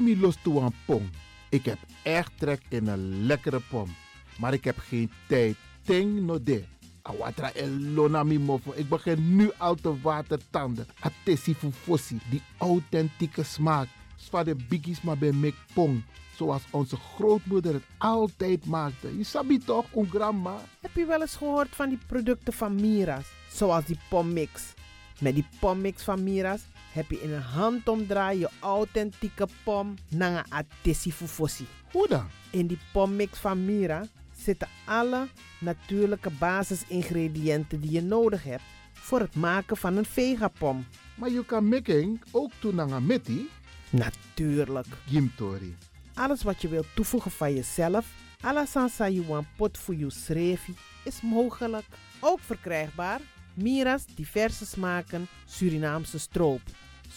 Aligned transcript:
Mi 0.00 0.16
los 0.20 0.36
toe 0.42 0.60
aan 0.60 0.74
pom. 0.84 1.10
Ik 1.48 1.64
heb 1.64 1.78
echt 2.02 2.32
trek 2.38 2.62
in 2.68 2.86
een 2.86 3.26
lekkere 3.26 3.60
pom. 3.70 3.94
Maar 4.38 4.52
ik 4.52 4.64
heb 4.64 4.78
geen 4.78 5.10
tijd. 5.28 5.56
Ting 5.82 6.20
no 6.20 6.42
de. 6.42 6.64
Awatra 7.02 7.52
elona 7.52 8.22
mofo. 8.22 8.72
Ik 8.74 8.88
begin 8.88 9.36
nu 9.36 9.50
al 9.56 9.74
te 9.74 10.00
watertanden. 10.00 10.86
Atesi 11.00 11.54
fufosi. 11.54 12.18
Die 12.30 12.42
authentieke 12.58 13.42
smaak. 13.42 13.88
Zwa 14.16 14.44
de 14.44 14.54
biggies 14.68 15.02
maar 15.02 15.18
bij 15.18 15.32
mek 15.32 15.54
pong. 15.74 16.02
Zoals 16.36 16.62
onze 16.70 16.96
grootmoeder 16.96 17.74
het 17.74 17.84
altijd 17.98 18.66
maakte. 18.66 19.16
Je 19.16 19.24
sabi 19.24 19.58
toch, 19.58 19.84
een 19.94 20.08
grandma? 20.08 20.60
Heb 20.80 20.94
je 20.94 21.06
wel 21.06 21.20
eens 21.20 21.36
gehoord 21.36 21.68
van 21.70 21.88
die 21.88 21.98
producten 22.06 22.52
van 22.52 22.74
Mira's? 22.74 23.26
Zoals 23.52 23.84
die 23.84 23.98
pommix. 24.08 24.74
Met 25.20 25.34
die 25.34 25.46
pommix 25.60 26.02
van 26.02 26.22
Mira's 26.22 26.62
heb 26.98 27.10
je 27.10 27.20
in 27.20 27.32
een 27.32 27.42
handomdraai 27.42 28.38
je 28.38 28.50
authentieke 28.60 29.48
pom 29.64 29.94
naar 30.08 30.46
een 30.84 31.12
fufosi. 31.12 31.66
Hoe 31.92 32.08
dan? 32.08 32.26
In 32.50 32.66
die 32.66 32.78
pommix 32.92 33.38
van 33.38 33.64
Mira 33.64 34.06
zitten 34.36 34.68
alle 34.84 35.28
natuurlijke 35.60 36.30
basisingrediënten 36.30 37.80
die 37.80 37.90
je 37.90 38.02
nodig 38.02 38.44
hebt 38.44 38.62
voor 38.92 39.20
het 39.20 39.34
maken 39.34 39.76
van 39.76 39.96
een 39.96 40.04
vegapom. 40.04 40.86
Maar 41.14 41.30
je 41.30 41.44
kan 41.44 41.68
making 41.68 42.22
ook 42.30 42.50
doen 42.60 42.80
aan 42.80 43.06
meti. 43.06 43.48
Natuurlijk. 43.90 44.86
Gimtori. 45.06 45.76
Alles 46.14 46.42
wat 46.42 46.62
je 46.62 46.68
wilt 46.68 46.94
toevoegen 46.94 47.30
van 47.30 47.54
jezelf, 47.54 48.06
alla 48.40 48.66
sansa 48.66 49.08
you 49.08 49.44
pot 49.56 49.78
voor 49.78 49.94
je 49.94 50.10
schreefie, 50.10 50.74
is 51.04 51.20
mogelijk. 51.20 51.84
Ook 52.20 52.40
verkrijgbaar 52.40 53.20
Mira's 53.54 54.04
diverse 54.14 54.66
smaken 54.66 55.26
Surinaamse 55.46 56.18
stroop. 56.18 56.60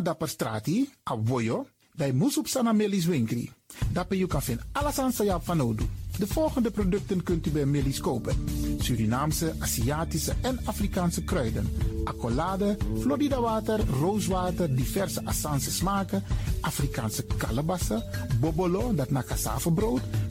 Dapper 0.00 0.28
strati, 0.28 0.90
a 1.10 1.16
voyo, 1.24 1.66
bij 1.94 2.12
Moesop 2.12 2.46
Sana 2.46 2.72
Melis 2.72 3.06
Winkri. 3.06 3.52
Dapper 3.92 4.16
you 4.16 4.28
kan 4.28 4.42
vinden 4.42 4.64
alles 4.72 4.98
aan 4.98 5.12
Sayap 5.12 5.44
van 5.44 5.60
Odu. 5.60 5.84
De 6.18 6.26
volgende 6.26 6.70
producten 6.70 7.22
kunt 7.22 7.46
u 7.46 7.50
bij 7.50 7.66
Melis 7.66 8.00
kopen. 8.00 8.36
Surinaamse, 8.78 9.54
Aziatische 9.58 10.32
en 10.42 10.60
Afrikaanse 10.64 11.24
kruiden. 11.24 11.68
Accolade, 12.04 12.76
Florida 13.00 13.40
water, 13.40 13.80
rooswater, 14.00 14.76
diverse 14.76 15.24
Assange 15.24 15.70
smaken. 15.70 16.22
Afrikaanse 16.60 17.24
kalebassen, 17.36 18.02
bobolo, 18.40 18.94
dat 18.94 19.10
na 19.10 19.22
cassavebrood. 19.22 20.00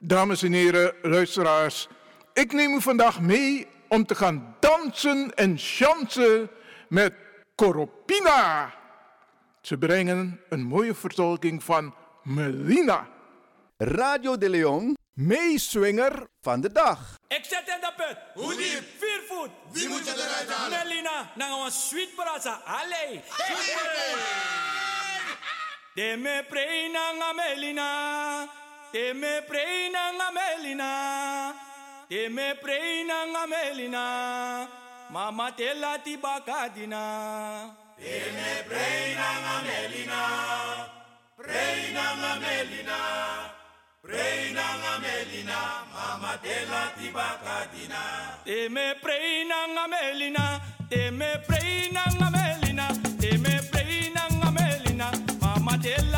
Dames 0.00 0.42
en 0.42 0.52
heren, 0.52 0.94
luisteraars. 1.02 1.88
Ik 2.32 2.52
neem 2.52 2.74
u 2.74 2.80
vandaag 2.80 3.20
mee 3.20 3.66
om 3.88 4.06
te 4.06 4.14
gaan 4.14 4.56
dansen 4.60 5.34
en 5.34 5.58
chansen 5.58 6.50
met 6.88 7.12
Coropina. 7.56 8.74
Ze 9.60 9.78
brengen 9.78 10.40
een 10.48 10.62
mooie 10.62 10.94
vertolking 10.94 11.62
van 11.64 11.94
Melina. 12.22 13.08
Radio 13.76 14.38
de 14.38 14.50
Leon, 14.50 14.96
meeswinger 15.12 16.26
van 16.40 16.60
de 16.60 16.72
dag. 16.72 17.14
Ik 17.28 17.44
zet 17.44 17.62
in 17.66 17.80
de 17.80 17.92
put. 17.96 18.16
Hoe 18.34 18.56
diep? 18.56 18.82
Vier 18.98 19.22
voet. 19.28 19.50
Wie 19.72 19.88
moet 19.88 20.06
je 20.06 20.12
eruit 20.12 20.50
halen? 20.50 20.78
Melina, 20.78 21.30
nou 21.34 21.64
een 21.64 21.70
sweet 21.70 22.14
brasa. 22.14 22.60
Allee. 22.64 23.22
De 25.94 26.16
me 26.18 26.44
preina 26.48 27.12
nga 27.12 27.32
Melina. 27.32 28.66
De 28.90 29.12
me 29.12 29.42
preina 29.42 30.12
nga 30.16 30.28
Melina. 30.32 30.90
De 32.08 32.28
me 32.30 32.54
preina 32.54 33.26
nga 33.28 33.44
Melina. 33.46 34.04
Mama 35.10 35.52
te 35.52 35.74
lati 35.74 36.16
bakadina. 36.16 37.68
De 38.00 38.16
me 38.32 38.52
preina 38.64 39.28
nga 39.44 39.56
Melina. 39.66 40.22
Preina 41.36 42.04
nga 42.16 42.32
Melina. 42.40 42.98
Preina 44.00 44.66
nga 44.80 44.94
Melina. 45.04 45.58
Mama 45.92 46.32
te 46.40 46.56
lati 46.72 47.12
bakadina. 47.12 48.02
De 48.44 48.68
me 48.70 48.94
preina 49.04 49.58
nga 49.74 49.84
Melina. 49.86 50.46
De 50.88 51.10
me 51.10 51.30
preina 51.46 52.02
nga 52.16 52.28
Melina. 52.32 52.86
De 53.20 53.36
me 53.36 53.54
preina 53.68 54.22
nga 54.32 54.48
Melina. 54.48 55.08
Mama 55.42 55.76
te 55.76 55.92
lati 55.92 56.06
bakadina. 56.08 56.17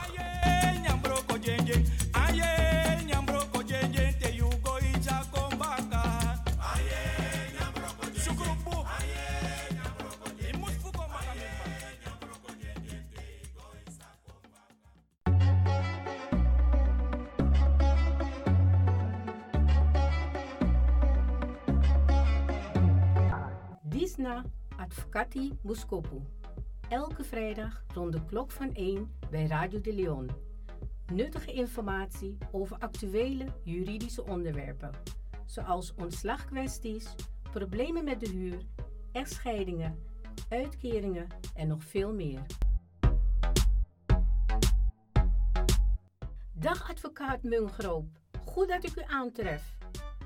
De 28.11 28.25
klok 28.25 28.51
van 28.51 28.73
1 28.73 29.11
bij 29.29 29.45
Radio 29.45 29.81
de 29.81 29.93
Leon. 29.93 30.29
Nuttige 31.13 31.51
informatie 31.53 32.37
over 32.51 32.77
actuele 32.77 33.45
juridische 33.63 34.25
onderwerpen, 34.25 34.91
zoals 35.45 35.93
ontslagkwesties, 35.95 37.15
problemen 37.51 38.03
met 38.03 38.19
de 38.19 38.29
huur, 38.29 38.57
echtscheidingen, 39.11 39.99
uitkeringen 40.49 41.27
en 41.55 41.67
nog 41.67 41.83
veel 41.83 42.13
meer. 42.13 42.41
Dag 46.51 46.89
advocaat 46.89 47.43
Mungroop, 47.43 48.05
goed 48.45 48.67
dat 48.67 48.83
ik 48.83 48.95
u 48.95 49.03
aantref. 49.07 49.77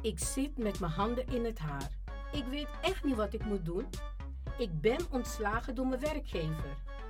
Ik 0.02 0.20
zit 0.20 0.58
met 0.58 0.80
mijn 0.80 0.92
handen 0.92 1.28
in 1.28 1.46
het 1.46 1.60
haar. 1.60 1.92
Ik 2.32 2.46
weet 2.46 2.70
echt 2.82 3.04
niet 3.04 3.16
wat 3.16 3.34
ik 3.34 3.46
moet 3.46 3.66
doen. 3.66 3.86
Ik 4.58 4.82
ben 4.82 5.00
ontslagen 5.12 5.76
door 5.76 5.88
mijn 5.88 6.02
werkgever. 6.02 6.84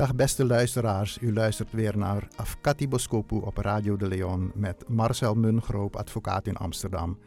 Dag 0.00 0.14
beste 0.14 0.44
luisteraars, 0.44 1.18
u 1.20 1.32
luistert 1.32 1.72
weer 1.72 1.98
naar 1.98 2.28
Afkati 2.36 2.88
Boskopu 2.88 3.36
op 3.36 3.56
Radio 3.56 3.96
de 3.96 4.08
Leon 4.08 4.52
met 4.54 4.88
Marcel 4.88 5.34
Mungroop, 5.34 5.96
advocaat 5.96 6.46
in 6.46 6.56
Amsterdam. 6.56 7.18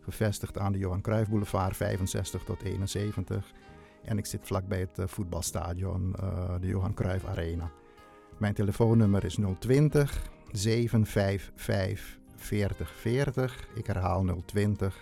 Gevestigd 0.00 0.58
aan 0.58 0.72
de 0.72 0.78
Johan 0.78 1.00
Cruijff 1.00 1.30
Boulevard 1.30 1.76
65 1.76 2.44
tot 2.44 2.62
71. 2.62 3.52
En 4.04 4.18
ik 4.18 4.26
zit 4.26 4.46
vlakbij 4.46 4.80
het 4.80 4.98
eh, 4.98 5.06
voetbalstadion, 5.06 6.14
uh, 6.22 6.54
de 6.60 6.66
Johan 6.66 6.94
Cruijff 6.94 7.24
Arena. 7.24 7.70
Mijn 8.38 8.54
telefoonnummer 8.54 9.24
is 9.24 9.38
020 9.58 10.22
755 10.52 12.18
4040. 12.36 13.68
Ik 13.74 13.86
herhaal 13.86 14.24
020 14.46 14.96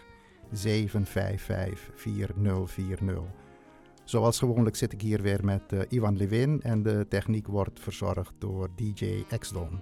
755 0.52 1.90
4040. 1.94 3.47
Zoals 4.08 4.38
gewoonlijk 4.38 4.76
zit 4.76 4.92
ik 4.92 5.00
hier 5.00 5.22
weer 5.22 5.44
met 5.44 5.62
uh, 5.72 5.80
Ivan 5.88 6.16
Levin 6.16 6.62
en 6.62 6.82
de 6.82 7.06
techniek 7.08 7.46
wordt 7.46 7.80
verzorgd 7.80 8.32
door 8.38 8.68
DJ 8.74 9.24
Exdon. 9.28 9.80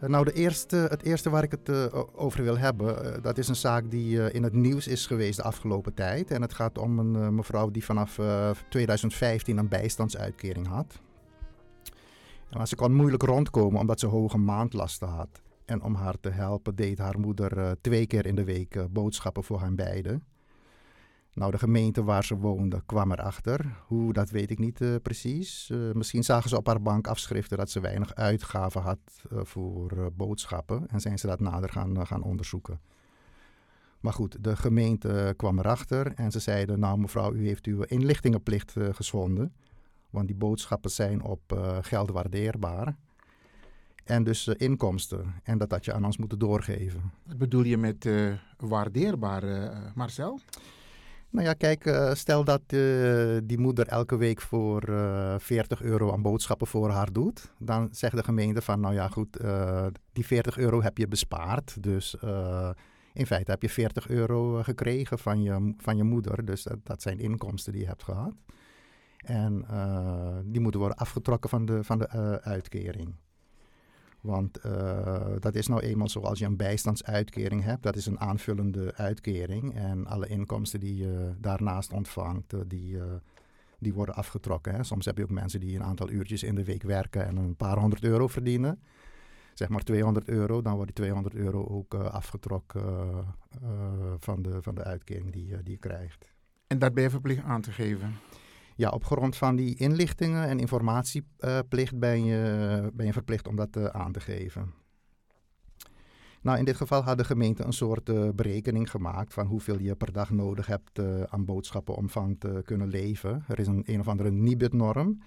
Uh, 0.00 0.08
nou, 0.08 0.24
de 0.24 0.32
eerste, 0.32 0.76
het 0.76 1.02
eerste 1.02 1.30
waar 1.30 1.42
ik 1.42 1.50
het 1.50 1.68
uh, 1.68 1.86
over 2.14 2.42
wil 2.42 2.58
hebben, 2.58 3.22
dat 3.22 3.38
is 3.38 3.48
een 3.48 3.56
zaak 3.56 3.90
die 3.90 4.32
in 4.32 4.42
het 4.42 4.52
nieuws 4.52 4.86
is 4.86 5.06
geweest 5.06 5.36
de 5.36 5.42
afgelopen 5.42 5.94
tijd. 5.94 6.30
En 6.30 6.42
het 6.42 6.54
gaat 6.54 6.78
om 6.78 6.98
een 6.98 7.34
mevrouw 7.34 7.70
die 7.70 7.84
vanaf 7.84 8.20
2015 8.68 9.58
een 9.58 9.68
bijstandsuitkering 9.68 10.66
had. 10.66 11.00
Maar 12.50 12.68
ze 12.68 12.76
kon 12.76 12.94
moeilijk 12.94 13.22
rondkomen 13.22 13.80
omdat 13.80 14.00
ze 14.00 14.06
hoge 14.06 14.38
maandlasten 14.38 15.08
had. 15.08 15.42
En 15.64 15.82
om 15.82 15.94
haar 15.94 16.20
te 16.20 16.30
helpen 16.30 16.74
deed 16.76 16.98
haar 16.98 17.18
moeder 17.18 17.76
twee 17.80 18.06
keer 18.06 18.26
in 18.26 18.34
de 18.34 18.44
week 18.44 18.92
boodschappen 18.92 19.44
voor 19.44 19.60
hen 19.60 19.74
beiden. 19.74 20.22
Nou, 21.36 21.50
de 21.50 21.58
gemeente 21.58 22.04
waar 22.04 22.24
ze 22.24 22.36
woonde 22.36 22.82
kwam 22.86 23.12
erachter. 23.12 23.76
Hoe, 23.86 24.12
dat 24.12 24.30
weet 24.30 24.50
ik 24.50 24.58
niet 24.58 24.80
uh, 24.80 24.94
precies. 25.02 25.70
Uh, 25.72 25.92
misschien 25.92 26.24
zagen 26.24 26.48
ze 26.48 26.56
op 26.56 26.66
haar 26.66 26.82
bank 26.82 27.06
afschriften 27.06 27.56
dat 27.58 27.70
ze 27.70 27.80
weinig 27.80 28.14
uitgaven 28.14 28.80
had 28.80 28.98
uh, 29.32 29.40
voor 29.42 30.12
boodschappen. 30.12 30.88
En 30.88 31.00
zijn 31.00 31.18
ze 31.18 31.26
dat 31.26 31.40
nader 31.40 31.70
gaan, 31.70 32.06
gaan 32.06 32.22
onderzoeken. 32.22 32.80
Maar 34.00 34.12
goed, 34.12 34.44
de 34.44 34.56
gemeente 34.56 35.34
kwam 35.36 35.58
erachter 35.58 36.12
en 36.14 36.30
ze 36.30 36.38
zeiden... 36.38 36.78
nou 36.78 36.98
mevrouw, 36.98 37.32
u 37.34 37.46
heeft 37.46 37.66
uw 37.66 37.82
inlichtingenplicht 37.82 38.74
geschonden. 38.90 39.52
Want 40.10 40.26
die 40.26 40.36
boodschappen 40.36 40.90
zijn 40.90 41.22
op 41.22 41.76
geld 41.80 42.10
waardeerbaar. 42.10 42.96
En 44.04 44.24
dus 44.24 44.48
inkomsten. 44.48 45.34
En 45.42 45.58
dat 45.58 45.70
had 45.70 45.84
je 45.84 45.92
aan 45.92 46.04
ons 46.04 46.16
moeten 46.16 46.38
doorgeven. 46.38 47.12
Wat 47.26 47.38
bedoel 47.38 47.62
je 47.62 47.76
met 47.76 48.08
waardeerbaar, 48.56 49.72
Marcel? 49.94 50.40
Nou 51.30 51.46
ja, 51.46 51.52
kijk, 51.52 51.86
uh, 51.86 52.14
stel 52.14 52.44
dat 52.44 52.60
uh, 52.68 53.36
die 53.44 53.58
moeder 53.58 53.86
elke 53.86 54.16
week 54.16 54.40
voor 54.40 54.88
uh, 54.88 55.34
40 55.38 55.82
euro 55.82 56.12
aan 56.12 56.22
boodschappen 56.22 56.66
voor 56.66 56.90
haar 56.90 57.12
doet. 57.12 57.52
Dan 57.58 57.88
zegt 57.92 58.16
de 58.16 58.24
gemeente 58.24 58.62
van, 58.62 58.80
nou 58.80 58.94
ja 58.94 59.08
goed, 59.08 59.36
die 60.12 60.26
40 60.26 60.58
euro 60.58 60.82
heb 60.82 60.98
je 60.98 61.08
bespaard. 61.08 61.82
Dus 61.82 62.16
in 63.12 63.26
feite 63.26 63.50
heb 63.50 63.62
je 63.62 63.68
40 63.68 64.08
euro 64.08 64.62
gekregen 64.62 65.18
van 65.18 65.42
je, 65.42 65.74
van 65.78 65.96
je 65.96 66.04
moeder. 66.04 66.44
Dus 66.44 66.62
dat, 66.62 66.78
dat 66.82 67.02
zijn 67.02 67.18
inkomsten 67.18 67.72
die 67.72 67.80
je 67.80 67.88
hebt 67.88 68.02
gehad. 68.02 68.34
En 69.16 69.66
die 70.44 70.60
moeten 70.60 70.80
worden 70.80 70.98
afgetrokken 70.98 71.50
van 71.50 71.66
de, 71.66 71.84
van 71.84 71.98
de 71.98 72.40
uitkering. 72.42 73.14
Want 74.26 74.64
uh, 74.66 75.26
dat 75.40 75.54
is 75.54 75.66
nou 75.66 75.80
eenmaal 75.80 76.08
zo 76.08 76.20
als 76.20 76.38
je 76.38 76.44
een 76.44 76.56
bijstandsuitkering 76.56 77.62
hebt. 77.62 77.82
Dat 77.82 77.96
is 77.96 78.06
een 78.06 78.20
aanvullende 78.20 78.94
uitkering. 78.94 79.74
En 79.74 80.06
alle 80.06 80.28
inkomsten 80.28 80.80
die 80.80 80.96
je 80.96 81.32
daarnaast 81.38 81.92
ontvangt, 81.92 82.52
uh, 82.52 82.60
die, 82.66 82.94
uh, 82.94 83.02
die 83.78 83.94
worden 83.94 84.14
afgetrokken. 84.14 84.74
Hè. 84.74 84.84
Soms 84.84 85.04
heb 85.04 85.16
je 85.16 85.22
ook 85.22 85.30
mensen 85.30 85.60
die 85.60 85.76
een 85.76 85.84
aantal 85.84 86.10
uurtjes 86.10 86.42
in 86.42 86.54
de 86.54 86.64
week 86.64 86.82
werken 86.82 87.26
en 87.26 87.36
een 87.36 87.56
paar 87.56 87.78
honderd 87.78 88.04
euro 88.04 88.26
verdienen. 88.26 88.80
Zeg 89.54 89.68
maar 89.68 89.82
200 89.82 90.28
euro, 90.28 90.62
dan 90.62 90.74
wordt 90.74 90.94
die 90.94 91.04
200 91.04 91.34
euro 91.34 91.66
ook 91.66 91.94
afgetrokken 91.94 93.24
van, 94.18 94.42
de, 94.42 94.62
van 94.62 94.74
de 94.74 94.84
uitkering 94.84 95.32
die, 95.32 95.62
die 95.62 95.72
je 95.72 95.78
krijgt. 95.78 96.34
En 96.66 96.78
dat 96.78 96.94
ben 96.94 97.02
je 97.02 97.10
verplicht 97.10 97.42
aan 97.42 97.60
te 97.60 97.72
geven? 97.72 98.14
Ja, 98.76 98.90
op 98.90 99.04
grond 99.04 99.36
van 99.36 99.56
die 99.56 99.76
inlichtingen 99.76 100.48
en 100.48 100.58
informatieplicht 100.58 101.98
ben, 101.98 102.24
je, 102.24 102.90
ben 102.92 103.06
je 103.06 103.12
verplicht 103.12 103.48
om 103.48 103.56
dat 103.56 103.76
uh, 103.76 103.84
aan 103.84 104.12
te 104.12 104.20
geven. 104.20 104.72
Nou, 106.40 106.58
in 106.58 106.64
dit 106.64 106.76
geval 106.76 107.02
had 107.02 107.18
de 107.18 107.24
gemeente 107.24 107.64
een 107.64 107.72
soort 107.72 108.08
uh, 108.08 108.28
berekening 108.34 108.90
gemaakt 108.90 109.34
van 109.34 109.46
hoeveel 109.46 109.78
je 109.78 109.94
per 109.94 110.12
dag 110.12 110.30
nodig 110.30 110.66
hebt 110.66 110.98
uh, 110.98 111.22
aan 111.22 111.44
boodschappenomvang 111.44 112.36
te 112.40 112.60
kunnen 112.64 112.88
leven. 112.88 113.44
Er 113.48 113.58
is 113.58 113.66
een 113.66 113.82
een 113.86 114.00
of 114.00 114.08
andere 114.08 114.30
NIBUD-norm 114.30 115.22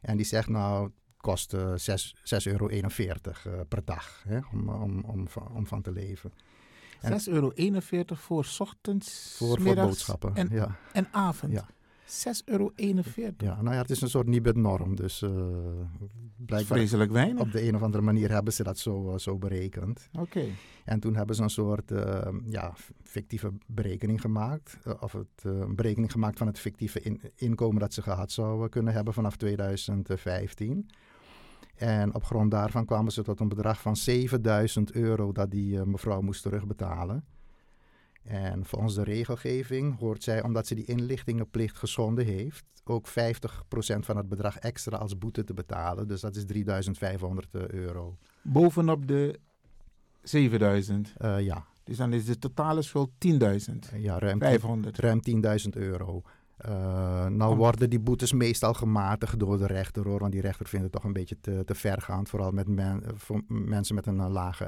en 0.00 0.16
die 0.16 0.26
zegt 0.26 0.48
nou, 0.48 0.84
het 0.84 0.92
kost 1.16 1.56
6,41 1.56 1.60
euro 2.44 2.68
per 3.68 3.84
dag 3.84 4.22
hè, 4.28 4.38
om, 4.52 4.68
om, 4.68 5.04
om, 5.04 5.26
om 5.52 5.66
van 5.66 5.82
te 5.82 5.92
leven. 5.92 6.32
6,41 7.02 7.08
euro 7.24 7.52
voor 8.14 8.46
ochtends, 8.58 9.34
voor, 9.36 9.60
voor 9.60 9.74
boodschappen 9.74 10.34
en, 10.34 10.48
ja. 10.50 10.76
en 10.92 11.08
avond. 11.10 11.52
Ja. 11.52 11.66
6,41 12.06 12.44
euro. 12.44 12.70
Ja, 13.38 13.62
nou 13.62 13.74
ja, 13.74 13.80
het 13.80 13.90
is 13.90 14.00
een 14.00 14.08
soort 14.08 14.26
Nibud-norm. 14.26 14.96
Dus 14.96 15.22
uh, 15.22 15.30
blijkbaar 16.36 16.76
vreselijk 16.76 17.10
weinig. 17.10 17.42
op 17.42 17.52
de 17.52 17.66
een 17.66 17.74
of 17.74 17.82
andere 17.82 18.02
manier 18.02 18.30
hebben 18.30 18.52
ze 18.52 18.62
dat 18.62 18.78
zo, 18.78 19.12
uh, 19.12 19.18
zo 19.18 19.38
berekend. 19.38 20.08
Oké. 20.12 20.22
Okay. 20.22 20.54
En 20.84 21.00
toen 21.00 21.16
hebben 21.16 21.36
ze 21.36 21.42
een 21.42 21.50
soort 21.50 21.90
uh, 21.90 22.26
ja, 22.44 22.74
fictieve 23.02 23.52
berekening 23.66 24.20
gemaakt. 24.20 24.78
of 25.00 25.12
het, 25.12 25.26
een 25.42 25.76
berekening 25.76 26.12
gemaakt 26.12 26.38
van 26.38 26.46
het 26.46 26.58
fictieve 26.58 27.00
in, 27.00 27.20
inkomen 27.36 27.80
dat 27.80 27.92
ze 27.92 28.02
gehad 28.02 28.32
zouden 28.32 28.70
kunnen 28.70 28.94
hebben 28.94 29.14
vanaf 29.14 29.36
2015. 29.36 30.86
En 31.74 32.14
op 32.14 32.24
grond 32.24 32.50
daarvan 32.50 32.84
kwamen 32.84 33.12
ze 33.12 33.22
tot 33.22 33.40
een 33.40 33.48
bedrag 33.48 33.80
van 33.80 33.96
7000 33.96 34.92
euro 34.92 35.32
dat 35.32 35.50
die 35.50 35.78
eh, 35.78 35.84
mevrouw 35.84 36.20
moest 36.20 36.42
terugbetalen. 36.42 37.24
En 38.24 38.64
volgens 38.64 38.94
de 38.94 39.04
regelgeving 39.04 39.98
hoort 39.98 40.22
zij, 40.22 40.42
omdat 40.42 40.66
ze 40.66 40.74
die 40.74 40.84
inlichtingenplicht 40.84 41.78
geschonden 41.78 42.24
heeft, 42.24 42.64
ook 42.84 43.08
50% 43.08 43.10
van 43.98 44.16
het 44.16 44.28
bedrag 44.28 44.58
extra 44.58 44.96
als 44.96 45.18
boete 45.18 45.44
te 45.44 45.54
betalen. 45.54 46.08
Dus 46.08 46.20
dat 46.20 46.36
is 46.36 46.44
3500 46.44 47.48
euro. 47.54 48.16
Bovenop 48.42 49.06
de 49.08 49.38
7000? 50.22 51.14
Uh, 51.18 51.40
ja. 51.40 51.64
Dus 51.84 51.96
dan 51.96 52.12
is 52.12 52.24
de 52.24 52.38
totale 52.38 52.82
schuld 52.82 53.10
10.000? 53.28 53.38
Ja, 53.96 54.18
ruim 54.18 54.38
500. 54.38 54.98
Ruim 54.98 55.20
10.000 55.64 55.68
euro. 55.70 56.22
Uh, 56.68 57.26
nou 57.26 57.56
worden 57.56 57.90
die 57.90 58.00
boetes 58.00 58.32
meestal 58.32 58.74
gematigd 58.74 59.38
door 59.38 59.58
de 59.58 59.66
rechter 59.66 60.04
hoor, 60.04 60.18
want 60.18 60.32
die 60.32 60.40
rechter 60.40 60.66
vindt 60.66 60.84
het 60.84 60.92
toch 60.94 61.04
een 61.04 61.12
beetje 61.12 61.40
te, 61.40 61.62
te 61.64 61.74
vergaand, 61.74 62.28
vooral 62.28 62.50
met 62.50 62.68
men, 62.68 63.02
voor 63.14 63.42
mensen 63.46 63.94
met 63.94 64.06
een 64.06 64.30
laag, 64.30 64.60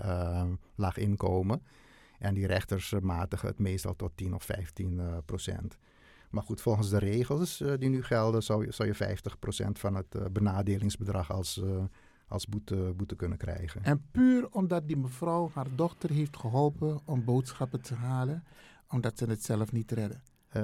laag 0.74 0.96
inkomen. 0.96 1.62
En 2.18 2.34
die 2.34 2.46
rechters 2.46 2.94
matigen 3.00 3.48
het 3.48 3.58
meestal 3.58 3.96
tot 3.96 4.12
10 4.14 4.34
of 4.34 4.44
15 4.44 4.92
uh, 4.92 5.16
procent. 5.24 5.78
Maar 6.30 6.42
goed, 6.42 6.60
volgens 6.60 6.90
de 6.90 6.98
regels 6.98 7.62
die 7.78 7.88
nu 7.88 8.02
gelden, 8.02 8.42
zou, 8.42 8.72
zou 8.72 8.88
je 8.88 8.94
50 8.94 9.38
procent 9.38 9.78
van 9.78 9.94
het 9.94 10.32
benadelingsbedrag 10.32 11.32
als, 11.32 11.62
als 12.28 12.46
boete, 12.46 12.92
boete 12.96 13.16
kunnen 13.16 13.38
krijgen. 13.38 13.84
En 13.84 14.06
puur 14.10 14.48
omdat 14.50 14.88
die 14.88 14.96
mevrouw 14.96 15.50
haar 15.54 15.68
dochter 15.74 16.10
heeft 16.10 16.36
geholpen 16.36 17.00
om 17.04 17.24
boodschappen 17.24 17.80
te 17.80 17.94
halen, 17.94 18.44
omdat 18.88 19.18
ze 19.18 19.24
het 19.24 19.44
zelf 19.44 19.72
niet 19.72 19.92
redden. 19.92 20.22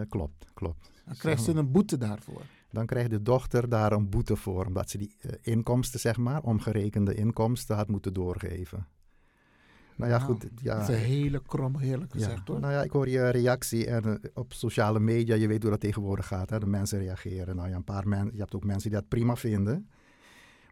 klopt, 0.08 0.50
klopt. 0.54 0.90
Dan 1.04 1.16
krijgt 1.16 1.42
ze 1.42 1.52
een 1.52 1.70
boete 1.70 1.98
daarvoor. 1.98 2.42
Dan 2.70 2.86
krijgt 2.86 3.10
de 3.10 3.22
dochter 3.22 3.68
daar 3.68 3.92
een 3.92 4.08
boete 4.08 4.36
voor, 4.36 4.66
omdat 4.66 4.90
ze 4.90 4.98
die 4.98 5.16
uh, 5.20 5.32
inkomsten, 5.42 6.00
zeg 6.00 6.16
maar, 6.16 6.42
omgerekende 6.42 7.14
inkomsten 7.14 7.76
had 7.76 7.88
moeten 7.88 8.12
doorgeven. 8.12 8.86
Nou 10.08 10.14
ja, 10.14 10.26
goed. 10.26 10.48
Ja, 10.62 10.74
dat 10.78 10.88
is 10.88 10.94
een 10.94 11.02
hele 11.02 11.42
krom, 11.46 11.78
heerlijk 11.78 12.12
gezegd 12.12 12.48
hoor. 12.48 12.60
Nou 12.60 12.72
ja, 12.72 12.82
ik 12.82 12.90
hoor 12.90 13.08
je 13.08 13.28
reactie 13.28 13.86
en 13.86 14.06
uh, 14.06 14.14
op 14.34 14.52
sociale 14.52 15.00
media, 15.00 15.34
je 15.34 15.46
weet 15.46 15.62
hoe 15.62 15.70
dat 15.70 15.80
tegenwoordig 15.80 16.26
gaat. 16.26 16.50
Hè? 16.50 16.58
De 16.58 16.66
mensen 16.66 16.98
reageren. 16.98 17.56
Nou 17.56 17.68
ja, 17.68 17.76
een 17.76 17.84
paar 17.84 18.08
mensen, 18.08 18.32
je 18.32 18.40
hebt 18.40 18.54
ook 18.54 18.64
mensen 18.64 18.90
die 18.90 18.98
dat 18.98 19.08
prima 19.08 19.36
vinden. 19.36 19.88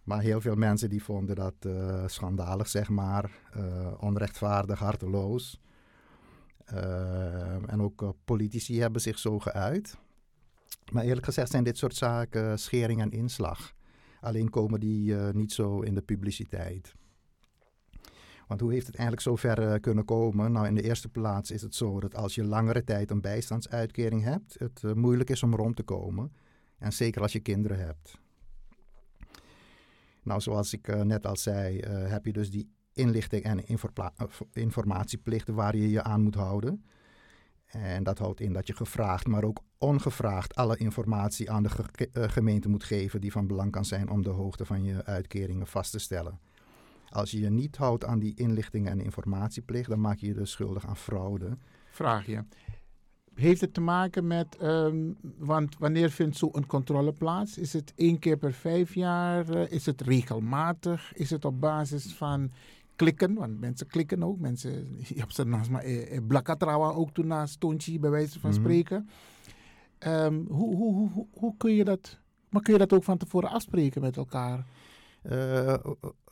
Maar 0.04 0.20
heel 0.20 0.40
veel 0.40 0.54
mensen 0.54 0.90
die 0.90 1.02
vonden 1.02 1.36
dat 1.36 1.54
uh, 1.66 2.02
schandalig, 2.06 2.68
zeg 2.68 2.88
maar. 2.88 3.30
onrechtvaardig, 4.00 4.78
harteloos. 4.78 5.60
en 7.66 7.80
ook 7.80 8.14
politici 8.24 8.80
hebben 8.80 9.00
zich 9.00 9.18
zo 9.18 9.38
geuit. 9.38 9.98
Maar 10.92 11.04
eerlijk 11.04 11.24
gezegd 11.24 11.50
zijn 11.50 11.64
dit 11.64 11.78
soort 11.78 11.94
zaken 11.94 12.58
schering 12.58 13.00
en 13.00 13.10
inslag. 13.10 13.74
Alleen 14.20 14.50
komen 14.50 14.80
die 14.80 15.14
niet 15.14 15.52
zo 15.52 15.80
in 15.80 15.94
de 15.94 16.02
publiciteit. 16.02 16.94
Want 18.50 18.62
hoe 18.62 18.72
heeft 18.72 18.86
het 18.86 18.96
eigenlijk 18.96 19.26
zo 19.26 19.36
ver 19.36 19.62
uh, 19.62 19.80
kunnen 19.80 20.04
komen? 20.04 20.52
Nou, 20.52 20.66
in 20.66 20.74
de 20.74 20.82
eerste 20.82 21.08
plaats 21.08 21.50
is 21.50 21.62
het 21.62 21.74
zo 21.74 22.00
dat 22.00 22.14
als 22.14 22.34
je 22.34 22.44
langere 22.44 22.84
tijd 22.84 23.10
een 23.10 23.20
bijstandsuitkering 23.20 24.22
hebt, 24.22 24.56
het 24.58 24.82
uh, 24.82 24.92
moeilijk 24.92 25.30
is 25.30 25.42
om 25.42 25.54
rond 25.54 25.76
te 25.76 25.82
komen. 25.82 26.32
En 26.78 26.92
zeker 26.92 27.22
als 27.22 27.32
je 27.32 27.40
kinderen 27.40 27.78
hebt. 27.78 28.18
Nou, 30.22 30.40
zoals 30.40 30.72
ik 30.72 31.04
net 31.04 31.26
al 31.26 31.36
zei, 31.36 31.78
heb 31.86 32.24
je 32.24 32.32
dus 32.32 32.50
die 32.50 32.70
inlichting 32.92 33.42
en 33.42 33.64
informatieplichten 34.52 35.54
waar 35.54 35.76
je 35.76 35.90
je 35.90 36.02
aan 36.02 36.22
moet 36.22 36.34
houden. 36.34 36.84
En 37.66 38.02
dat 38.02 38.18
houdt 38.18 38.40
in 38.40 38.52
dat 38.52 38.66
je 38.66 38.74
gevraagd, 38.74 39.26
maar 39.26 39.44
ook 39.44 39.62
ongevraagd 39.78 40.54
alle 40.54 40.76
informatie 40.76 41.50
aan 41.50 41.62
de 41.62 41.68
ge 41.68 42.08
gemeente 42.12 42.68
moet 42.68 42.84
geven 42.84 43.20
die 43.20 43.32
van 43.32 43.46
belang 43.46 43.70
kan 43.70 43.84
zijn 43.84 44.10
om 44.10 44.22
de 44.22 44.30
hoogte 44.30 44.64
van 44.64 44.84
je 44.84 45.04
uitkeringen 45.04 45.66
vast 45.66 45.90
te 45.90 45.98
stellen. 45.98 46.40
Als 47.10 47.30
je 47.30 47.40
je 47.40 47.50
niet 47.50 47.76
houdt 47.76 48.04
aan 48.04 48.18
die 48.18 48.34
inlichtingen 48.34 48.90
en 48.92 49.00
informatieplicht, 49.00 49.88
dan 49.88 50.00
maak 50.00 50.18
je 50.18 50.26
je 50.26 50.34
dus 50.34 50.50
schuldig 50.50 50.86
aan 50.86 50.96
fraude. 50.96 51.56
Vraag 51.90 52.26
je. 52.26 52.44
Heeft 53.34 53.60
het 53.60 53.74
te 53.74 53.80
maken 53.80 54.26
met, 54.26 54.62
um, 54.62 55.16
want 55.38 55.78
wanneer 55.78 56.10
vindt 56.10 56.36
zo'n 56.36 56.66
controle 56.66 57.12
plaats? 57.12 57.58
Is 57.58 57.72
het 57.72 57.92
één 57.96 58.18
keer 58.18 58.36
per 58.36 58.52
vijf 58.52 58.94
jaar? 58.94 59.56
Uh, 59.56 59.70
is 59.70 59.86
het 59.86 60.00
regelmatig? 60.00 61.12
Is 61.14 61.30
het 61.30 61.44
op 61.44 61.60
basis 61.60 62.14
van 62.14 62.50
klikken, 62.96 63.34
want 63.34 63.60
mensen 63.60 63.86
klikken 63.86 64.22
ook. 64.22 64.38
Mensen, 64.38 64.70
je 65.14 65.18
hebt 65.18 65.34
ze 65.34 65.44
naast 65.44 65.70
maar 65.70 65.82
eh, 65.82 66.16
eh, 66.16 66.26
Blakatrawa 66.26 66.90
ook 66.90 67.10
toen 67.10 67.26
naast 67.26 67.60
Tonchi, 67.60 68.00
bij 68.00 68.10
wijze 68.10 68.40
van 68.40 68.50
mm 68.50 68.56
-hmm. 68.56 68.64
spreken. 68.64 69.08
Um, 70.06 70.46
hoe, 70.48 70.76
hoe, 70.76 71.10
hoe, 71.10 71.26
hoe 71.32 71.54
kun 71.56 71.74
je 71.74 71.84
dat, 71.84 72.18
maar 72.48 72.62
kun 72.62 72.72
je 72.72 72.78
dat 72.78 72.92
ook 72.92 73.04
van 73.04 73.18
tevoren 73.18 73.50
afspreken 73.50 74.00
met 74.00 74.16
elkaar? 74.16 74.66
Uh, 75.22 75.74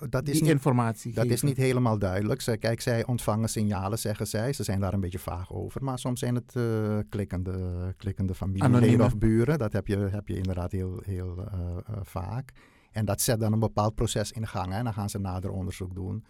dat 0.09 0.29
is 0.29 0.33
Die 0.33 0.43
niet, 0.43 0.51
informatie 0.51 1.15
Dat 1.15 1.27
is 1.27 1.43
niet 1.43 1.57
helemaal 1.57 1.99
duidelijk. 1.99 2.59
Kijk, 2.61 2.81
zij 2.81 3.07
ontvangen 3.07 3.49
signalen, 3.49 3.99
zeggen 3.99 4.27
zij. 4.27 4.53
Ze 4.53 4.63
zijn 4.63 4.81
daar 4.81 4.93
een 4.93 5.01
beetje 5.01 5.19
vaag 5.19 5.53
over. 5.53 5.85
Maar 5.85 5.99
soms 5.99 6.21
zijn 6.21 6.35
het 6.35 6.55
uh, 6.55 6.99
klikkende, 7.09 7.95
klikkende 7.97 8.35
familieleden 8.35 9.05
of 9.07 9.19
buren. 9.19 9.59
Dat 9.59 9.73
heb 9.73 9.87
je, 9.87 9.97
heb 9.97 10.29
je 10.29 10.37
inderdaad 10.37 10.73
heel, 10.73 11.01
heel 11.05 11.39
uh, 11.39 11.77
vaak. 12.03 12.53
En 12.91 13.05
dat 13.05 13.21
zet 13.21 13.41
dan 13.41 13.53
een 13.53 13.59
bepaald 13.59 13.95
proces 13.95 14.33
in 14.33 14.47
gang. 14.47 14.73
Hè. 14.73 14.83
Dan 14.83 14.95
gaan 14.95 15.11
ze 15.11 15.19
nader 15.19 15.51
onderzoek 15.51 15.95
doen. 15.95 16.25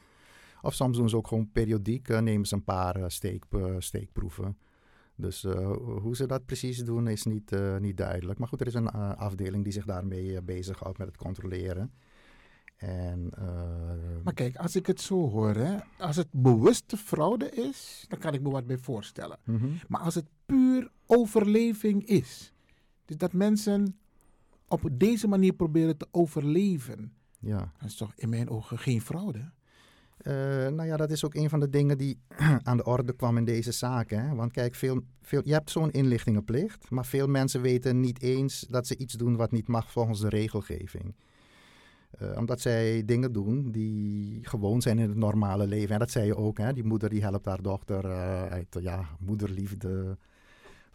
Of 0.62 0.74
soms 0.74 0.96
doen 0.96 1.08
ze 1.08 1.16
ook 1.16 1.28
gewoon 1.28 1.50
periodiek, 1.52 2.08
nemen 2.08 2.46
ze 2.46 2.54
een 2.54 2.64
paar 2.64 3.10
steek, 3.10 3.44
steekproeven. 3.78 4.58
Dus 5.14 5.42
hoe 6.02 6.16
ze 6.16 6.26
dat 6.26 6.46
precies 6.46 6.84
doen 6.84 7.08
is 7.08 7.24
niet, 7.24 7.56
niet 7.80 7.96
duidelijk. 7.96 8.38
Maar 8.38 8.48
goed, 8.48 8.60
er 8.60 8.66
is 8.66 8.74
een 8.74 8.90
afdeling 8.90 9.64
die 9.64 9.72
zich 9.72 9.84
daarmee 9.84 10.42
bezighoudt 10.42 10.98
met 10.98 11.06
het 11.06 11.16
controleren. 11.16 11.92
En, 12.78 13.32
maar 14.24 14.34
kijk, 14.34 14.56
als 14.56 14.76
ik 14.76 14.86
het 14.86 15.00
zo 15.00 15.30
hoor, 15.30 15.54
hè, 15.54 15.76
als 15.98 16.16
het 16.16 16.28
bewuste 16.30 16.96
fraude 16.96 17.50
is, 17.50 18.04
dan 18.08 18.18
kan 18.18 18.34
ik 18.34 18.42
me 18.42 18.50
wat 18.50 18.66
bij 18.66 18.78
voorstellen. 18.78 19.38
Mhm. 19.44 19.56
Mm 19.56 19.62
-hmm. 19.62 19.78
Maar 19.88 20.00
als 20.00 20.14
het 20.14 20.26
puur 20.46 20.90
overleving 21.06 22.06
is, 22.06 22.52
dus 23.04 23.16
dat 23.16 23.32
mensen 23.32 23.98
op 24.68 24.88
deze 24.92 25.28
manier 25.28 25.52
proberen 25.52 25.96
te 25.96 26.08
overleven, 26.10 27.12
ja. 27.38 27.72
dat 27.78 27.88
is 27.88 27.96
toch 27.96 28.12
in 28.16 28.28
mijn 28.28 28.48
ogen 28.48 28.78
geen 28.78 29.00
fraude? 29.00 29.50
Uh, 30.22 30.34
nou 30.68 30.84
ja, 30.84 30.96
dat 30.96 31.10
is 31.10 31.24
ook 31.24 31.34
een 31.34 31.48
van 31.48 31.60
de 31.60 31.70
dingen 31.70 31.98
die 31.98 32.18
aan 32.62 32.76
de 32.76 32.84
orde 32.84 33.12
kwam 33.12 33.36
in 33.36 33.44
deze 33.44 33.72
zaak. 33.72 34.10
Hè? 34.10 34.34
Want 34.34 34.52
kijk, 34.52 34.74
veel, 34.74 35.00
veel, 35.22 35.40
je 35.44 35.52
hebt 35.52 35.70
zo'n 35.70 35.90
inlichtingenplicht, 35.90 36.90
maar 36.90 37.06
veel 37.06 37.26
mensen 37.26 37.60
weten 37.60 38.00
niet 38.00 38.22
eens 38.22 38.60
dat 38.60 38.86
ze 38.86 38.96
iets 38.96 39.14
doen 39.14 39.36
wat 39.36 39.52
niet 39.52 39.68
mag 39.68 39.90
volgens 39.90 40.20
de 40.20 40.28
regelgeving. 40.28 41.14
Uh, 42.22 42.36
omdat 42.36 42.60
zij 42.60 43.04
dingen 43.04 43.32
doen 43.32 43.70
die 43.70 44.38
gewoon 44.42 44.82
zijn 44.82 44.98
in 44.98 45.08
het 45.08 45.18
normale 45.18 45.66
leven. 45.66 45.92
En 45.92 45.98
dat 45.98 46.10
zei 46.10 46.26
je 46.26 46.36
ook, 46.36 46.58
hè? 46.58 46.72
die 46.72 46.84
moeder 46.84 47.08
die 47.08 47.22
helpt 47.22 47.46
haar 47.46 47.62
dochter 47.62 48.04
uh, 48.04 48.46
uit 48.46 48.76
ja, 48.80 49.08
moederliefde, 49.18 50.16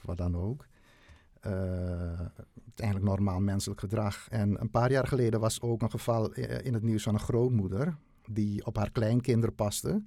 wat 0.01 0.17
dan 0.17 0.37
ook. 0.37 0.65
eigenlijk 2.75 3.05
normaal 3.05 3.39
menselijk 3.39 3.79
gedrag. 3.79 4.27
En 4.29 4.61
een 4.61 4.69
paar 4.69 4.91
jaar 4.91 5.07
geleden 5.07 5.39
was 5.39 5.61
ook 5.61 5.81
een 5.81 5.89
geval 5.89 6.33
in 6.33 6.73
het 6.73 6.83
nieuws 6.83 7.03
van 7.03 7.13
een 7.13 7.19
grootmoeder 7.19 7.95
die 8.29 8.65
op 8.65 8.75
haar 8.77 8.91
kleinkinderen 8.91 9.55
paste. 9.55 10.03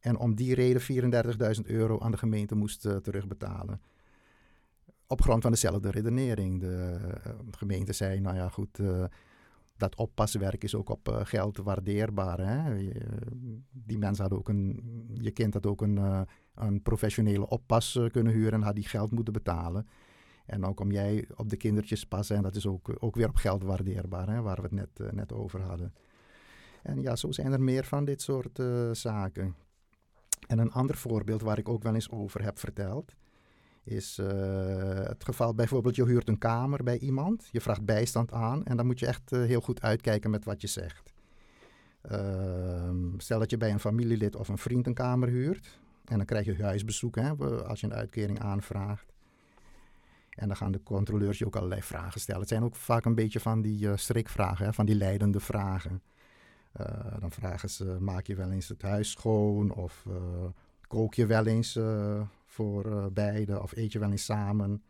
En 0.00 0.16
om 0.18 0.34
die 0.34 0.54
reden 0.54 0.82
34.000 1.56 1.62
euro 1.64 2.00
aan 2.00 2.10
de 2.10 2.16
gemeente 2.16 2.54
moest 2.54 2.80
terugbetalen. 2.80 3.80
Op 5.06 5.22
grond 5.22 5.42
van 5.42 5.50
dezelfde 5.50 5.90
redenering. 5.90 6.60
De 6.60 6.98
gemeente 7.50 7.92
zei, 7.92 8.20
nou 8.20 8.36
ja 8.36 8.48
goed, 8.48 8.80
dat 9.76 9.96
oppaswerk 9.96 10.64
is 10.64 10.74
ook 10.74 10.88
op 10.88 11.20
geld 11.22 11.56
waardeerbaar. 11.56 12.38
Hè? 12.38 12.90
Die 13.72 13.98
mensen 13.98 14.20
hadden 14.20 14.38
ook 14.38 14.48
een, 14.48 14.82
je 15.14 15.30
kind 15.30 15.54
had 15.54 15.66
ook 15.66 15.80
een, 15.80 16.26
een 16.54 16.82
professionele 16.82 17.48
oppas 17.48 17.98
kunnen 18.12 18.32
huren 18.32 18.52
en 18.52 18.62
had 18.62 18.74
die 18.74 18.88
geld 18.88 19.10
moeten 19.10 19.32
betalen. 19.32 19.86
En 20.46 20.60
dan 20.60 20.74
kom 20.74 20.90
jij 20.90 21.28
op 21.36 21.48
de 21.48 21.56
kindertjes 21.56 22.04
passen 22.04 22.36
en 22.36 22.42
dat 22.42 22.56
is 22.56 22.66
ook, 22.66 22.96
ook 22.98 23.14
weer 23.14 23.28
op 23.28 23.36
geld 23.36 23.62
waardeerbaar, 23.62 24.28
hè? 24.28 24.42
waar 24.42 24.56
we 24.56 24.62
het 24.62 24.72
net, 24.72 25.12
net 25.12 25.32
over 25.32 25.60
hadden. 25.60 25.94
En 26.82 27.02
ja, 27.02 27.16
zo 27.16 27.32
zijn 27.32 27.52
er 27.52 27.62
meer 27.62 27.84
van 27.84 28.04
dit 28.04 28.22
soort 28.22 28.62
zaken. 28.92 29.54
En 30.46 30.58
een 30.58 30.72
ander 30.72 30.96
voorbeeld 30.96 31.42
waar 31.42 31.58
ik 31.58 31.68
ook 31.68 31.82
wel 31.82 31.94
eens 31.94 32.10
over 32.10 32.42
heb 32.42 32.58
verteld, 32.58 33.14
is 33.86 34.18
uh, 34.18 34.26
het 34.94 35.24
geval 35.24 35.54
bijvoorbeeld 35.54 35.96
je 35.96 36.04
huurt 36.04 36.28
een 36.28 36.38
kamer 36.38 36.82
bij 36.82 36.98
iemand, 36.98 37.48
je 37.52 37.60
vraagt 37.60 37.84
bijstand 37.84 38.32
aan 38.32 38.64
en 38.64 38.76
dan 38.76 38.86
moet 38.86 38.98
je 38.98 39.06
echt 39.06 39.32
uh, 39.32 39.44
heel 39.44 39.60
goed 39.60 39.82
uitkijken 39.82 40.30
met 40.30 40.44
wat 40.44 40.60
je 40.60 40.66
zegt. 40.66 41.12
Ehm, 42.02 43.18
stel 43.18 43.38
dat 43.38 43.50
je 43.50 43.56
bij 43.56 43.70
een 43.70 43.80
familielid 43.80 44.36
of 44.36 44.48
een 44.48 44.58
vriend 44.58 44.86
een 44.86 44.94
kamer 44.94 45.28
huurt 45.28 45.78
en 46.04 46.16
dan 46.16 46.26
krijg 46.26 46.46
je 46.46 46.62
huisbezoek 46.62 47.16
hè, 47.16 47.34
als 47.64 47.80
je 47.80 47.86
een 47.86 47.94
uitkering 47.94 48.40
aanvraagt. 48.40 49.12
En 50.30 50.48
dan 50.48 50.56
gaan 50.56 50.72
de 50.72 50.82
controleurs 50.82 51.38
je 51.38 51.46
ook 51.46 51.56
allerlei 51.56 51.82
vragen 51.82 52.20
stellen. 52.20 52.40
Het 52.40 52.50
zijn 52.50 52.62
ook 52.62 52.76
vaak 52.76 53.04
een 53.04 53.14
beetje 53.14 53.40
van 53.40 53.62
die 53.62 53.96
strikvragen, 53.96 54.64
hè, 54.64 54.72
van 54.72 54.86
die 54.86 54.94
leidende 54.94 55.40
vragen. 55.40 56.02
Dan 57.18 57.30
vragen 57.30 57.70
ze, 57.70 57.96
maak 58.00 58.26
je 58.26 58.34
wel 58.34 58.50
eens 58.50 58.68
het 58.68 58.82
huis 58.82 59.10
schoon 59.10 59.70
of 59.70 60.06
kook 60.88 61.14
je 61.14 61.26
wel 61.26 61.46
eens 61.46 61.78
uh, 62.58 62.66
voor 62.66 63.12
beiden 63.12 63.62
of 63.62 63.76
eet 63.76 63.92
je 63.92 63.98
wel 63.98 64.10
eens 64.10 64.24
samen. 64.24 64.82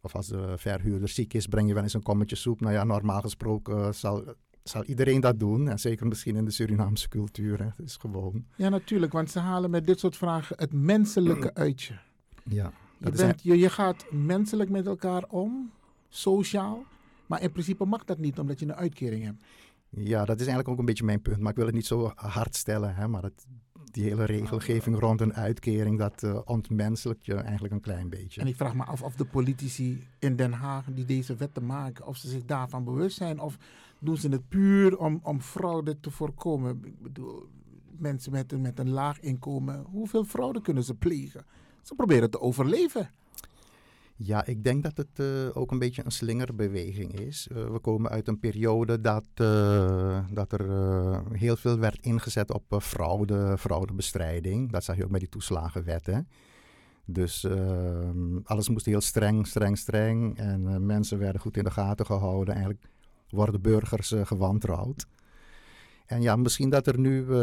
Of 0.00 0.14
als 0.14 0.26
de 0.26 0.58
verhuurder 0.58 1.08
ziek 1.08 1.34
is, 1.34 1.46
breng 1.46 1.68
je 1.68 1.74
wel 1.74 1.82
eens 1.82 1.94
een 1.94 2.02
kommetje 2.02 2.36
soep. 2.36 2.60
Nou 2.60 2.72
ja, 2.72 2.84
normaal 2.84 3.20
gesproken 3.20 3.94
zal 3.94 4.34
zal 4.64 4.84
iedereen 4.84 5.20
dat 5.20 5.38
doen. 5.38 5.68
En 5.68 5.78
zeker 5.78 6.06
misschien 6.06 6.36
in 6.36 6.44
de 6.44 6.50
Surinaamse 6.50 7.08
cultuur. 7.08 7.58
Hè. 7.58 7.64
Het 7.64 7.86
is 7.86 7.96
gewoon... 7.96 8.44
Ja, 8.56 8.68
natuurlijk, 8.68 9.12
want 9.12 9.30
ze 9.30 9.38
halen 9.38 9.70
met 9.70 9.86
dit 9.86 9.98
soort 9.98 10.16
vragen 10.16 10.56
het 10.58 10.72
menselijke 10.72 11.54
uit 11.64 11.82
je. 11.82 11.94
Ja. 12.44 12.72
Je, 12.98 13.10
bent, 13.10 13.42
je, 13.42 13.58
je 13.58 13.70
gaat 13.70 14.06
menselijk 14.10 14.70
met 14.70 14.86
elkaar 14.86 15.24
om, 15.28 15.70
sociaal. 16.08 16.84
Maar 17.26 17.42
in 17.42 17.52
principe 17.52 17.84
mag 17.84 18.04
dat 18.04 18.18
niet, 18.18 18.38
omdat 18.38 18.58
je 18.58 18.66
een 18.66 18.74
uitkering 18.74 19.24
hebt. 19.24 19.44
Ja, 19.88 20.24
dat 20.24 20.34
is 20.34 20.46
eigenlijk 20.46 20.68
ook 20.68 20.78
een 20.78 20.84
beetje 20.84 21.04
mijn 21.04 21.22
punt. 21.22 21.38
Maar 21.38 21.50
ik 21.50 21.56
wil 21.56 21.66
het 21.66 21.74
niet 21.74 21.86
zo 21.86 22.12
hard 22.14 22.56
stellen. 22.56 22.94
Hè, 22.94 23.08
maar 23.08 23.22
het, 23.22 23.46
die 23.94 24.04
hele 24.04 24.24
regelgeving 24.24 24.98
rond 24.98 25.20
een 25.20 25.34
uitkering, 25.34 25.98
dat 25.98 26.22
uh, 26.22 26.38
je 27.20 27.34
eigenlijk 27.34 27.74
een 27.74 27.80
klein 27.80 28.08
beetje. 28.08 28.40
En 28.40 28.46
ik 28.46 28.56
vraag 28.56 28.74
me 28.74 28.84
af 28.84 29.02
of 29.02 29.14
de 29.14 29.24
politici 29.24 30.06
in 30.18 30.36
Den 30.36 30.52
Haag 30.52 30.84
die 30.94 31.04
deze 31.04 31.36
wetten 31.36 31.66
maken, 31.66 32.06
of 32.06 32.16
ze 32.16 32.28
zich 32.28 32.44
daarvan 32.44 32.84
bewust 32.84 33.16
zijn. 33.16 33.40
Of 33.40 33.56
doen 33.98 34.16
ze 34.16 34.28
het 34.28 34.48
puur 34.48 34.98
om, 34.98 35.20
om 35.22 35.40
fraude 35.40 36.00
te 36.00 36.10
voorkomen? 36.10 36.80
Ik 36.84 37.02
bedoel, 37.02 37.48
mensen 37.98 38.32
met 38.32 38.52
een, 38.52 38.60
met 38.60 38.78
een 38.78 38.90
laag 38.90 39.20
inkomen, 39.20 39.84
hoeveel 39.90 40.24
fraude 40.24 40.60
kunnen 40.60 40.84
ze 40.84 40.94
plegen? 40.94 41.44
Ze 41.82 41.94
proberen 41.94 42.30
te 42.30 42.40
overleven. 42.40 43.10
Ja, 44.16 44.46
ik 44.46 44.64
denk 44.64 44.82
dat 44.82 44.96
het 44.96 45.18
uh, 45.18 45.56
ook 45.56 45.70
een 45.70 45.78
beetje 45.78 46.04
een 46.04 46.10
slingerbeweging 46.10 47.20
is. 47.20 47.48
Uh, 47.52 47.70
we 47.70 47.78
komen 47.78 48.10
uit 48.10 48.28
een 48.28 48.38
periode 48.38 49.00
dat, 49.00 49.26
uh, 49.40 50.18
dat 50.30 50.52
er 50.52 51.32
heel 51.32 51.56
veel 51.56 51.78
werd 51.78 51.98
ingezet 52.00 52.52
op 52.52 52.76
fraude, 52.82 53.58
fraudebestrijding. 53.58 54.72
Dat 54.72 54.84
zag 54.84 54.96
je 54.96 55.04
ook 55.04 55.10
met 55.10 55.20
die 55.20 55.28
toeslagenwetten. 55.28 56.28
Dus 57.04 57.44
ehm, 57.44 58.38
alles 58.44 58.68
moest 58.68 58.86
heel 58.86 59.00
streng, 59.00 59.46
streng, 59.46 59.78
streng. 59.78 60.38
En 60.38 60.86
mensen 60.86 61.18
werden 61.18 61.40
goed 61.40 61.56
in 61.56 61.64
de 61.64 61.70
gaten 61.70 62.06
gehouden. 62.06 62.54
Eigenlijk 62.54 62.84
worden 63.28 63.60
burgers 63.60 64.14
gewantrouwd. 64.22 65.06
En 66.06 66.22
ja, 66.22 66.36
misschien 66.36 66.70
dat 66.70 66.86
er 66.86 66.98
nu 66.98 67.24
uh, 67.24 67.36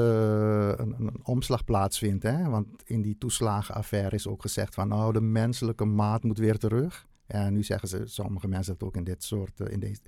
een, 0.76 0.96
een, 0.98 1.20
omslag 1.24 1.64
plaatsvindt. 1.64 2.24
Hè? 2.24 2.50
Want 2.50 2.68
in 2.86 3.02
die 3.02 3.18
toeslagenaffaire 3.18 4.16
is 4.16 4.28
ook 4.28 4.42
gezegd 4.42 4.74
van 4.74 4.88
nou, 4.88 5.14
de 5.14 5.22
menselijke 5.22 5.86
maat 5.86 6.24
moet 6.24 6.38
weer 6.38 6.58
terug. 6.58 7.08
En 7.26 7.54
nu 7.54 7.64
zeggen 7.64 7.88
ze, 7.88 8.02
sommige 8.06 8.48
mensen 8.48 8.76
dat 8.78 8.88
ook 8.88 8.96
in 8.96 9.04
dit 9.04 9.24
soort, 9.24 9.60
uh, 9.60 9.72
in, 9.72 9.80
deze, 9.80 10.02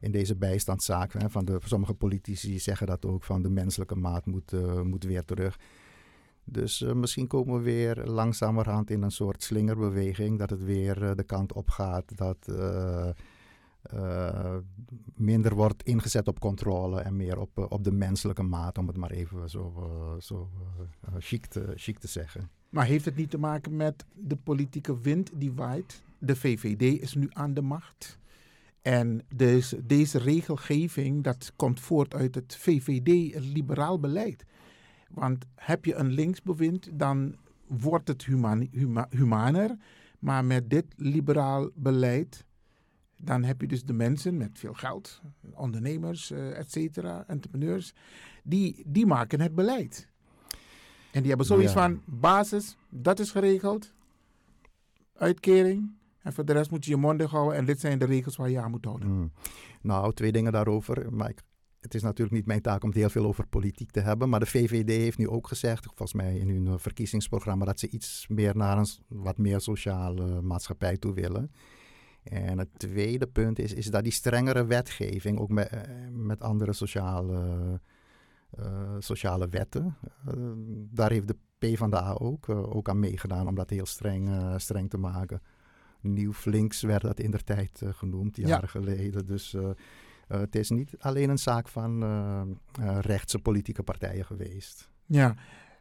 in 0.00 0.12
deze 0.12 0.36
bijstandszaken. 0.36 1.20
Hè? 1.20 1.30
Van 1.30 1.44
de, 1.44 1.58
sommige 1.64 1.94
politici 1.94 2.58
zeggen 2.58 2.86
dat 2.86 3.06
ook 3.06 3.24
van 3.24 3.42
de 3.42 3.50
menselijke 3.50 3.96
maat 3.96 4.26
moet, 4.26 4.52
uh, 4.52 4.80
moet 4.80 5.04
weer 5.04 5.24
terug. 5.24 5.58
Dus 6.44 6.80
misschien 6.80 7.26
komen 7.26 7.56
we 7.56 7.62
weer 7.62 8.06
langzamerhand 8.06 8.90
in 8.90 9.02
een 9.02 9.10
soort 9.10 9.42
slingerbeweging. 9.42 10.38
Dat 10.38 10.50
het 10.50 10.64
weer 10.64 11.16
de 11.16 11.24
kant 11.24 11.52
op 11.52 11.68
gaat 11.68 12.16
dat 12.16 12.48
uh, 13.94 14.56
minder 15.14 15.54
wordt 15.54 15.82
ingezet 15.82 16.28
op 16.28 16.40
controle 16.40 17.00
en 17.00 17.16
meer 17.16 17.38
op, 17.38 17.58
uh, 17.58 17.64
op 17.68 17.84
de 17.84 17.92
menselijke 17.92 18.42
maat, 18.42 18.78
om 18.78 18.86
het 18.86 18.96
maar 18.96 19.10
even 19.10 19.50
zo, 19.50 19.72
uh, 19.76 20.20
zo 20.20 20.48
chic, 21.18 21.46
te, 21.46 21.72
chic 21.74 21.98
te 21.98 22.08
zeggen. 22.08 22.50
Maar 22.68 22.86
heeft 22.86 23.04
het 23.04 23.16
niet 23.16 23.30
te 23.30 23.38
maken 23.38 23.76
met 23.76 24.04
de 24.14 24.36
politieke 24.36 25.00
wind 25.00 25.30
die 25.34 25.52
waait? 25.52 26.02
De 26.18 26.36
VVD 26.36 27.00
is 27.02 27.14
nu 27.14 27.28
aan 27.32 27.54
de 27.54 27.62
macht. 27.62 28.18
En 28.82 29.22
deze, 29.34 29.86
deze 29.86 30.18
regelgeving, 30.18 31.24
dat 31.24 31.52
komt 31.56 31.80
voort 31.80 32.14
uit 32.14 32.34
het 32.34 32.56
VVD-liberaal 32.56 34.00
beleid. 34.00 34.44
Want 35.10 35.44
heb 35.54 35.84
je 35.84 35.94
een 35.94 36.10
linksbewind, 36.10 36.88
dan 36.92 37.36
wordt 37.66 38.08
het 38.08 38.24
human, 38.24 38.68
huma, 38.70 39.06
humaner. 39.10 39.76
Maar 40.18 40.44
met 40.44 40.70
dit 40.70 40.84
liberaal 40.96 41.70
beleid 41.74 42.44
dan 43.18 43.44
heb 43.44 43.60
je 43.60 43.66
dus 43.66 43.84
de 43.84 43.92
mensen 43.92 44.36
met 44.36 44.58
veel 44.58 44.72
geld, 44.72 45.20
ondernemers, 45.54 46.30
uh, 46.30 46.58
et 46.58 46.72
cetera, 46.72 47.24
entrepreneurs, 47.26 47.94
die, 48.42 48.82
die 48.86 49.06
maken 49.06 49.40
het 49.40 49.54
beleid. 49.54 50.08
En 51.10 51.20
die 51.20 51.28
hebben 51.28 51.46
zoiets 51.46 51.72
ja. 51.72 51.80
van 51.80 52.02
basis, 52.04 52.76
dat 52.88 53.18
is 53.18 53.30
geregeld, 53.30 53.92
uitkering. 55.14 55.96
En 56.18 56.32
voor 56.32 56.44
de 56.44 56.52
rest 56.52 56.70
moet 56.70 56.84
je 56.84 56.90
je 56.90 56.96
mond 56.96 57.22
houden 57.22 57.56
en 57.56 57.64
dit 57.64 57.80
zijn 57.80 57.98
de 57.98 58.04
regels 58.04 58.36
waar 58.36 58.50
je 58.50 58.60
aan 58.60 58.70
moet 58.70 58.84
houden. 58.84 59.08
Mm. 59.08 59.32
Nou, 59.80 60.12
twee 60.14 60.32
dingen 60.32 60.52
daarover. 60.52 61.12
Maar 61.12 61.28
ik, 61.28 61.42
het 61.80 61.94
is 61.94 62.02
natuurlijk 62.02 62.36
niet 62.36 62.46
mijn 62.46 62.62
taak 62.62 62.82
om 62.82 62.88
het 62.88 62.98
heel 62.98 63.10
veel 63.10 63.26
over 63.26 63.46
politiek 63.46 63.90
te 63.90 64.00
hebben. 64.00 64.28
Maar 64.28 64.40
de 64.40 64.46
VVD 64.46 64.88
heeft 64.88 65.18
nu 65.18 65.28
ook 65.28 65.48
gezegd, 65.48 65.84
volgens 65.84 66.12
mij 66.12 66.36
in 66.36 66.48
hun 66.48 66.66
eh, 66.66 66.74
verkiezingsprogramma, 66.76 67.64
dat 67.64 67.78
ze 67.78 67.88
iets 67.88 68.26
meer 68.28 68.56
naar 68.56 68.78
een 68.78 68.86
wat 69.08 69.38
meer 69.38 69.60
sociale 69.60 70.42
maatschappij 70.42 70.96
toe 70.96 71.14
willen. 71.14 71.50
En 72.28 72.58
het 72.58 72.68
tweede 72.78 73.26
punt 73.26 73.58
is, 73.58 73.74
is 73.74 73.86
dat 73.86 74.02
die 74.02 74.12
strengere 74.12 74.64
wetgeving, 74.66 75.38
ook 75.38 75.48
met, 75.48 75.68
eh, 75.68 75.80
met 76.10 76.42
andere 76.42 76.72
sociale, 76.72 77.80
uh, 78.58 78.94
sociale 78.98 79.48
wetten, 79.48 79.96
uh, 80.28 80.52
daar 80.90 81.10
heeft 81.10 81.28
de 81.28 81.36
PvdA 81.58 82.12
ook, 82.18 82.46
uh, 82.46 82.76
ook 82.76 82.88
aan 82.88 82.98
meegedaan 82.98 83.48
om 83.48 83.54
dat 83.54 83.70
heel 83.70 83.86
streng, 83.86 84.54
streng 84.56 84.90
te 84.90 84.98
maken. 84.98 85.42
Nieuw 86.00 86.32
Flinks 86.32 86.82
werd 86.82 87.02
dat 87.02 87.20
in 87.20 87.30
der 87.30 87.44
tijd 87.44 87.82
genoemd, 87.90 88.36
jaren 88.36 88.60
ja. 88.60 88.66
geleden. 88.66 89.26
Dus 89.26 89.56
het 90.26 90.56
is 90.56 90.70
niet 90.70 90.94
alleen 90.98 91.30
een 91.30 91.38
zaak 91.38 91.68
van 91.68 92.04
rechtse 93.00 93.38
politieke 93.38 93.82
partijen 93.82 94.24
geweest. 94.24 94.90
Ja, 95.06 95.34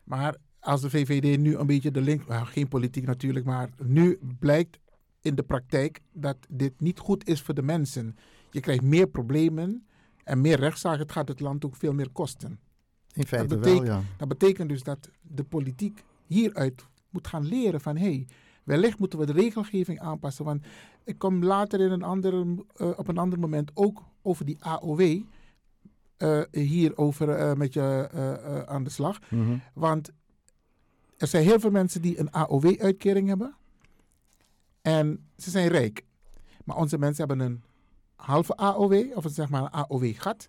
maar 0.04 0.36
als 0.60 0.82
de 0.82 0.90
VVD 0.90 1.40
nu 1.40 1.56
een 1.56 1.68
beetje 1.68 1.92
de 1.92 2.02
link, 2.02 2.28
nou, 2.28 2.46
geen 2.46 2.68
politiek 2.68 3.06
natuurlijk, 3.06 3.46
maar 3.46 3.70
nu 3.84 4.20
blijkt 4.40 4.80
in 5.28 5.36
de 5.36 5.44
praktijk 5.44 6.02
dat 6.14 6.38
dit 6.50 6.80
niet 6.80 7.00
goed 7.00 7.28
is 7.28 7.42
voor 7.42 7.54
de 7.54 7.62
mensen. 7.62 8.16
Je 8.52 8.60
krijgt 8.60 8.82
meer 8.82 9.08
problemen 9.08 9.86
en 10.24 10.42
meer 10.42 10.60
rechtszaken. 10.60 11.00
Het 11.00 11.12
gaat 11.12 11.28
het 11.28 11.40
land 11.40 11.66
ook 11.66 11.76
veel 11.76 11.94
meer 11.94 12.10
kosten. 12.10 12.60
In 13.14 13.26
feite 13.26 13.48
dat 13.48 13.60
betekent, 13.60 13.88
wel, 13.88 13.98
ja. 13.98 14.04
Dat 14.18 14.28
betekent 14.28 14.70
dus 14.70 14.84
dat 14.84 15.10
de 15.22 15.44
politiek 15.44 16.04
hieruit 16.26 16.86
moet 17.10 17.28
gaan 17.28 17.46
leren 17.46 17.82
van... 17.82 17.98
hé, 17.98 18.04
hey, 18.04 18.28
wellicht 18.64 19.00
moeten 19.00 19.20
we 19.20 19.26
de 19.26 19.32
regelgeving 19.32 20.00
aanpassen. 20.00 20.46
Want 20.46 20.66
ik 21.04 21.18
kom 21.18 21.44
later 21.44 21.80
in 21.80 21.92
een 21.92 22.04
andere, 22.04 22.46
uh, 22.78 22.90
op 22.98 23.08
een 23.08 23.18
ander 23.18 23.40
moment 23.40 23.72
ook 23.74 24.04
over 24.22 24.46
die 24.46 24.58
AOW... 24.60 25.22
Uh, 26.18 26.42
hierover 26.52 27.40
uh, 27.40 27.54
met 27.54 27.74
je 27.74 28.10
aan 28.68 28.84
de 28.84 28.90
slag. 28.90 29.22
Mhm. 29.22 29.36
Mm 29.36 29.48
-hmm. 29.48 29.62
Want 29.74 30.12
er 31.18 31.28
zijn 31.28 31.44
heel 31.44 31.60
veel 31.60 31.72
mensen 31.72 32.02
die 32.02 32.20
een 32.20 32.32
AOW-uitkering 32.32 33.28
hebben... 33.28 33.57
En 34.88 35.28
ze 35.38 35.50
zijn 35.50 35.68
rijk. 35.68 36.06
Maar 36.66 36.78
onze 36.78 36.98
mensen 36.98 37.28
hebben 37.28 37.46
een 37.46 37.64
halve 38.16 38.56
AOW, 38.56 39.18
of 39.18 39.26
zeg 39.30 39.50
maar 39.50 39.62
een 39.62 39.70
AOW-gat. 39.72 40.48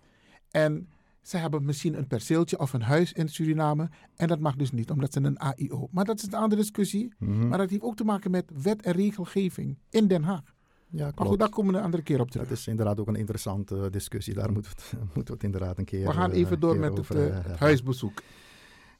En 0.51 0.89
ze 1.21 1.37
hebben 1.37 1.65
misschien 1.65 1.97
een 1.97 2.07
perceeltje 2.07 2.59
of 2.59 2.73
een 2.73 2.81
huis 2.81 3.13
in 3.13 3.27
Suriname. 3.29 3.89
En 4.15 4.27
dat 4.27 4.39
mag 4.39 4.55
dus 4.55 4.71
niet, 4.71 4.91
omdat 4.91 5.13
ze 5.13 5.21
een 5.23 5.37
AIO. 5.37 5.87
Maar 5.91 6.05
dat 6.05 6.17
is 6.17 6.25
een 6.25 6.33
andere 6.33 6.61
discussie. 6.61 7.13
Mhm. 7.17 7.31
Mm 7.31 7.39
-hmm. 7.39 7.47
Maar 7.47 7.57
dat 7.57 7.69
heeft 7.69 7.81
ook 7.81 7.95
te 7.95 8.03
maken 8.03 8.31
met 8.31 8.51
wet 8.61 8.81
en 8.81 8.91
regelgeving 8.93 9.77
in 9.89 10.07
Den 10.07 10.23
Haag. 10.23 10.53
Ja, 10.89 11.03
klopt. 11.03 11.19
Maar 11.19 11.27
goed, 11.27 11.39
daar 11.39 11.49
komen 11.49 11.71
we 11.71 11.77
een 11.77 11.83
andere 11.83 12.03
keer 12.03 12.19
op 12.19 12.31
terug. 12.31 12.47
Dat 12.47 12.57
is 12.57 12.67
inderdaad 12.67 12.99
ook 12.99 13.07
een 13.07 13.15
interessante 13.15 13.89
discussie. 13.89 14.33
Daar 14.33 14.51
moeten 14.51 14.71
we 14.71 14.81
het, 14.81 14.99
moeten 15.15 15.25
we 15.25 15.33
het 15.33 15.43
inderdaad 15.43 15.77
een 15.77 15.85
keer 15.85 16.05
We 16.05 16.13
gaan 16.13 16.31
even 16.31 16.55
uh, 16.55 16.61
door 16.61 16.77
met 16.77 16.97
het, 16.97 17.15
uh, 17.15 17.43
het 17.43 17.59
huisbezoek. 17.59 18.21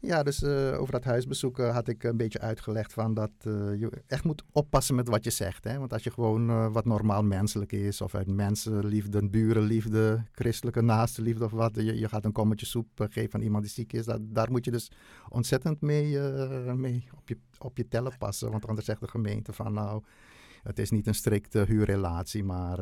Ja, 0.01 0.23
dus 0.23 0.41
uh, 0.41 0.79
over 0.79 0.91
dat 0.91 1.03
huisbezoek 1.03 1.59
uh, 1.59 1.73
had 1.73 1.88
ik 1.88 2.03
een 2.03 2.17
beetje 2.17 2.39
uitgelegd 2.39 2.93
van 2.93 3.13
dat 3.13 3.31
uh, 3.43 3.79
je 3.79 3.89
echt 4.07 4.23
moet 4.23 4.43
oppassen 4.51 4.95
met 4.95 5.07
wat 5.07 5.23
je 5.23 5.29
zegt. 5.29 5.63
Hè? 5.63 5.77
Want 5.79 5.93
als 5.93 6.03
je 6.03 6.12
gewoon 6.12 6.71
wat 6.71 6.85
normaal 6.85 7.23
menselijk 7.23 7.71
is, 7.71 8.01
of 8.01 8.15
uit 8.15 8.27
mensenliefde, 8.27 9.29
burenliefde, 9.29 10.23
christelijke 10.31 10.81
naastenliefde 10.81 11.45
of 11.45 11.51
wat, 11.51 11.75
je, 11.75 11.99
je 11.99 12.09
gaat 12.09 12.25
een 12.25 12.31
kommetje 12.31 12.65
soep 12.65 12.88
geven 13.09 13.33
aan 13.33 13.45
iemand 13.45 13.63
die 13.63 13.73
ziek 13.73 13.93
is, 13.93 14.05
dat, 14.05 14.19
daar 14.21 14.51
moet 14.51 14.65
je 14.65 14.71
dus 14.71 14.91
ontzettend 15.29 15.81
mee, 15.81 16.19
mee 16.75 17.07
op, 17.17 17.29
je, 17.29 17.38
op 17.57 17.77
je 17.77 17.88
tellen 17.88 18.17
passen. 18.17 18.51
Want 18.51 18.67
anders 18.67 18.85
zegt 18.85 19.01
de 19.01 19.07
gemeente 19.07 19.53
van 19.53 19.73
nou, 19.73 20.03
het 20.63 20.79
is 20.79 20.89
niet 20.89 21.07
een 21.07 21.15
strikte 21.15 21.63
huurrelatie, 21.67 22.43
maar 22.43 22.79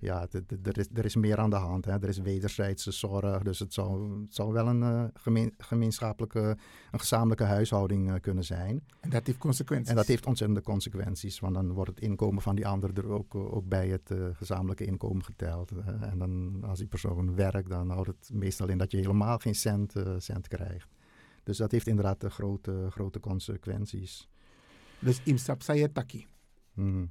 ja, 0.00 0.26
er 0.62 0.78
is, 0.78 0.88
er 0.94 1.04
is 1.04 1.16
meer 1.16 1.38
aan 1.38 1.50
de 1.50 1.56
hand. 1.56 1.84
Hè. 1.84 1.92
Er 1.92 2.08
is 2.08 2.18
wederzijdse 2.18 2.90
zorg. 2.90 3.42
Dus 3.42 3.58
het 3.58 3.74
zou, 3.74 4.20
het 4.22 4.34
zou 4.34 4.52
wel 4.52 4.66
een 4.66 4.80
uh, 4.80 5.04
gemeen, 5.14 5.54
gemeenschappelijke, 5.58 6.56
een 6.90 6.98
gezamenlijke 6.98 7.44
huishouding 7.44 8.10
uh, 8.10 8.14
kunnen 8.20 8.44
zijn. 8.44 8.84
En 9.00 9.10
dat 9.10 9.26
heeft 9.26 9.38
consequenties. 9.38 9.88
En 9.90 9.96
dat 9.96 10.06
heeft 10.06 10.26
ontzettende 10.26 10.62
consequenties. 10.62 11.40
Want 11.40 11.54
dan 11.54 11.72
wordt 11.72 11.90
het 11.90 12.00
inkomen 12.00 12.42
van 12.42 12.54
die 12.54 12.66
ander 12.66 12.98
er 12.98 13.08
ook, 13.08 13.34
ook 13.34 13.68
bij 13.68 13.88
het 13.88 14.10
uh, 14.10 14.26
gezamenlijke 14.32 14.84
inkomen 14.84 15.24
geteld. 15.24 15.72
en 16.00 16.18
dan 16.18 16.64
als 16.64 16.78
die 16.78 16.88
persoon 16.88 17.34
werkt, 17.34 17.68
dan 17.68 17.90
houdt 17.90 18.08
het 18.08 18.30
meestal 18.32 18.68
in 18.68 18.78
dat 18.78 18.90
je 18.90 18.96
helemaal 18.96 19.38
geen 19.38 19.54
cent, 19.54 19.94
cent 20.18 20.48
krijgt. 20.48 20.88
Dus 21.42 21.56
dat 21.56 21.70
heeft 21.70 21.86
inderdaad 21.86 22.24
grote, 22.24 22.86
grote 22.90 23.20
consequenties. 23.20 24.28
Dus 24.98 25.20
imsap 25.24 25.62
sayetaki. 25.62 26.26
Mm. 26.74 27.10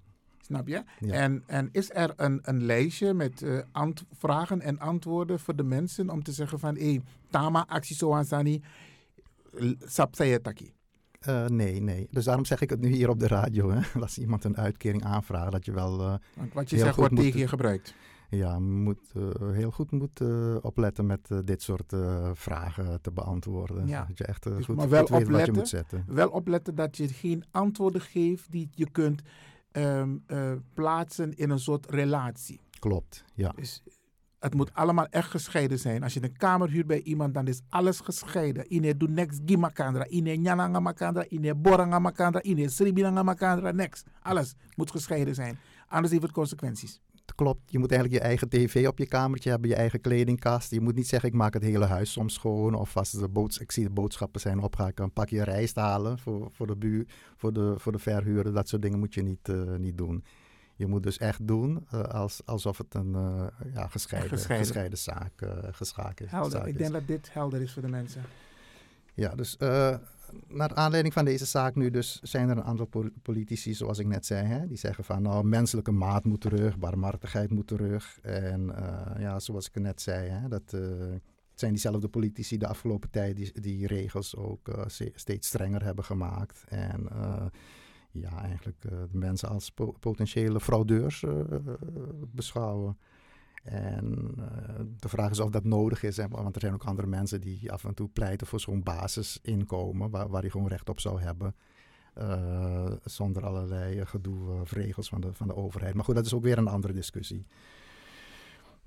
Snap 0.50 0.68
je? 0.68 0.84
Ja. 1.00 1.14
En, 1.14 1.44
en 1.46 1.70
is 1.72 1.90
er 1.94 2.14
een, 2.16 2.40
een 2.42 2.64
lijstje 2.64 3.14
met 3.14 3.42
uh, 3.42 3.60
vragen 4.18 4.62
en 4.62 4.80
antwoorden 4.80 5.40
voor 5.40 5.56
de 5.56 5.64
mensen 5.64 6.10
om 6.10 6.24
te 6.24 6.32
zeggen 6.32 6.60
van, 6.60 6.76
hé, 6.76 6.90
hey, 6.90 7.02
tama 7.30 7.66
actie 7.68 7.96
zo 7.96 8.14
aan 8.14 8.62
sap 9.86 10.16
sayetaki? 10.16 10.74
Uh, 11.28 11.46
nee, 11.46 11.82
nee. 11.82 12.08
Dus 12.12 12.26
daarom 12.26 12.46
zeg 12.46 12.62
ik 12.62 12.70
het 12.70 12.80
nu 12.80 12.88
hier 12.88 13.10
op 13.10 13.20
de 13.20 13.28
radio. 13.28 13.72
Hè? 13.72 13.82
Als 14.02 14.18
iemand 14.18 14.44
een 14.44 14.58
uitkering 14.58 15.04
aanvraagt, 15.04 15.52
dat 15.52 15.66
je 15.66 15.72
wel. 15.72 16.00
Uh, 16.02 16.14
Want 16.36 16.54
wat 16.54 16.70
je 16.70 16.78
zegt 16.78 16.96
wordt 16.96 17.16
tegen 17.16 17.40
je 17.40 17.48
gebruikt. 17.48 17.94
ja, 18.30 18.60
moet 18.60 19.12
uh, 19.18 19.52
heel 19.52 19.72
goed 19.72 19.92
moet 19.92 20.22
opletten 20.62 21.06
met 21.06 21.30
dit 21.46 21.62
soort 21.62 21.94
vragen 22.34 23.02
te 23.02 23.12
beantwoorden. 23.12 23.88
Ja. 23.88 24.06
Dat 24.08 24.18
je 24.18 24.26
echt 24.26 24.44
Dus 24.44 24.66
goed, 24.66 24.76
maar 24.76 24.90
wel 24.90 25.06
goed 25.06 25.10
weet 25.10 25.20
wat 25.20 25.28
je 25.28 25.34
opletten, 25.34 25.54
moet 25.54 25.68
zetten. 25.68 26.04
wel 26.08 26.30
opletten 26.30 26.76
dat 26.76 26.98
je 26.98 27.08
geen 27.08 27.44
antwoorden 27.52 28.02
geeft 28.02 28.52
die 28.52 28.70
je 28.72 28.90
kunt 28.92 29.22
ehm, 29.84 30.18
eh, 30.26 30.52
plaatsen 30.74 31.34
in 31.34 31.50
een 31.50 31.60
soort 31.60 31.86
relatie. 31.90 32.60
Klopt, 32.80 33.24
ja. 33.34 33.50
Dus 33.56 33.84
het 34.40 34.54
moet 34.54 34.74
allemaal 34.74 35.08
echt 35.08 35.30
gescheiden 35.30 35.80
zijn. 35.80 36.04
Als 36.04 36.14
je 36.14 36.24
een 36.24 36.38
kamer 36.38 36.70
huurt 36.70 36.88
bij 36.88 37.02
iemand, 37.02 37.34
dan 37.34 37.48
is 37.48 37.62
alles 37.70 38.00
gescheiden. 38.00 38.74
Ine 38.74 38.98
doet 38.98 39.10
niks 39.10 39.40
gimakandra, 39.46 40.08
ine 40.08 40.36
nyananga 40.36 40.80
makandra, 40.80 41.26
ine 41.30 41.56
boranga 41.56 42.00
makandra, 42.00 42.42
ine 42.42 42.70
sribinanga 42.70 43.24
makandra, 43.24 43.72
niks. 43.72 44.04
Alles 44.22 44.56
moet 44.76 44.92
gescheiden 44.92 45.36
zijn. 45.36 45.60
Anders 45.88 46.12
heeft 46.12 46.24
het 46.24 46.32
consequenties. 46.32 47.02
Klopt, 47.36 47.72
je 47.72 47.80
moet 47.80 47.92
eigenlijk 47.92 48.22
je 48.22 48.28
eigen 48.28 48.50
tv 48.50 48.88
op 48.88 48.98
je 48.98 49.08
kamertje 49.08 49.50
hebben, 49.50 49.70
je 49.70 49.76
eigen 49.76 50.02
kledingkast. 50.02 50.72
Je 50.72 50.82
moet 50.82 50.96
niet 50.96 51.08
zeggen, 51.08 51.30
ik 51.30 51.36
maak 51.36 51.54
het 51.54 51.64
hele 51.64 51.86
huis 51.86 52.12
soms 52.12 52.34
schoon. 52.34 52.74
Of 52.74 52.98
als 52.98 53.12
de 53.12 53.28
boods 53.28 53.58
ik 53.58 53.72
zie 53.72 53.84
de 53.84 53.90
boodschappen 53.90 54.42
zijn 54.42 54.60
op, 54.60 54.76
ga 54.76 54.88
ik 54.88 55.00
een 55.00 55.14
pakje 55.14 55.44
rijst 55.44 55.76
halen 55.76 56.20
voor, 56.20 56.52
voor, 56.52 56.68
de, 56.68 56.76
buur, 56.76 57.06
voor, 57.38 57.54
de, 57.54 57.74
voor 57.78 57.92
de 57.92 58.00
verhuurder. 58.00 58.54
Dat 58.54 58.68
soort 58.70 58.82
dingen 58.82 59.00
moet 59.00 59.14
je 59.14 59.22
niet, 59.22 59.50
uh, 59.50 59.76
niet 59.76 59.98
doen. 59.98 60.24
Je 60.76 60.88
moet 60.88 61.04
dus 61.04 61.18
echt 61.18 61.48
doen 61.48 61.88
uh, 61.94 62.02
als, 62.02 62.42
alsof 62.46 62.78
het 62.78 62.94
een 62.94 63.14
uh, 63.14 63.48
ja, 63.74 63.88
gescheiden, 63.88 64.30
Gescheiden. 64.30 64.66
gescheiden 64.66 64.98
zaak, 64.98 65.34
geschaak 65.72 66.20
is. 66.20 66.32
Helder. 66.32 66.52
zaak 66.52 66.66
Ik 66.66 66.74
is. 66.74 66.80
denk 66.80 66.92
dat 66.92 67.08
dit 67.08 67.34
helder 67.34 67.62
is 67.62 67.74
voor 67.74 67.82
de 67.82 67.88
mensen. 67.88 68.24
Ja, 69.14 69.36
dus 69.36 69.58
naar 70.48 70.74
aanleiding 70.74 71.14
van 71.14 71.26
deze 71.26 71.46
zaak 71.46 71.76
nu 71.76 71.90
dus 71.90 72.20
zijn 72.22 72.50
er 72.50 72.58
een 72.58 72.64
aantal 72.64 72.86
pol- 72.86 73.12
politici, 73.22 73.74
zoals 73.74 74.00
ik 74.00 74.08
net 74.08 74.26
zei, 74.26 74.46
hè, 74.46 74.68
die 74.68 74.78
zeggen 74.78 75.04
van 75.04 75.22
nou, 75.22 75.46
menselijke 75.46 75.92
maat 75.92 76.24
moet 76.24 76.42
terug, 76.42 76.78
barmhartigheid 76.78 77.50
moet 77.50 77.68
terug. 77.68 78.20
En 78.22 78.62
uh, 78.62 79.22
ja, 79.22 79.40
zoals 79.40 79.68
ik 79.68 79.82
net 79.82 80.02
zei, 80.02 80.30
hè, 80.30 80.48
dat 80.48 80.72
het 80.72 81.22
zijn 81.54 81.72
diezelfde 81.72 82.08
politici 82.08 82.58
de 82.58 82.68
afgelopen 82.68 83.10
tijd 83.10 83.36
die, 83.36 83.62
die 83.62 83.88
regels 83.88 84.36
ook 84.36 84.88
steeds 85.16 85.48
strenger 85.48 85.84
hebben 85.84 86.04
gemaakt. 86.04 86.64
En 86.68 87.08
ja, 88.12 88.42
eigenlijk 88.42 88.82
de 88.82 89.08
mensen 89.12 89.50
als 89.50 89.72
po- 89.72 89.96
potentiële 90.00 90.60
fraudeurs 90.60 91.24
beschouwen. 92.32 92.98
En 93.64 94.36
uh, 94.40 94.46
de 95.00 95.10
vraag 95.10 95.32
is 95.32 95.40
of 95.40 95.50
dat 95.50 95.64
nodig 95.64 96.04
is, 96.04 96.18
want 96.30 96.56
er 96.56 96.62
zijn 96.62 96.74
ook 96.74 96.84
andere 96.84 97.08
mensen 97.08 97.42
die 97.42 97.72
af 97.72 97.84
en 97.84 97.94
toe 97.94 98.10
pleiten 98.10 98.48
voor 98.48 98.60
zo'n 98.60 98.84
basisinkomen, 98.84 100.10
waar, 100.10 100.30
waar 100.30 100.44
je 100.44 100.52
gewoon 100.52 100.68
recht 100.68 100.90
op 100.90 101.00
zou 101.00 101.22
hebben. 101.22 101.56
Uh, 102.18 102.92
zonder 103.04 103.46
allerlei 103.46 104.06
gedoe 104.06 104.62
of 104.62 104.72
regels 104.72 105.10
van 105.10 105.22
de, 105.22 105.34
van 105.34 105.48
de 105.48 105.56
overheid. 105.56 105.94
Maar 105.94 106.04
goed, 106.04 106.16
dat 106.16 106.26
is 106.26 106.34
ook 106.34 106.44
weer 106.44 106.58
een 106.58 106.68
andere 106.68 106.94
discussie. 106.94 107.46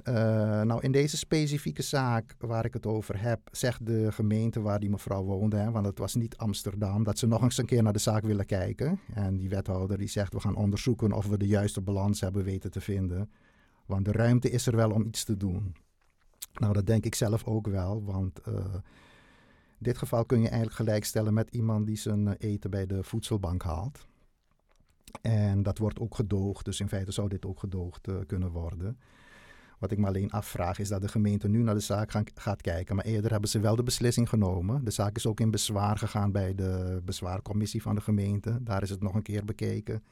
Nou, 0.05 0.81
in 0.81 0.93
deze 0.93 1.17
specifieke 1.17 1.83
zaak 1.83 2.35
waar 2.39 2.65
ik 2.65 2.73
het 2.73 2.87
over 2.87 3.21
heb, 3.21 3.41
zegt 3.51 3.87
de 3.87 4.13
gemeente 4.13 4.61
waar 4.61 4.81
die 4.81 4.91
mevrouw 4.91 5.23
woonde, 5.23 5.57
hè, 5.57 5.71
want 5.71 5.87
het 5.87 5.99
was 5.99 6.15
niet 6.15 6.37
Amsterdam, 6.37 7.05
dat 7.05 7.19
ze 7.19 7.27
nog 7.27 7.43
eens 7.43 7.59
een 7.59 7.67
keer 7.67 7.83
naar 7.83 7.93
de 7.93 7.99
zaak 7.99 8.25
willen 8.25 8.47
kijken. 8.47 8.99
En 9.15 9.37
die 9.37 9.49
wethouder 9.49 9.99
die 9.99 10.09
zegt, 10.09 10.33
we 10.33 10.41
gaan 10.41 10.57
onderzoeken 10.57 11.13
of 11.13 11.27
we 11.27 11.39
de 11.39 11.47
juiste 11.47 11.81
balans 11.81 12.21
hebben 12.21 12.45
weten 12.45 12.71
te 12.71 12.81
vinden. 12.81 13.31
Want 13.87 14.05
de 14.05 14.13
ruimte 14.13 14.51
is 14.51 14.67
er 14.67 14.77
wel 14.77 14.91
om 14.91 15.05
iets 15.05 15.25
te 15.25 15.37
doen. 15.37 15.75
Nou, 16.53 16.73
dat 16.73 16.87
denk 16.87 17.05
ik 17.05 17.15
zelf 17.15 17.45
ook 17.45 17.67
wel, 17.67 18.05
want 18.05 18.41
uh, 18.49 18.55
in 18.55 19.89
dit 19.89 19.99
geval 19.99 20.25
kun 20.25 20.41
je 20.41 20.49
eigenlijk 20.49 20.77
gelijkstellen 20.77 21.35
met 21.35 21.49
iemand 21.51 21.87
die 21.87 21.97
zijn 21.97 22.33
eten 22.33 22.71
bij 22.71 22.87
de 22.87 23.03
voedselbank 23.03 23.63
haalt. 23.63 24.07
En 25.21 25.63
dat 25.63 25.79
wordt 25.79 26.01
ook 26.01 26.15
gedoogd, 26.15 26.65
dus 26.65 26.81
in 26.81 26.89
feite 26.89 27.13
zou 27.13 27.29
dit 27.29 27.47
ook 27.47 27.59
gedoogd 27.59 28.09
uh, 28.09 28.17
kunnen 28.27 28.51
worden. 28.51 28.99
Wat 29.79 29.91
ik 29.91 29.99
me 29.99 30.07
alleen 30.07 30.31
afvraag 30.31 30.79
is 30.79 30.89
dat 30.89 31.01
de 31.01 31.09
gemeente 31.09 31.49
nu 31.49 31.63
naar 31.63 31.75
de 31.75 31.81
zaak 31.81 32.13
gaat 32.35 32.61
kijken. 32.61 32.97
Maar 32.97 33.05
eerder 33.05 33.31
hebben 33.31 33.51
ze 33.51 33.61
wel 33.61 33.77
de 33.77 33.83
beslissing 33.83 34.29
genomen. 34.29 34.85
De 34.85 34.91
zaak 34.91 35.17
is 35.17 35.27
ook 35.27 35.41
in 35.41 35.51
bezwaar 35.51 35.99
gegaan 35.99 36.33
bij 36.33 36.55
de 36.55 37.01
bezwaarcommissie 37.05 37.83
van 37.83 37.95
de 37.95 38.01
gemeente. 38.01 38.63
Daar 38.63 38.83
is 38.83 38.91
het 38.91 39.03
nog 39.03 39.15
een 39.15 39.23
keer 39.23 39.45
bekeken 39.45 40.03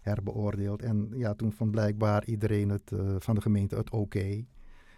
herbeoordeeld. 0.00 0.82
En 0.82 1.08
ja, 1.14 1.34
toen 1.34 1.52
vond 1.52 1.70
blijkbaar 1.70 2.24
iedereen 2.24 2.68
het, 2.68 2.90
uh, 2.90 3.16
van 3.18 3.34
de 3.34 3.40
gemeente 3.40 3.76
het 3.76 3.90
oké. 3.90 3.96
Okay. 4.18 4.46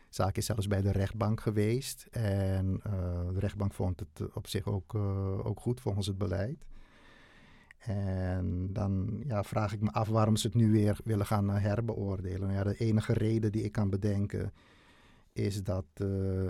Zaak 0.09 0.37
is 0.37 0.47
zelfs 0.47 0.67
bij 0.67 0.83
de 0.83 0.93
rechtbank 0.93 1.41
geweest. 1.41 2.07
En 2.11 2.81
uh, 2.87 2.93
de 3.33 3.39
rechtbank 3.39 3.75
vond 3.75 4.01
het 4.01 4.35
op 4.35 4.47
zich 4.47 4.67
ook, 4.67 4.95
uh, 4.95 5.47
ook 5.47 5.61
goed 5.61 5.81
volgens 5.81 6.07
het 6.07 6.19
beleid. 6.19 6.67
En 7.79 8.73
dan 8.73 9.23
ja, 9.27 9.43
vraag 9.43 9.73
ik 9.73 9.81
me 9.81 9.91
af 9.91 10.09
waarom 10.09 10.37
ze 10.37 10.47
het 10.47 10.57
nu 10.57 10.71
weer 10.71 10.99
willen 11.05 11.27
gaan 11.27 11.51
herbeoordelen. 11.51 12.53
Ja, 12.53 12.63
de 12.63 12.77
enige 12.77 13.13
reden 13.13 13.53
die 13.53 13.63
ik 13.63 13.73
kan 13.73 13.91
bedenken 13.91 14.53
is 15.33 15.63
dat 15.63 15.87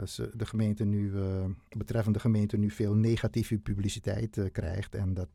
ze, 0.04 0.30
de 0.34 0.46
gemeente 0.46 0.84
nu, 0.84 1.12
betreffende 1.76 2.18
gemeente 2.18 2.56
nu 2.56 2.70
veel 2.70 2.94
negatieve 2.94 3.58
publiciteit 3.58 4.50
krijgt. 4.52 4.94
En 4.94 5.14
dat 5.14 5.28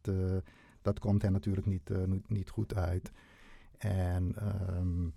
dat 0.85 0.99
komt 0.99 1.23
er 1.23 1.31
natuurlijk 1.31 1.65
niet, 1.65 1.89
uh, 1.89 1.97
niet 2.27 2.49
goed 2.49 2.75
uit. 2.75 3.11
En 3.77 4.35
um, 4.77 5.13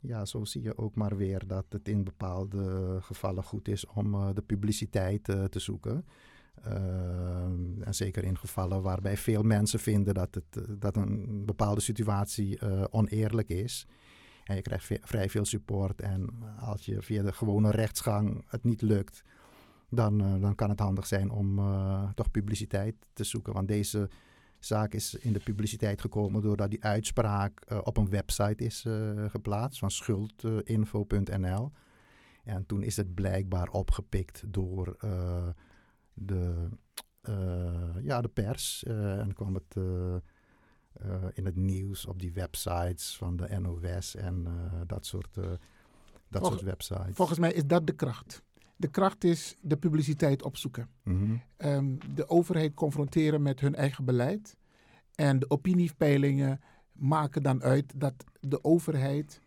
ja, 0.00 0.24
zo 0.24 0.44
zie 0.44 0.62
je 0.62 0.78
ook 0.78 0.94
maar 0.94 1.16
weer 1.16 1.46
dat 1.46 1.64
het 1.68 1.88
in 1.88 2.04
bepaalde 2.04 2.98
gevallen 3.00 3.44
goed 3.44 3.68
is 3.68 3.86
om 3.86 4.14
uh, 4.14 4.28
de 4.34 4.42
publiciteit 4.42 5.28
uh, 5.28 5.44
te 5.44 5.58
zoeken. 5.58 6.04
Uh, 6.66 6.72
en 7.80 7.94
zeker 7.94 8.24
in 8.24 8.38
gevallen 8.38 8.82
waarbij 8.82 9.16
veel 9.16 9.42
mensen 9.42 9.78
vinden 9.78 10.14
dat, 10.14 10.34
het, 10.34 10.80
dat 10.80 10.96
een 10.96 11.44
bepaalde 11.44 11.80
situatie 11.80 12.60
oneerlijk 12.90 13.48
is. 13.48 13.86
En 14.44 14.56
je 14.56 14.62
krijgt 14.62 14.90
vrij 15.00 15.28
veel 15.28 15.44
support. 15.44 16.00
En 16.00 16.28
als 16.58 16.84
je 16.84 17.02
via 17.02 17.22
de 17.22 17.32
gewone 17.32 17.70
rechtsgang 17.70 18.44
het 18.46 18.64
niet 18.64 18.82
lukt, 18.82 19.22
dan, 19.88 20.40
dan 20.40 20.54
kan 20.54 20.68
het 20.68 20.78
handig 20.78 21.06
zijn 21.06 21.30
om 21.30 21.60
toch 22.14 22.30
publiciteit 22.30 22.94
te 23.12 23.24
zoeken. 23.24 23.52
Want 23.52 23.68
deze 23.68 24.08
zaak 24.64 24.94
is 24.94 25.14
in 25.14 25.32
de 25.32 25.40
publiciteit 25.40 26.00
gekomen 26.00 26.42
doordat 26.42 26.70
die 26.70 26.84
uitspraak 26.84 27.64
uh, 27.68 27.78
op 27.82 27.96
een 27.96 28.08
website 28.08 28.64
is 28.64 28.84
uh, 28.84 29.24
geplaatst 29.30 29.78
van 29.78 29.90
schuldinfo.nl. 29.90 31.72
En 32.44 32.66
toen 32.66 32.82
is 32.82 32.96
het 32.96 33.14
blijkbaar 33.14 33.68
opgepikt 33.68 34.42
door 34.46 34.96
uh, 35.04 35.48
de, 36.14 36.68
ja, 38.02 38.20
de 38.20 38.28
pers. 38.28 38.84
en 38.84 39.34
kwam 39.34 39.54
het 39.54 39.76
in 41.32 41.44
het 41.44 41.56
nieuws 41.56 42.06
op 42.06 42.20
die 42.20 42.32
websites 42.32 43.16
van 43.16 43.36
de 43.36 43.58
NOS 43.58 44.14
en 44.14 44.46
dat 44.86 45.06
soort, 45.06 45.34
dat 45.34 46.40
Volg, 46.40 46.52
soort 46.52 46.62
websites. 46.62 47.14
Volgens 47.16 47.38
mij 47.38 47.52
is 47.52 47.66
dat 47.66 47.86
de 47.86 47.94
kracht. 47.94 48.42
De 48.82 48.88
kracht 48.88 49.24
is 49.24 49.56
de 49.60 49.76
publiciteit 49.76 50.42
opzoeken. 50.42 50.88
Mm 51.04 51.18
-hmm. 51.18 51.42
um, 51.70 51.98
de 52.14 52.28
overheid 52.28 52.74
confronteren 52.74 53.42
met 53.42 53.60
hun 53.60 53.74
eigen 53.74 54.04
beleid. 54.04 54.56
En 55.14 55.38
de 55.38 55.50
opiniepeilingen 55.50 56.60
maken 56.92 57.42
dan 57.42 57.62
uit 57.62 57.92
dat 57.96 58.14
de 58.40 58.64
overheid 58.64 59.40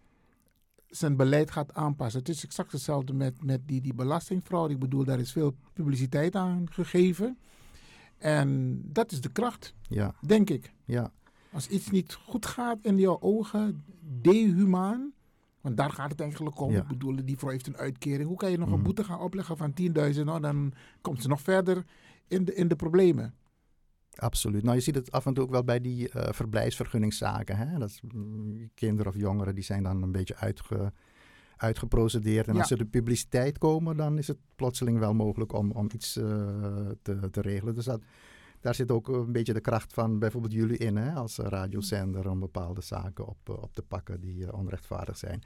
zijn 0.87 1.15
beleid 1.15 1.51
gaat 1.51 1.73
aanpassen. 1.73 2.19
Het 2.19 2.29
is 2.29 2.43
exact 2.43 2.71
hetzelfde 2.71 3.13
met, 3.13 3.43
met 3.43 3.67
die, 3.67 3.81
die 3.81 3.93
belastingfraude. 3.93 4.73
Ik 4.73 4.79
bedoel, 4.79 5.03
daar 5.03 5.19
is 5.19 5.31
veel 5.31 5.55
publiciteit 5.73 6.35
aan 6.35 6.71
gegeven. 6.71 7.37
En 8.17 8.81
dat 8.83 9.11
is 9.11 9.21
de 9.21 9.31
kracht, 9.31 9.73
ja. 9.89 10.15
denk 10.25 10.49
ik. 10.49 10.73
Ja. 10.85 11.11
Als 11.51 11.67
iets 11.67 11.89
niet 11.89 12.13
goed 12.13 12.45
gaat 12.45 12.77
in 12.81 12.97
jouw 12.97 13.21
ogen, 13.21 13.83
dehumaan, 14.21 15.13
want 15.65 15.77
daar 15.77 15.91
gaat 15.91 16.11
het 16.11 16.19
eigenlijk 16.21 16.59
om. 16.59 16.71
Ja. 16.71 16.81
Ik 16.81 16.87
bedoel, 16.87 17.25
die 17.25 17.37
vrouw 17.37 17.51
heeft 17.51 17.67
een 17.67 17.77
uitkering. 17.77 18.27
Hoe 18.27 18.37
kan 18.37 18.51
je 18.51 18.57
nog 18.57 18.67
Mhm. 18.67 18.77
een 18.77 18.83
boete 18.83 19.03
gaan 19.03 19.19
opleggen 19.19 19.57
van 19.57 19.73
10.000? 19.73 20.25
Nou, 20.25 20.41
dan 20.41 20.73
komt 21.01 21.21
ze 21.21 21.27
nog 21.27 21.41
verder 21.41 21.83
in 22.27 22.45
de, 22.45 22.53
in 22.55 22.67
de 22.67 22.75
problemen. 22.75 23.33
Absoluut. 24.15 24.63
Nou, 24.63 24.75
je 24.75 24.81
ziet 24.81 24.95
het 24.95 25.11
af 25.11 25.25
en 25.25 25.33
toe 25.33 25.43
ook 25.43 25.49
wel 25.49 25.63
bij 25.63 25.81
die 25.81 26.09
uh, 26.15 26.23
verblijfsvergunningszaken. 26.31 27.57
Hè? 27.57 27.77
Dat 27.79 27.89
is, 27.89 28.01
mm, 28.13 28.69
kinderen 28.73 29.11
of 29.11 29.17
jongeren 29.17 29.55
die 29.55 29.63
zijn 29.63 29.83
dan 29.83 30.01
een 30.03 30.11
beetje 30.11 30.35
uitge, 30.35 30.93
uitgeprocedeerd. 31.57 32.47
En 32.47 32.53
Ja. 32.53 32.59
als 32.59 32.67
ze 32.67 32.77
de 32.77 32.85
publiciteit 32.85 33.57
komen, 33.57 33.97
dan 33.97 34.17
is 34.17 34.27
het 34.27 34.37
plotseling 34.55 34.99
wel 34.99 35.13
mogelijk 35.13 35.53
om, 35.53 35.71
om 35.71 35.89
iets 35.93 36.17
uh, 36.17 36.25
te, 37.01 37.29
te 37.31 37.41
regelen. 37.41 37.75
Dus 37.75 37.85
dat, 37.85 38.01
daar 38.65 38.75
zit 38.75 38.91
ook 38.91 39.07
een 39.07 39.31
beetje 39.31 39.53
de 39.53 39.59
kracht 39.59 39.93
van 39.93 40.19
bijvoorbeeld 40.19 40.53
jullie 40.53 40.77
in, 40.77 40.95
hè? 40.95 41.13
als 41.13 41.37
radiozender, 41.37 42.29
om 42.29 42.39
bepaalde 42.39 42.81
zaken 42.81 43.27
op, 43.27 43.49
uh, 43.49 43.55
op 43.61 43.73
te 43.73 43.81
pakken 43.81 44.21
die 44.21 44.37
uh, 44.37 44.53
onrechtvaardig 44.53 45.17
zijn. 45.17 45.43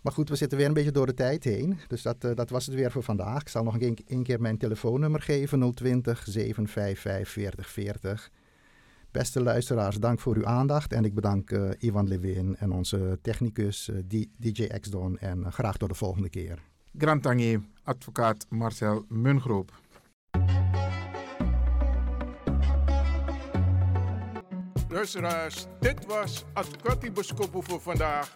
Maar 0.00 0.12
goed, 0.12 0.28
we 0.28 0.36
zitten 0.36 0.58
weer 0.58 0.66
een 0.66 0.72
beetje 0.72 0.90
door 0.90 1.06
de 1.06 1.14
tijd 1.14 1.44
heen. 1.44 1.78
Dus 1.88 2.02
dat, 2.02 2.24
uh, 2.24 2.34
dat 2.34 2.50
was 2.50 2.66
het 2.66 2.74
weer 2.74 2.90
voor 2.90 3.02
vandaag. 3.02 3.40
Ik 3.40 3.48
zal 3.48 3.64
nog 3.64 3.76
een, 4.06 4.22
keer 4.22 4.40
mijn 4.40 4.58
telefoonnummer 4.58 5.22
geven: 5.22 5.74
020 5.74 6.24
755 6.26 7.28
4040. 7.28 8.30
Beste 9.10 9.42
luisteraars, 9.42 9.96
dank 9.96 10.20
voor 10.20 10.36
uw 10.36 10.46
aandacht. 10.46 10.92
En 10.92 11.04
ik 11.04 11.14
bedank 11.14 11.50
Ivan 11.78 12.08
Levin 12.08 12.56
en 12.56 12.72
onze 12.72 13.18
technicus 13.22 13.90
DJ 14.38 14.66
Xdon. 14.80 15.18
En 15.18 15.52
graag 15.52 15.76
tot 15.76 15.88
de 15.88 15.94
volgende 15.94 16.28
keer. 16.28 16.62
Grand 16.98 17.22
Tangier, 17.22 17.60
advocaat 17.82 18.46
Marcel 18.48 19.04
Mungroop. 19.08 19.72
Luisteraars, 24.96 25.66
dit 25.80 26.06
was 26.06 26.44
Advocati 26.52 27.10
Boskopo 27.10 27.60
voor 27.60 27.80
vandaag. 27.80 28.32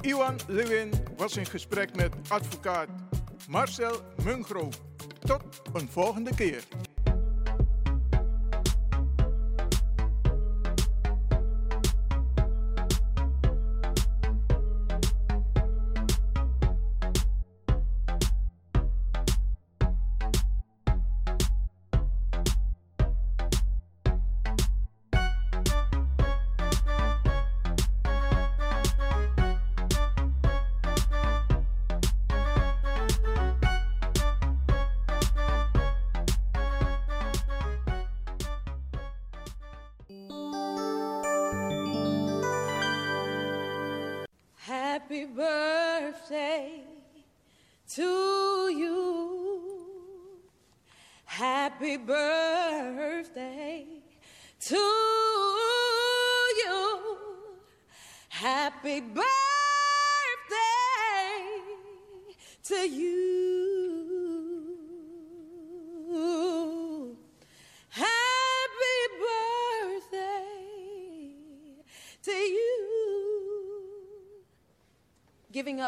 Iwan 0.00 0.38
Lewin 0.46 0.90
was 1.16 1.36
in 1.36 1.46
gesprek 1.46 1.96
met 1.96 2.14
advocaat 2.28 2.88
Marcel 3.48 4.00
Mungro. 4.24 4.68
Tot 5.20 5.42
een 5.72 5.88
volgende 5.88 6.34
keer. 6.34 6.64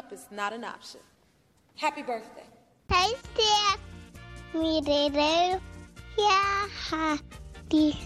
Up 0.05 0.13
is 0.13 0.27
not 0.31 0.53
an 0.53 0.65
option. 0.65 1.01
Happy 1.77 2.03
birthday. 2.03 2.45
Hey, 2.89 3.15
Steph. 3.23 3.81
Me. 4.55 4.81
Yeah, 6.19 6.69
happy. 6.91 7.97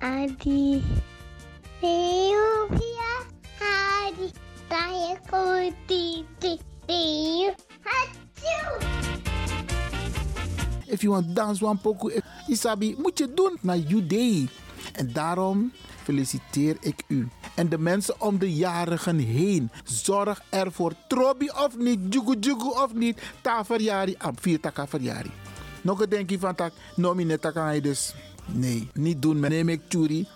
Adi. 0.00 0.82
Adi. 1.84 2.12
If 10.86 11.02
you 11.02 11.10
want 11.10 11.34
dance 11.34 11.62
one 11.62 11.78
pokoe, 11.78 12.22
Isabi, 12.48 12.94
moet 12.98 13.18
je 13.18 13.34
doen 13.34 13.58
naar 13.60 13.76
you 13.76 14.06
day. 14.06 14.48
En 14.92 15.12
daarom 15.12 15.72
feliciteer 16.02 16.76
ik 16.80 17.02
u. 17.08 17.28
En 17.62 17.68
de 17.68 17.78
mensen 17.78 18.20
om 18.20 18.38
de 18.38 18.54
jarigen 18.54 19.18
heen. 19.18 19.70
Zorg 19.84 20.42
ervoor. 20.48 20.92
Trobi 21.08 21.48
of 21.48 21.76
niet, 21.78 21.98
jugu 22.08 22.36
jugu 22.40 22.68
of 22.68 22.94
niet. 22.94 23.22
Ta 23.40 23.64
verjari, 23.64 24.14
am 24.18 24.34
vier 24.40 24.60
taka 24.60 24.86
verjari. 24.86 25.30
Nog 25.82 26.00
een 26.00 26.08
denkje 26.08 26.38
van 26.38 26.54
tak, 26.54 26.72
nomine 26.96 27.38
taka 27.38 27.80
dus. 27.80 28.14
Nee, 28.46 28.88
niet 28.94 29.22
doen. 29.22 29.40
Neem 29.40 29.68
ik 29.68 29.80
churi. 29.88 30.26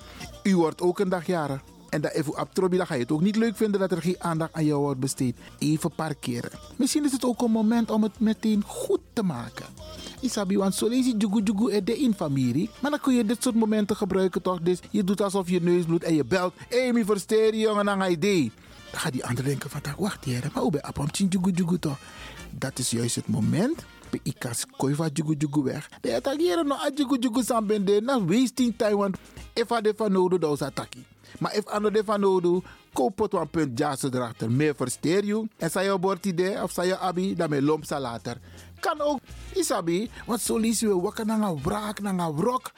U 0.42 0.56
wordt 0.56 0.80
ook 0.80 0.98
een 0.98 1.08
dag 1.08 1.26
jarig. 1.26 1.60
En 1.88 2.00
dat 2.00 2.12
even 2.12 2.40
op 2.40 2.48
Trobi, 2.54 2.76
dan 2.76 2.86
ga 2.86 2.94
je 2.94 3.00
het 3.00 3.12
ook 3.12 3.20
niet 3.20 3.36
leuk 3.36 3.56
vinden 3.56 3.80
dat 3.80 3.90
er 3.90 4.02
geen 4.02 4.16
aandacht 4.18 4.52
aan 4.52 4.64
jou 4.64 4.80
wordt 4.80 5.00
besteed. 5.00 5.36
Even 5.58 5.90
parkeren. 5.90 6.50
Misschien 6.76 7.04
is 7.04 7.12
het 7.12 7.24
ook 7.24 7.42
een 7.42 7.50
moment 7.50 7.90
om 7.90 8.02
het 8.02 8.20
meteen 8.20 8.62
goed 8.66 9.00
te 9.12 9.22
maken. 9.22 9.66
Isabi, 10.20 10.56
want 10.56 10.74
zo 10.74 10.88
lees 10.88 11.06
je 11.06 11.16
jugu 11.16 11.82
de 11.82 11.98
in 11.98 12.14
familie. 12.14 12.70
Maar 12.80 12.90
dan 12.90 13.00
kun 13.00 13.14
je 13.14 13.24
dit 13.24 13.42
soort 13.42 13.54
momenten 13.54 13.96
gebruiken 13.96 14.42
toch? 14.42 14.60
Dus 14.60 14.78
je 14.90 15.04
doet 15.04 15.20
alsof 15.20 15.48
je 15.48 15.60
neus 15.62 15.84
bloedt 15.84 16.04
en 16.04 16.14
je 16.14 16.24
belt. 16.24 16.54
Mi 16.92 17.04
versteer 17.04 17.54
je 17.54 17.60
jongen 17.60 17.90
aan 17.90 18.10
idee. 18.10 18.52
Dan 18.90 19.00
gaat 19.00 19.12
die 19.12 19.24
ander 19.24 19.44
denken 19.44 19.70
van, 19.70 19.80
wacht 19.98 20.24
hier, 20.24 20.50
maar 20.52 20.62
hoe 20.62 20.70
ben 20.70 20.80
je 21.12 21.26
jugu 21.28 21.50
jugu 21.50 21.78
toch? 21.78 21.98
Dat 22.50 22.78
is 22.78 22.90
juist 22.90 23.14
het 23.14 23.28
moment. 23.28 23.84
Pe 24.10 24.20
ikas 24.22 24.66
koi 24.76 24.94
va 24.94 25.08
jugu 25.12 25.34
jugu 25.38 25.62
weg. 25.62 25.88
De 26.00 26.14
attackeren 26.14 26.66
no 26.66 26.74
a 26.74 26.90
jugu 26.94 27.18
jugu 27.18 27.42
sambende. 27.42 28.00
Na 28.00 28.24
wasting 28.24 28.74
time 28.76 28.96
want 28.96 29.16
de 29.54 29.94
van 29.96 30.12
nodig 30.12 30.38
dat 30.38 30.52
is 30.52 30.62
attackie. 30.62 31.04
Maar 31.38 31.54
if 31.56 31.66
ano 31.66 31.90
de 31.90 32.04
van 32.04 32.20
nodig, 32.20 32.62
koop 32.92 33.32
een 33.32 33.50
punt 33.50 33.78
jassen 33.78 34.14
erachter. 34.14 34.50
Meer 34.50 34.74
versteer 34.74 35.24
je. 35.24 35.48
En 35.56 35.70
zij 35.70 35.84
je 35.84 35.98
bord 35.98 36.26
idee 36.26 36.62
of 36.62 36.72
zij 36.72 36.86
je 36.86 36.98
abi, 36.98 37.34
dan 37.34 37.50
me 37.50 37.62
lomp 37.62 37.84
later. 37.90 38.38
Kan 38.80 39.00
ook, 39.00 39.20
isabi, 39.54 40.10
want 40.26 40.40
zo 40.40 40.56
lees 40.56 40.80
je 40.80 41.00
wakker 41.00 41.26
naar 41.26 41.40
een 41.40 41.62
wraak, 41.62 42.00
naar 42.00 42.18
een 42.18 42.36
wrok. 42.36 42.72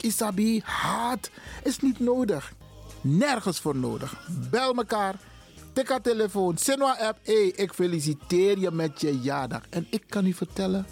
Isabi, 0.00 0.60
haat 0.64 1.30
is 1.62 1.78
niet 1.78 1.98
nodig. 1.98 2.52
Nergens 3.00 3.60
voor 3.60 3.76
nodig. 3.76 4.28
Bel 4.50 4.72
mekaar. 4.72 5.14
Tik 5.72 5.88
haar 5.88 6.00
telefoon. 6.00 6.58
Sinwa 6.58 6.96
app. 6.98 7.18
Hey, 7.22 7.46
ik 7.46 7.72
feliciteer 7.72 8.58
je 8.58 8.70
met 8.70 9.00
je 9.00 9.20
jaardag. 9.20 9.62
En 9.70 9.86
ik 9.90 10.02
kan 10.08 10.26
u 10.26 10.32
vertellen. 10.32 10.86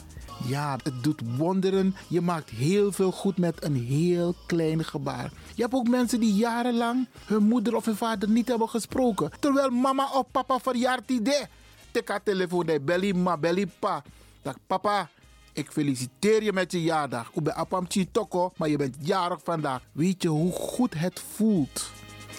Ja, 0.47 0.79
het 0.83 1.03
doet 1.03 1.21
wonderen. 1.37 1.97
Je 2.09 2.21
maakt 2.21 2.51
heel 2.51 2.93
veel 2.93 3.13
goed 3.13 3.39
met 3.39 3.65
een 3.65 3.77
heel 3.77 4.35
klein 4.47 4.85
gebaar. 4.85 5.33
Je 5.55 5.63
hebt 5.63 5.75
ook 5.75 5.89
mensen 5.89 6.21
die 6.21 6.35
jarenlang 6.35 7.07
hun 7.25 7.43
moeder 7.43 7.77
of 7.77 7.85
hun 7.85 7.97
vader 7.97 8.29
niet 8.29 8.49
hebben 8.49 8.69
gesproken. 8.69 9.31
Terwijl 9.41 9.71
mama 9.71 10.11
of 10.13 10.25
papa 10.31 10.59
idee. 11.07 11.47
Tik 11.91 12.09
haar 12.09 12.23
telefoon. 12.23 12.67
Hey, 12.67 12.83
belly 12.83 13.13
ma, 13.13 13.37
belly 13.37 13.67
pa. 13.79 14.03
Dag 14.43 14.57
papa. 14.67 15.09
Ik 15.53 15.71
feliciteer 15.73 16.43
je 16.43 16.53
met 16.53 16.73
je 16.73 16.83
jaardag. 16.83 17.31
Ik 17.35 17.43
ben 17.43 17.55
apam 17.55 17.87
toko, 18.13 18.53
maar 18.57 18.69
je 18.69 18.77
bent 18.77 18.97
jarig 19.01 19.41
vandaag. 19.45 19.83
Weet 19.93 20.23
je 20.23 20.29
hoe 20.29 20.53
goed 20.53 20.95
het 20.95 21.23
voelt? 21.35 21.91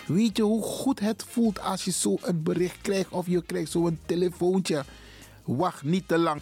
Weet 0.07 0.37
je 0.37 0.43
hoe 0.43 0.63
goed 0.63 0.99
het 0.99 1.23
voelt 1.27 1.61
als 1.61 1.83
je 1.83 1.91
zo 1.91 2.17
een 2.21 2.43
bericht 2.43 2.81
krijgt 2.81 3.09
of 3.09 3.27
je 3.27 3.41
krijgt 3.41 3.71
zo'n 3.71 3.99
telefoontje? 4.05 4.83
Wacht 5.43 5.83
niet 5.83 6.07
te 6.07 6.17
lang. 6.17 6.41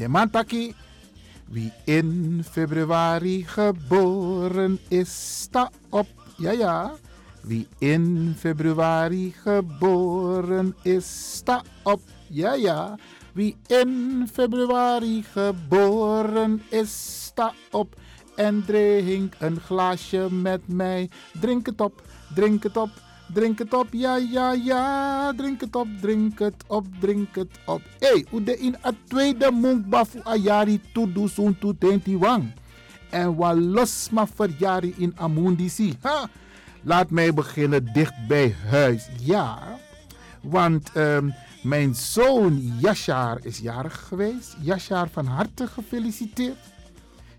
De. 0.00 0.72
Wie 1.50 1.72
in 1.84 2.40
februari 2.50 3.44
geboren 3.44 4.78
is, 4.88 5.40
sta 5.42 5.70
op. 5.90 6.06
Ja, 6.38 6.52
ja. 6.52 6.96
Wie 7.42 7.66
in 7.78 8.34
februari 8.38 9.34
geboren 9.42 10.74
is, 10.82 11.34
sta 11.36 11.62
op. 11.82 12.00
Ja, 12.28 12.54
ja. 12.54 12.96
Wie 13.32 13.56
in 13.66 14.26
februari 14.32 15.22
geboren 15.22 16.62
is, 16.70 17.24
sta 17.24 17.52
op. 17.70 17.94
En 18.36 18.64
drink 18.64 19.34
een 19.38 19.60
glaasje 19.60 20.32
met 20.32 20.60
mij. 20.68 21.10
Drink 21.40 21.66
het 21.66 21.80
op, 21.80 22.02
drink 22.34 22.62
het 22.62 22.76
op. 22.76 22.90
Drink 23.32 23.58
het 23.58 23.74
op, 23.74 23.86
ja, 23.90 24.16
ja, 24.16 24.52
ja. 24.52 25.32
Drink 25.32 25.60
het 25.60 25.76
op, 25.76 25.88
drink 26.00 26.38
het 26.38 26.64
op, 26.66 26.86
drink 27.00 27.34
het 27.34 27.58
op. 27.66 27.82
Hé, 27.98 28.24
hey, 28.30 28.44
de 28.44 28.58
in 28.58 28.76
het 28.80 28.94
tweede 29.08 29.52
munk 29.52 29.88
bafu 29.88 30.20
ayari 30.22 30.80
to 30.92 31.12
do 31.12 31.26
zo'n 31.26 31.58
to 31.58 31.74
wang. 32.18 32.52
En 33.10 33.36
wat 33.36 33.56
los 33.56 34.08
maar 34.10 34.28
verjaren 34.34 34.94
in 34.96 35.12
Amundisi. 35.16 35.96
Ha! 36.00 36.28
Laat 36.82 37.10
mij 37.10 37.34
beginnen 37.34 37.92
dicht 37.92 38.26
bij 38.28 38.54
huis. 38.66 39.08
Ja, 39.20 39.58
want 40.40 40.90
um, 40.96 41.34
mijn 41.62 41.94
zoon 41.94 42.72
Yashar 42.80 43.38
is 43.42 43.58
jarig 43.58 44.06
geweest. 44.08 44.56
Yashar 44.60 45.08
van 45.08 45.26
harte 45.26 45.66
gefeliciteerd. 45.66 46.58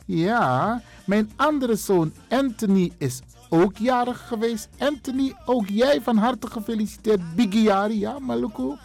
Ja, 0.06 0.82
mijn 1.06 1.32
andere 1.36 1.76
zoon 1.76 2.14
Anthony 2.30 2.92
is 2.98 3.22
ook 3.52 3.78
jarig 3.78 4.28
geweest. 4.28 4.70
Anthony, 4.80 5.34
ook 5.46 5.68
jij 5.68 6.02
van 6.02 6.18
harte 6.18 6.48
gefeliciteerd. 6.48 7.36
Bigiari, 7.36 8.00
ja, 8.00 8.20
Maluku. 8.20 8.76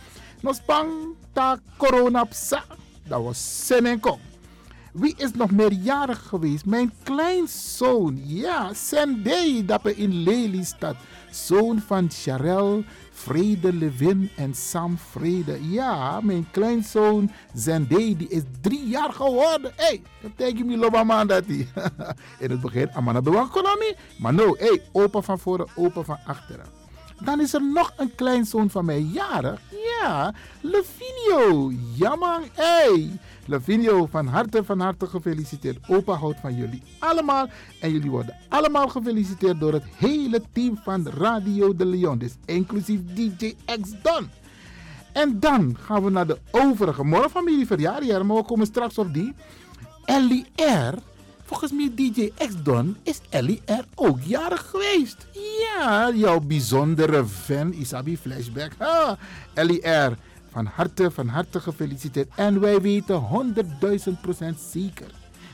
Nospang 0.41 0.91
ta 1.33 1.59
corona 1.77 2.25
psa. 2.25 2.65
Dat 3.09 3.23
was 3.23 3.67
Senenko. 3.67 4.19
Wie 4.93 5.15
is 5.17 5.33
nog 5.33 5.51
meer 5.51 5.73
jarig 5.73 6.27
geweest? 6.29 6.67
Mijn 6.67 6.93
kleinzoon. 7.03 8.21
Ja, 8.25 8.75
Sendei, 8.75 9.65
dat 9.65 9.87
in 9.87 10.23
Lelystad. 10.23 10.97
Zoon 11.31 11.81
van 11.81 12.11
Charel, 12.11 12.85
Vrede 13.27 13.73
Levin 13.73 14.31
en 14.37 14.55
Sam 14.55 14.99
Vrede. 14.99 15.59
Ja, 15.71 16.21
mijn 16.21 16.47
kleinzoon 16.51 17.31
Zendei, 17.55 18.17
die 18.17 18.29
is 18.29 18.43
drie 18.61 18.89
jaar 18.89 19.13
geworden. 19.13 19.73
Hé, 19.77 19.85
hey, 19.85 20.03
dat 20.37 20.59
je 20.59 20.65
me 20.65 20.77
loba 20.77 21.25
dat 21.25 21.45
hij. 21.47 21.69
In 22.39 22.51
het 22.51 22.61
begin, 22.61 22.91
amana 22.93 23.21
bewang 23.21 23.51
konami. 23.51 23.95
Maar 24.19 24.35
nou, 24.35 24.59
hé, 24.59 24.67
hey, 24.67 24.83
opa 24.93 25.21
van 25.21 25.39
voren, 25.39 25.67
opa 25.75 26.03
van 26.03 26.19
achteren. 26.27 26.67
Dan 27.25 27.41
is 27.41 27.55
er 27.55 27.73
nog 27.73 27.93
een 27.97 28.15
kleinzoon 28.15 28.71
van 28.71 28.85
mij 28.85 29.01
jarig. 29.01 29.61
Ja, 30.01 30.35
Levinio. 30.61 31.73
Jammer, 31.95 32.41
hé. 32.53 32.65
Hey. 32.65 33.19
Lavinio, 33.47 34.07
van 34.07 34.27
harte, 34.27 34.65
van 34.65 34.81
harte 34.81 35.07
gefeliciteerd. 35.07 35.89
Opa 35.89 36.13
houdt 36.13 36.41
van 36.41 36.57
jullie 36.57 36.83
allemaal. 36.99 37.49
En 37.81 37.93
jullie 37.93 38.11
worden 38.11 38.37
allemaal 38.49 38.89
gefeliciteerd 38.89 39.61
door 39.61 39.73
het 39.73 39.85
hele 39.97 40.43
team 40.53 40.79
van 40.85 41.09
Radio 41.09 41.77
de 41.77 41.87
Leon. 41.87 42.19
Dus 42.19 42.35
inclusief 42.45 43.01
DJ 43.15 43.55
X 43.81 43.91
Don. 44.03 44.31
En 45.13 45.41
dan 45.41 45.77
gaan 45.81 46.05
we 46.05 46.11
naar 46.11 46.27
de 46.27 46.39
overige. 46.51 47.05
Morgen 47.05 47.31
familie 47.31 47.67
verjaardag, 47.67 48.23
maar 48.23 48.37
we 48.37 48.45
komen 48.45 48.67
straks 48.67 48.99
op 48.99 49.15
die. 49.15 49.35
Ellie 50.05 50.47
R. 50.57 50.95
Volgens 51.45 51.73
mij 51.73 51.93
DJ 51.95 52.33
X 52.37 52.63
Don 52.63 52.97
is 53.03 53.21
Ellie 53.29 53.63
R 53.67 53.85
ook 53.95 54.19
jarig 54.21 54.71
geweest. 54.71 55.27
Ja, 55.61 56.13
jouw 56.15 56.41
bijzondere 56.41 57.27
fan, 57.27 57.73
Isabi 57.73 58.17
Flashback. 58.17 58.73
Ha, 58.79 59.19
Ellie 59.55 59.89
R. 59.89 60.17
Van 60.57 60.67
harte, 60.67 61.11
van 61.11 61.29
harte 61.29 61.61
gefeliciteerd. 61.61 62.29
En 62.35 62.61
wij 62.61 62.81
weten 62.81 63.23
100.000% 64.53 64.59
zeker 64.71 65.11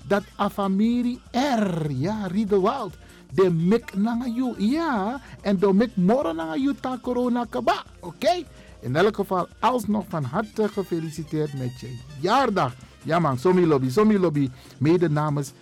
dat 0.07 0.23
Afamiri 0.37 1.21
R, 1.31 1.91
ja, 1.91 2.27
Riedewald, 2.27 2.95
de 3.33 3.51
mik 3.51 3.95
nangayu, 3.95 4.55
ja, 4.59 5.21
en 5.41 5.59
de 5.59 5.73
mik 5.73 5.97
moro 5.97 6.33
nangayu 6.33 6.75
ta 6.81 6.99
corona 7.03 7.47
kaba, 7.51 7.83
oké? 8.01 8.45
In 8.81 8.97
elk 8.97 9.17
geval, 9.17 9.49
alsnog 9.61 10.05
van 10.09 10.25
harte 10.25 10.69
gefeliciteerd 10.69 11.53
met 11.59 11.81
je 11.81 11.99
jaardag. 12.21 12.75
Ja 13.03 13.19
man, 13.19 13.39
Somi 13.39 13.67
Lobby, 13.67 13.91
Somi 13.91 14.19
Lobby, 14.19 14.51
mede 14.79 15.09
namens 15.09 15.53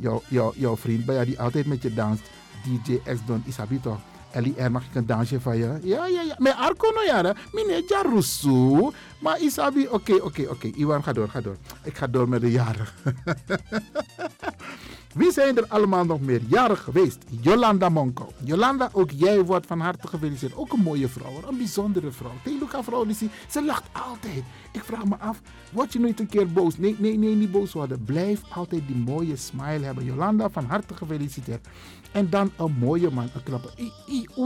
jouw 0.00 0.22
jou, 0.36 0.52
jou 0.56 0.78
vriend 0.78 1.04
bij 1.04 1.24
die 1.24 1.40
altijd 1.40 1.66
met 1.66 1.82
je 1.82 1.94
danst, 1.94 2.22
DJ 2.64 2.98
X 3.04 3.26
Don 3.26 3.42
Isabito. 3.46 3.98
Ellie 4.30 4.54
er 4.56 4.70
mag 4.70 4.84
ik 4.84 4.94
een 4.94 5.06
dansje 5.06 5.40
van 5.40 5.56
je? 5.56 5.78
Ja, 5.82 6.06
ja, 6.06 6.20
ja. 6.20 6.34
Maar 6.38 6.52
Arco 6.52 6.90
no 6.90 7.02
jaren. 7.06 7.36
Meneer 7.52 7.82
Jarusu. 7.88 8.90
Maar 9.18 9.40
Isabi, 9.40 9.86
oké, 9.90 10.14
oké, 10.14 10.46
oké. 10.48 10.66
Iwan, 10.66 11.02
ga 11.02 11.12
door, 11.12 11.28
ga 11.28 11.40
door. 11.40 11.56
Ik 11.82 11.96
ga 11.96 12.06
door 12.06 12.28
met 12.28 12.40
de 12.40 12.50
jaren. 12.50 12.86
Wie 15.18 15.32
zijn 15.32 15.56
er 15.56 15.64
allemaal 15.68 16.04
nog 16.04 16.20
meer 16.20 16.40
jarig 16.46 16.82
geweest? 16.82 17.24
Jolanda 17.40 17.88
Monko. 17.88 18.32
Jolanda, 18.44 18.88
ook 18.92 19.10
jij 19.10 19.44
wordt 19.44 19.66
van 19.66 19.80
harte 19.80 20.08
gefeliciteerd. 20.08 20.56
Ook 20.56 20.72
een 20.72 20.80
mooie 20.80 21.08
vrouw, 21.08 21.42
een 21.48 21.56
bijzondere 21.56 22.10
vrouw. 22.10 22.32
Teluka 22.42 22.82
vrouw, 22.82 23.04
die 23.04 23.30
ze 23.48 23.64
lacht 23.64 23.84
altijd. 23.92 24.44
Ik 24.72 24.84
vraag 24.84 25.04
me 25.04 25.16
af, 25.18 25.40
word 25.72 25.92
je 25.92 25.98
nooit 25.98 26.20
een 26.20 26.26
keer 26.26 26.52
boos? 26.52 26.78
Nee, 26.78 26.96
nee, 26.98 27.18
nee, 27.18 27.34
niet 27.34 27.50
boos 27.50 27.72
worden. 27.72 28.04
Blijf 28.04 28.40
altijd 28.54 28.82
die 28.86 28.96
mooie 28.96 29.36
smile 29.36 29.84
hebben. 29.84 30.04
Jolanda, 30.04 30.50
van 30.50 30.64
harte 30.64 30.94
gefeliciteerd. 30.94 31.66
En 32.12 32.30
dan 32.30 32.50
een 32.56 32.76
mooie 32.78 33.10
man, 33.10 33.28
een 33.34 33.42
knappe. 33.42 33.70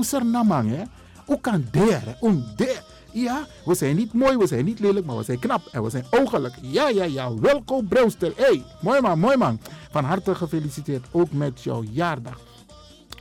Is 0.00 0.12
er 0.12 0.24
namang, 0.24 0.70
hè? 0.70 0.82
Hoe 1.26 1.40
kan 1.40 1.64
der, 1.70 2.16
der. 2.56 2.84
Ja, 3.12 3.46
we 3.64 3.74
zijn 3.74 3.96
niet 3.96 4.12
mooi, 4.12 4.36
we 4.36 4.46
zijn 4.46 4.64
niet 4.64 4.80
lelijk, 4.80 5.06
maar 5.06 5.16
we 5.16 5.22
zijn 5.22 5.38
knap 5.38 5.66
en 5.72 5.82
we 5.82 5.90
zijn 5.90 6.04
ogelijk. 6.10 6.54
Ja, 6.60 6.88
ja, 6.88 7.04
ja. 7.04 7.34
Welkom 7.34 7.88
Brewster. 7.88 8.32
hey, 8.36 8.64
mooi 8.80 9.00
man, 9.00 9.18
mooi 9.18 9.36
man. 9.36 9.60
Van 9.90 10.04
harte 10.04 10.34
gefeliciteerd 10.34 11.06
ook 11.10 11.32
met 11.32 11.62
jouw 11.62 11.82
jaardag. 11.90 12.40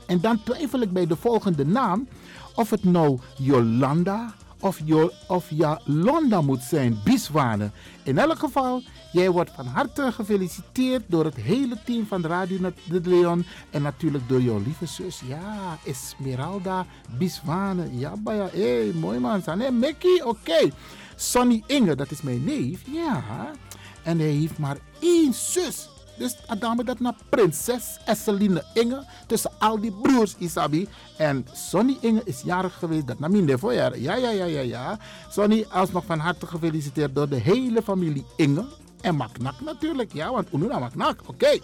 En 0.06 0.20
dan 0.20 0.42
twijfel 0.44 0.80
ik 0.80 0.92
bij 0.92 1.06
de 1.06 1.16
volgende 1.16 1.66
naam 1.66 2.08
of 2.54 2.70
het 2.70 2.84
nou 2.84 3.18
Jolanda 3.36 4.34
of, 4.60 4.80
jo 4.84 5.10
of 5.28 5.50
moet 6.42 6.62
zijn, 6.62 6.98
Biswane. 7.04 7.70
In 8.04 8.18
elk 8.18 8.38
geval, 8.38 8.82
jij 9.12 9.30
wordt 9.30 9.50
van 9.54 9.66
harte 9.66 10.12
gefeliciteerd 10.12 11.02
door 11.06 11.24
het 11.24 11.36
hele 11.36 11.76
team 11.84 12.06
van 12.06 12.26
Radio 12.26 12.72
de 12.84 13.00
Leon. 13.04 13.44
En 13.70 13.82
natuurlijk 13.82 14.28
door 14.28 14.40
jouw 14.40 14.62
lieve 14.64 14.86
zus, 14.86 15.20
ja, 15.26 15.78
Esmeralda 15.84 16.86
Biswane. 17.18 17.98
Ja, 17.98 18.12
ja, 18.24 18.48
hé, 18.52 18.82
hey, 18.82 18.92
mooi 18.94 19.18
man. 19.18 19.42
Hé, 19.44 19.70
Mickey, 19.70 20.22
oké. 20.24 20.70
Sonny 21.16 21.62
Inge, 21.66 21.94
dat 21.94 22.10
is 22.10 22.22
mijn 22.22 22.44
neef, 22.44 22.80
ja. 22.90 23.22
En 24.02 24.18
hij 24.18 24.28
heeft 24.28 24.58
maar 24.58 24.76
één 25.00 25.34
zus. 25.34 25.88
Dus 26.18 26.36
Adame 26.46 26.84
dat 26.84 27.00
naar 27.00 27.14
prinses 27.28 27.98
Esseline 28.04 28.64
Inge. 28.74 29.04
Tussen 29.26 29.50
al 29.58 29.80
die 29.80 29.92
broers 29.92 30.34
Isabi. 30.38 30.88
En 31.16 31.46
Sonny 31.52 31.96
Inge 32.00 32.22
is 32.24 32.42
jarig 32.44 32.74
geweest. 32.78 33.06
Dat 33.06 33.18
naar 33.18 33.30
mijn 33.30 33.58
voor 33.58 33.72
Ja, 33.72 33.94
ja, 33.94 34.16
ja, 34.16 34.30
ja, 34.30 34.60
ja. 34.60 34.98
Sonny 35.30 35.66
alsnog 35.70 36.04
van 36.04 36.18
harte 36.18 36.46
gefeliciteerd 36.46 37.14
door 37.14 37.28
de 37.28 37.36
hele 37.36 37.82
familie 37.82 38.24
Inge. 38.36 38.64
En 39.02 39.16
Maknak 39.16 39.60
natuurlijk. 39.60 40.12
Ja, 40.12 40.30
want 40.30 40.52
Ununa 40.52 40.78
Maknak. 40.78 41.20
Oké. 41.26 41.58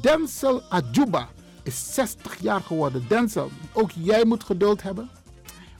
Denzel 0.00 0.62
Ajuba 0.68 1.28
is 1.62 1.94
60 1.94 2.36
jaar 2.40 2.60
geworden. 2.60 3.04
Denzel, 3.08 3.50
ook 3.72 3.90
jij 3.90 4.24
moet 4.24 4.44
geduld 4.44 4.82
hebben. 4.82 5.10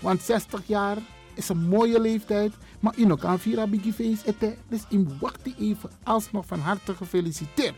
Want 0.01 0.23
60 0.23 0.61
jaar 0.67 0.97
is 1.35 1.49
een 1.49 1.69
mooie 1.69 2.01
leeftijd. 2.01 2.53
Maar 2.81 2.99
in 2.99 3.11
elkaar 3.11 3.39
vier 3.39 3.69
biggie 3.69 4.19
ete. 4.25 4.57
Dus 4.69 4.81
in 4.89 5.17
wacht 5.21 5.41
even 5.59 5.91
alsnog 6.03 6.47
van 6.47 6.59
harte 6.59 6.95
gefeliciteerd. 6.95 7.75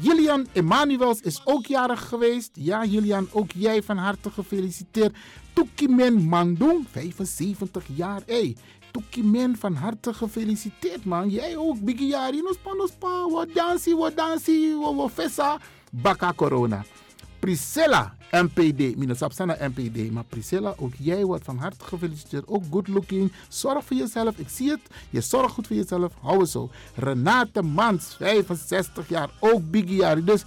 Julian 0.00 0.46
Emanuels 0.52 1.20
is 1.20 1.40
ook 1.44 1.66
jarig 1.66 2.08
geweest. 2.08 2.50
Ja, 2.52 2.84
Julian, 2.84 3.28
ook 3.32 3.50
jij 3.52 3.82
van 3.82 3.96
harte 3.96 4.30
gefeliciteerd. 4.30 5.16
Tukimen 5.52 6.22
Mandung, 6.22 6.86
75 6.90 7.84
jaar. 7.94 8.22
Hey, 8.26 8.56
Tukimen, 8.90 9.56
van 9.56 9.74
harte 9.74 10.14
gefeliciteerd, 10.14 11.04
man. 11.04 11.28
Jij 11.28 11.56
ook, 11.56 11.80
biggie 11.80 12.06
jari. 12.06 12.42
Nospa, 12.42 12.72
nospa, 12.72 13.28
wat 13.28 13.48
dansie, 13.54 13.96
wat 13.96 14.16
dansie, 14.16 14.76
wat 14.76 15.10
fessa. 15.10 15.58
Baka 15.90 16.32
corona. 16.32 16.84
Priscilla 17.38 18.14
MPD, 18.30 18.96
Minnesota 18.96 19.44
MPD. 19.44 20.12
Maar 20.12 20.24
Priscilla, 20.24 20.74
ook 20.76 20.92
jij 20.98 21.24
wordt 21.24 21.44
van 21.44 21.56
harte 21.56 21.84
gefeliciteerd. 21.84 22.46
Ook 22.46 22.64
good 22.70 22.88
looking. 22.88 23.32
Zorg 23.48 23.84
voor 23.84 23.96
jezelf. 23.96 24.38
Ik 24.38 24.48
zie 24.48 24.70
het. 24.70 24.80
Je 25.10 25.20
zorgt 25.20 25.52
goed 25.54 25.66
voor 25.66 25.76
jezelf. 25.76 26.12
Hou 26.20 26.40
het 26.40 26.50
zo. 26.50 26.70
Renate 26.94 27.62
Mans, 27.62 28.14
65 28.14 29.08
jaar. 29.08 29.30
Ook 29.40 29.70
biggie 29.70 29.96
jaar. 29.96 30.24
Dus 30.24 30.44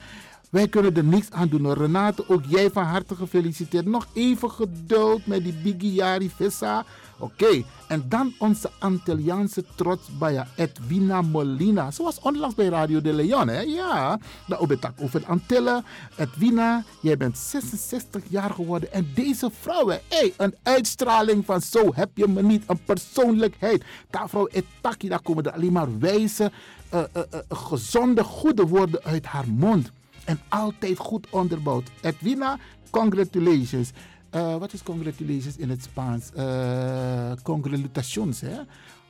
wij 0.52 0.68
kunnen 0.68 0.96
er 0.96 1.04
niks 1.04 1.30
aan 1.30 1.48
doen. 1.48 1.74
Renate, 1.74 2.30
ook 2.30 2.44
jij 2.48 2.72
van 2.72 2.84
harte 2.84 3.16
gefeliciteerd. 3.16 3.86
Nog 3.86 4.08
even 4.14 4.52
geduld 4.52 5.26
met 5.26 5.44
die 5.44 5.54
biggie 5.54 5.94
jari 5.94 6.30
vissa. 6.36 6.86
Oké, 7.18 7.44
okay. 7.44 7.66
en 7.88 8.06
dan 8.10 8.34
onze 8.38 8.70
Antilliaanse 8.80 9.64
trots 9.76 10.18
bij 10.20 10.46
Edwina 10.56 11.22
Molina. 11.22 11.92
Zoals 11.92 12.20
onlangs 12.20 12.56
bij 12.56 12.68
Radio 12.68 13.02
de 13.02 13.14
Leon, 13.14 13.48
hè? 13.48 13.60
Ja, 13.60 14.20
dat 14.48 14.60
over 14.98 15.20
de 15.20 15.28
Antillen. 15.28 15.86
Edwina, 16.16 16.84
jij 17.02 17.18
bent 17.18 17.38
66 17.38 18.24
jaar 18.28 18.50
geworden. 18.50 18.92
En 18.92 19.12
deze 19.16 19.50
vrouw, 19.60 19.88
hè? 19.88 19.98
Hey, 20.08 20.34
een 20.38 20.56
uitstraling 20.64 21.46
van 21.46 21.62
zo 21.62 21.92
heb 21.96 22.10
je 22.14 22.28
me 22.28 22.42
niet. 22.42 22.64
Een 22.68 22.84
persoonlijkheid. 22.86 23.84
Daar 24.10 24.30
vrouw 24.30 24.48
Etaki, 24.48 25.10
daar 25.10 25.22
komen 25.22 25.44
er 25.44 25.52
alleen 25.52 25.72
maar 25.72 26.00
wijze, 26.00 26.52
uh, 26.94 27.04
gezonde, 27.50 28.24
goede 28.24 28.68
woorden 28.68 29.04
uit 29.04 29.26
haar 29.26 29.48
mond. 29.48 29.92
En 30.32 30.40
altijd 30.50 30.98
goed 30.98 31.28
onderbouwd. 31.30 31.92
Edwina, 32.02 32.58
congratulations. 32.90 33.92
Uh, 34.36 34.56
wat 34.58 34.74
is 34.74 34.84
congratulations 34.84 35.58
in 35.58 35.70
het 35.70 35.84
Spaans? 35.84 36.30
Uh, 36.38 37.32
congratulations, 37.44 38.42
hè? 38.42 38.56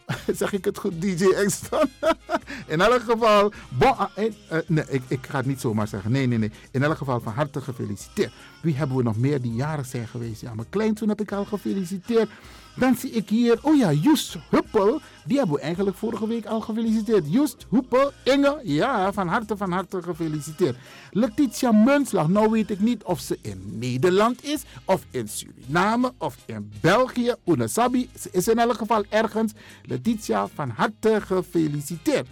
zeg 0.42 0.54
ik 0.54 0.66
het 0.66 0.78
goed, 0.78 1.02
DJ 1.02 1.26
Exton? 1.26 1.90
in 2.74 2.82
elk 2.82 3.02
geval, 3.02 3.52
bon, 3.70 3.98
ah, 3.98 4.10
eh, 4.16 4.26
eh, 4.50 4.60
nee, 4.68 4.86
ik, 4.88 5.02
ik 5.08 5.26
ga 5.26 5.38
het 5.38 5.46
niet 5.46 5.62
zomaar 5.62 5.88
zeggen. 5.88 6.12
Nee, 6.12 6.28
nee, 6.28 6.38
nee. 6.38 6.52
In 6.72 6.84
elk 6.84 6.98
geval 6.98 7.20
van 7.20 7.34
harte 7.34 7.62
gefeliciteerd. 7.62 8.34
Wie 8.62 8.76
hebben 8.76 8.98
we 8.98 9.04
nog 9.04 9.18
meer 9.18 9.42
die 9.42 9.54
jarig 9.54 9.86
zijn 9.86 10.08
geweest? 10.08 10.42
Ja, 10.42 10.54
mijn 10.54 10.70
kleinzoon 10.70 11.10
heb 11.10 11.22
ik 11.22 11.32
al 11.32 11.46
gefeliciteerd. 11.46 12.30
Dan 12.76 12.96
zie 12.96 13.12
ik 13.12 13.30
hier, 13.30 13.60
oh 13.62 13.78
ja, 13.78 13.92
Joest 13.92 14.38
Huppel. 14.50 15.02
Die 15.26 15.38
hebben 15.38 15.56
we 15.56 15.62
eigenlijk 15.62 15.98
vorige 15.98 16.28
week 16.28 16.46
al 16.46 16.62
gefeliciteerd. 16.62 17.32
Joest 17.34 17.66
Huppel, 17.70 18.12
Inge, 18.24 18.60
ja, 18.64 19.14
van 19.14 19.28
harte, 19.28 19.58
van 19.58 19.72
harte 19.72 20.02
gefeliciteerd. 20.02 20.78
Letitia 21.12 21.72
Munslag, 21.72 22.28
nou 22.28 22.52
weet 22.52 22.70
ik 22.70 22.80
niet 22.80 23.04
of 23.04 23.20
ze 23.20 23.38
in 23.42 23.62
Nederland 23.80 24.44
is, 24.44 24.64
of 24.86 25.06
in 25.12 25.28
Suriname, 25.28 26.14
of 26.18 26.38
in 26.46 26.72
België. 26.82 27.36
Unasabi, 27.46 28.10
ze 28.20 28.30
is 28.32 28.48
in 28.48 28.60
elk 28.60 28.78
geval 28.78 29.04
ergens. 29.10 29.54
Letitia, 29.86 30.48
van 30.48 30.70
harte 30.70 31.22
gefeliciteerd. 31.22 32.28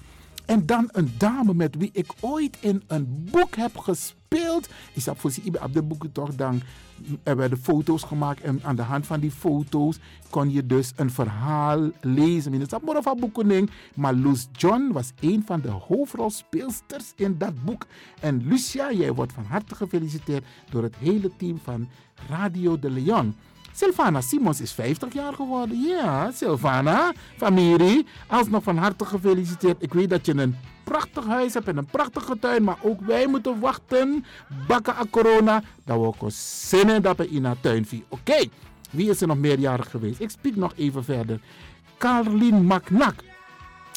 En 0.49 0.65
dan 0.65 0.89
een 0.91 1.11
dame 1.17 1.53
met 1.53 1.75
wie 1.75 1.89
ik 1.93 2.11
ooit 2.19 2.57
in 2.59 2.83
een 2.87 3.27
boek 3.31 3.55
heb 3.55 3.77
gespeeld. 3.77 4.69
Ik 4.93 5.01
zat 5.01 5.17
voor 5.17 5.31
ze 5.31 5.41
op 5.61 5.73
de 5.73 5.83
boeken 5.83 6.11
toch 6.11 6.35
dan. 6.35 6.61
Er 7.23 7.35
werden 7.35 7.57
foto's 7.57 8.03
gemaakt 8.03 8.41
en 8.41 8.59
aan 8.63 8.75
de 8.75 8.81
hand 8.81 9.07
van 9.07 9.19
die 9.19 9.31
foto's 9.31 9.99
kon 10.29 10.51
je 10.51 10.65
dus 10.65 10.93
een 10.95 11.11
verhaal 11.11 11.89
lezen. 12.01 12.53
In 12.53 12.65
maar 12.85 13.01
van 13.01 13.19
boekening. 13.19 13.69
Maar 13.95 14.13
Loes 14.13 14.47
John 14.51 14.91
was 14.91 15.11
een 15.19 15.43
van 15.45 15.61
de 15.61 15.69
hoofdrolspeelsters 15.69 17.13
in 17.15 17.37
dat 17.37 17.63
boek. 17.63 17.85
En 18.19 18.47
Lucia, 18.47 18.91
jij 18.93 19.13
wordt 19.13 19.33
van 19.33 19.45
harte 19.45 19.75
gefeliciteerd 19.75 20.45
door 20.69 20.83
het 20.83 20.95
hele 20.95 21.31
team 21.37 21.59
van 21.63 21.89
Radio 22.29 22.79
de 22.79 22.89
Leon. 22.89 23.35
Sylvana 23.79 24.21
Simons 24.21 24.61
is 24.61 24.71
50 24.71 25.13
jaar 25.13 25.33
geworden. 25.33 25.81
Ja, 25.81 26.31
Sylvana, 26.31 27.13
familie, 27.37 28.05
alsnog 28.27 28.63
van 28.63 28.77
harte 28.77 29.05
gefeliciteerd. 29.05 29.83
Ik 29.83 29.93
weet 29.93 30.09
dat 30.09 30.25
je 30.25 30.33
een 30.37 30.55
prachtig 30.83 31.25
huis 31.25 31.53
hebt 31.53 31.67
en 31.67 31.77
een 31.77 31.85
prachtige 31.85 32.39
tuin, 32.39 32.63
maar 32.63 32.77
ook 32.81 33.01
wij 33.01 33.27
moeten 33.27 33.59
wachten. 33.59 34.25
Bakken 34.67 34.95
aan 34.95 35.09
corona, 35.09 35.63
dat 35.85 35.97
we 35.97 36.05
ook 36.05 36.31
zinnen 36.67 37.01
dat 37.01 37.17
we 37.17 37.29
in 37.29 37.45
haar 37.45 37.59
tuin. 37.59 37.87
Oké, 38.09 38.45
wie 38.91 39.09
is 39.09 39.21
er 39.21 39.27
nog 39.27 39.37
meerjarig 39.37 39.89
geweest? 39.89 40.19
Ik 40.19 40.29
spreek 40.29 40.55
nog 40.55 40.73
even 40.75 41.03
verder. 41.03 41.39
Carlien 41.97 42.65
Macnak. 42.65 43.15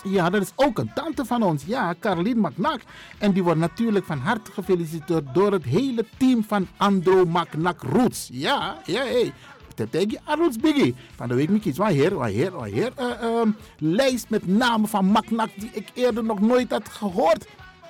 Ja, 0.04 0.30
dat 0.30 0.42
is 0.42 0.52
ook 0.56 0.78
een 0.78 0.90
tante 0.94 1.24
van 1.24 1.42
ons. 1.42 1.64
Ja, 1.64 1.94
Carlien 2.00 2.38
Macnak. 2.38 2.80
En 3.18 3.32
die 3.32 3.42
wordt 3.42 3.58
natuurlijk 3.58 4.04
van 4.04 4.18
harte 4.18 4.52
gefeliciteerd 4.52 5.34
door 5.34 5.52
het 5.52 5.64
hele 5.64 6.04
team 6.16 6.44
van 6.44 6.68
Andro 6.76 7.24
Macnak 7.24 7.82
Roots. 7.82 8.28
Ja, 8.32 8.76
ja, 8.84 9.02
hey 9.02 9.32
tegen 9.74 10.20
Arnold 10.24 10.60
Biggie. 10.60 10.94
Van 11.16 11.28
de 11.28 11.34
week 11.34 11.48
moet 11.48 11.64
iets 11.64 11.78
waar 11.78 11.90
heer, 11.90 12.14
waar 12.14 12.28
heer, 12.28 12.62
heer. 12.64 12.92
Uh, 13.00 13.42
lijst 13.78 14.30
met 14.30 14.46
namen 14.46 14.88
van 14.88 15.04
Maknak 15.04 15.50
die 15.56 15.70
ik 15.72 15.88
eerder 15.94 16.24
nog 16.24 16.40
nooit 16.40 16.70
had 16.70 16.88
gehoord 16.88 17.46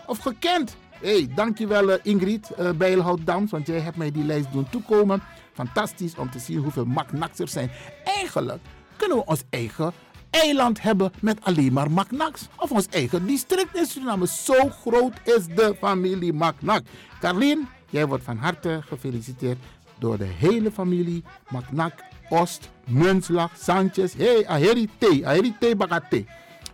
of 0.06 0.18
gekend. 0.18 0.76
hey, 1.00 1.28
dankjewel 1.34 1.90
uh, 1.90 1.94
Ingrid 2.02 2.50
uh, 2.58 2.70
Bijlhout 2.70 3.26
Dams, 3.26 3.50
want 3.50 3.66
jij 3.66 3.80
hebt 3.80 3.96
mij 3.96 4.10
die 4.10 4.24
lijst 4.24 4.52
doen 4.52 4.70
toekomen. 4.70 5.22
Fantastisch 5.52 6.16
om 6.16 6.30
te 6.30 6.38
zien 6.38 6.58
hoeveel 6.58 6.84
Maknaks 6.84 7.38
er 7.38 7.48
zijn. 7.48 7.70
Eigenlijk 8.04 8.62
kunnen 8.96 9.16
we 9.16 9.24
ons 9.26 9.42
eigen 9.50 9.92
eiland 10.30 10.82
hebben 10.82 11.12
met 11.20 11.38
alleen 11.42 11.72
maar 11.72 11.90
Maknaks. 11.90 12.48
Of 12.56 12.70
ons 12.70 12.86
eigen 12.90 13.26
district 13.26 13.76
in 13.76 13.86
Suriname. 13.86 14.26
Zo 14.26 14.68
groot 14.68 15.14
is 15.24 15.46
de 15.46 15.76
familie 15.78 16.32
Maknak. 16.32 16.82
Carlien, 17.20 17.68
jij 17.90 18.06
wordt 18.06 18.24
van 18.24 18.36
harte 18.36 18.80
gefeliciteerd 18.86 19.58
door 20.02 20.18
de 20.18 20.24
hele 20.24 20.70
familie 20.70 21.22
Maknak, 21.50 21.92
Ost, 22.28 22.70
Munslag, 22.86 23.50
Sanchez. 23.58 24.14
Hey, 24.14 24.46
aheri 24.46 24.88
te, 24.98 25.20
aheri 25.24 25.54
te 25.58 25.76
bakate. 25.76 26.24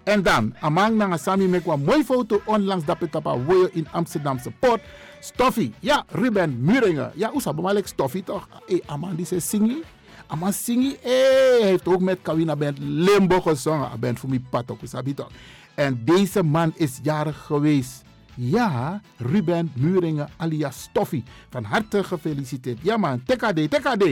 En 0.03 0.23
dan, 0.23 0.55
amang 0.61 0.97
na 0.97 1.17
sami 1.17 1.47
met 1.47 1.67
een 1.67 1.85
mooie 1.85 2.05
foto 2.05 2.41
onlangs 2.45 2.85
dat 2.85 3.01
het 3.01 3.15
op 3.15 3.69
in 3.73 3.87
Amsterdamse 3.91 4.51
Port. 4.51 4.81
Stoffie, 5.21 5.73
ja, 5.81 6.05
Ruben 6.09 6.65
Muringen. 6.65 7.13
Ja, 7.15 7.31
zou 7.37 7.77
ik 7.77 7.87
Stoffie 7.87 8.25
toch? 8.25 8.49
Hey, 8.67 8.83
amang 8.87 9.17
die 9.17 9.27
ze 9.27 9.41
singi. 9.41 9.83
Amang 10.27 10.55
singi, 10.55 10.97
hey, 11.01 11.59
heeft 11.61 11.89
ook 11.89 12.01
met 12.01 12.19
Kawina 12.23 12.57
Band 12.57 12.79
Limbo 12.79 13.41
gezongen. 13.41 14.01
Band 14.01 14.19
voor 14.19 14.29
mij 14.29 14.43
pat 14.51 14.71
ook, 14.71 14.81
toch? 15.15 15.31
En 15.75 16.01
deze 16.05 16.43
man 16.43 16.73
is 16.77 16.99
jarig 17.03 17.45
geweest. 17.45 18.05
Ja, 18.41 19.01
Ruben 19.17 19.71
Muringen 19.75 20.29
alias 20.37 20.83
Stoffie. 20.83 21.25
Van 21.51 21.65
harte 21.65 22.05
gefeliciteerd. 22.05 22.79
Ja 22.83 22.97
man, 22.97 23.23
TKD, 23.25 23.71
TKD. 23.71 24.05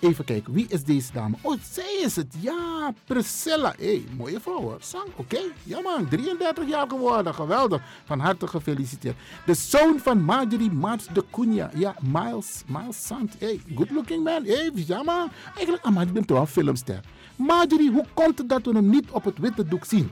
Even 0.00 0.24
kijken, 0.24 0.52
wie 0.52 0.66
is 0.68 0.84
deze 0.84 1.12
dame? 1.12 1.36
Oh, 1.42 1.56
zij 1.70 2.00
is 2.04 2.16
het. 2.16 2.34
Ja, 2.40 2.92
Priscilla. 3.04 3.74
Hé, 3.78 3.86
hey, 3.86 4.04
mooie 4.16 4.40
vrouw 4.40 4.60
hoor. 4.60 4.76
Sang, 4.80 5.06
oké. 5.16 5.38
Ja 5.62 5.80
man, 5.80 6.08
33 6.08 6.68
jaar 6.68 6.88
geworden. 6.88 7.34
Geweldig. 7.34 7.82
Van 8.04 8.18
harte 8.18 8.46
gefeliciteerd. 8.46 9.16
De 9.46 9.54
zoon 9.54 9.98
van 9.98 10.22
Marjorie 10.22 10.72
Maats 10.72 11.06
de 11.12 11.24
Cunha. 11.30 11.70
Ja, 11.74 11.94
Miles, 12.00 12.62
Miles 12.66 13.06
Sant. 13.06 13.34
Hey, 13.38 13.60
good 13.74 13.90
looking 13.90 14.24
man. 14.24 14.44
Hey, 14.44 14.70
ja 14.74 15.02
man. 15.02 15.30
Eigenlijk, 15.54 15.84
ah, 15.84 15.94
maar 15.94 16.06
ik 16.06 16.12
ben 16.12 16.24
toch 16.24 16.40
een 16.40 16.46
filmster. 16.46 17.00
Marjorie, 17.36 17.90
hoe 17.90 18.06
komt 18.14 18.38
het 18.38 18.48
dat 18.48 18.64
we 18.64 18.72
hem 18.72 18.90
niet 18.90 19.10
op 19.10 19.24
het 19.24 19.38
witte 19.38 19.64
doek 19.64 19.84
zien? 19.84 20.10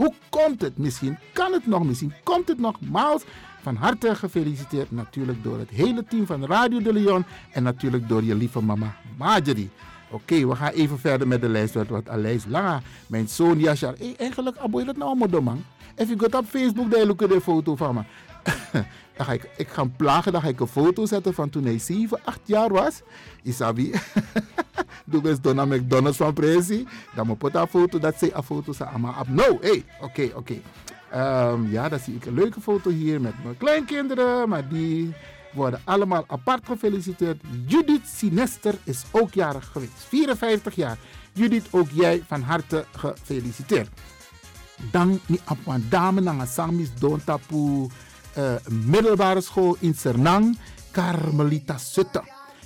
Hoe 0.00 0.12
komt 0.28 0.60
het? 0.60 0.78
Misschien 0.78 1.18
kan 1.32 1.52
het 1.52 1.66
nog, 1.66 1.84
misschien 1.84 2.12
komt 2.22 2.48
het 2.48 2.58
nog. 2.58 2.80
Maals, 2.80 3.22
van 3.62 3.76
harte 3.76 4.14
gefeliciteerd 4.14 4.90
natuurlijk 4.90 5.42
door 5.42 5.58
het 5.58 5.70
hele 5.70 6.04
team 6.04 6.26
van 6.26 6.46
Radio 6.46 6.82
de 6.82 6.92
Leon 6.92 7.24
en 7.52 7.62
natuurlijk 7.62 8.08
door 8.08 8.24
je 8.24 8.34
lieve 8.34 8.60
mama 8.60 8.96
Marjorie. 9.18 9.70
Oké, 10.10 10.46
we 10.46 10.56
gaan 10.56 10.72
even 10.72 10.98
verder 10.98 11.28
met 11.28 11.40
de 11.40 11.48
lijst. 11.48 11.74
Wat, 11.74 11.88
wat 11.88 12.08
lijst 12.14 12.46
langer. 12.48 12.82
Mijn 13.06 13.28
zoon 13.28 13.58
Yashar. 13.58 13.94
Hey, 13.98 14.14
eigenlijk, 14.16 14.56
aboy 14.56 14.84
dat 14.84 14.96
nou 14.96 15.08
allemaal 15.08 15.40
man. 15.40 15.64
Gaat 15.96 16.34
op 16.34 16.46
Facebook, 16.46 16.92
look 16.92 17.28
de 17.28 17.40
foto 17.40 17.76
van 17.76 17.94
me. 17.94 18.02
ik, 19.32 19.50
ik 19.56 19.68
ga 19.68 19.84
plagen, 19.96 20.32
dan 20.32 20.40
ga 20.40 20.48
ik 20.48 20.60
een 20.60 20.66
foto 20.66 21.06
zetten 21.06 21.34
van 21.34 21.50
toen 21.50 21.64
hij 21.64 21.78
7, 21.78 22.18
8 22.24 22.40
jaar 22.44 22.68
was. 22.68 23.02
Isabi. 23.42 23.92
Doe 25.04 25.28
eens 25.28 25.40
Donna 25.40 25.64
McDonald's 25.64 26.16
van 26.16 26.34
Prezi. 26.34 26.86
Dan 27.14 27.26
moet 27.26 27.46
ik 27.46 27.54
een 27.54 27.66
foto, 27.66 27.98
dat 27.98 28.14
zij 28.18 28.30
een 28.34 28.42
foto 28.42 28.72
sa 28.72 28.84
ama 28.84 29.14
op. 29.20 29.28
No, 29.28 29.58
hey, 29.60 29.84
oké, 30.00 30.30
oké. 30.34 30.60
Ehm, 31.10 31.70
ja, 31.70 31.88
dan 31.88 31.98
zie 31.98 32.14
ik 32.14 32.26
een 32.26 32.34
leuke 32.34 32.60
foto 32.60 32.90
hier 32.90 33.20
met 33.20 33.32
mijn 33.44 33.56
kleinkinderen, 33.56 34.48
maar 34.48 34.68
die 34.68 35.14
worden 35.52 35.80
allemaal 35.84 36.24
apart 36.26 36.66
gefeliciteerd. 36.66 37.42
Judith 37.66 38.06
Sinester 38.16 38.74
is 38.84 39.04
ook 39.10 39.34
jarig 39.34 39.70
geweest, 39.72 39.92
54 40.08 40.74
jaar. 40.74 40.98
Judith, 41.32 41.66
ook 41.70 41.88
jij 41.92 42.22
van 42.26 42.42
harte 42.42 42.84
gefeliciteerd. 42.96 43.88
Dan 44.90 45.20
ni 45.26 45.38
een 45.66 45.86
dame 45.88 46.20
na 46.20 46.46
samis 46.46 46.88
don 46.98 47.24
tapu 47.24 47.88
uh, 48.38 48.54
middelbare 48.68 49.40
school 49.40 49.76
in 49.78 49.94
Sernang, 49.94 50.58
Carmelita 50.90 51.78
Sutte. 51.78 52.22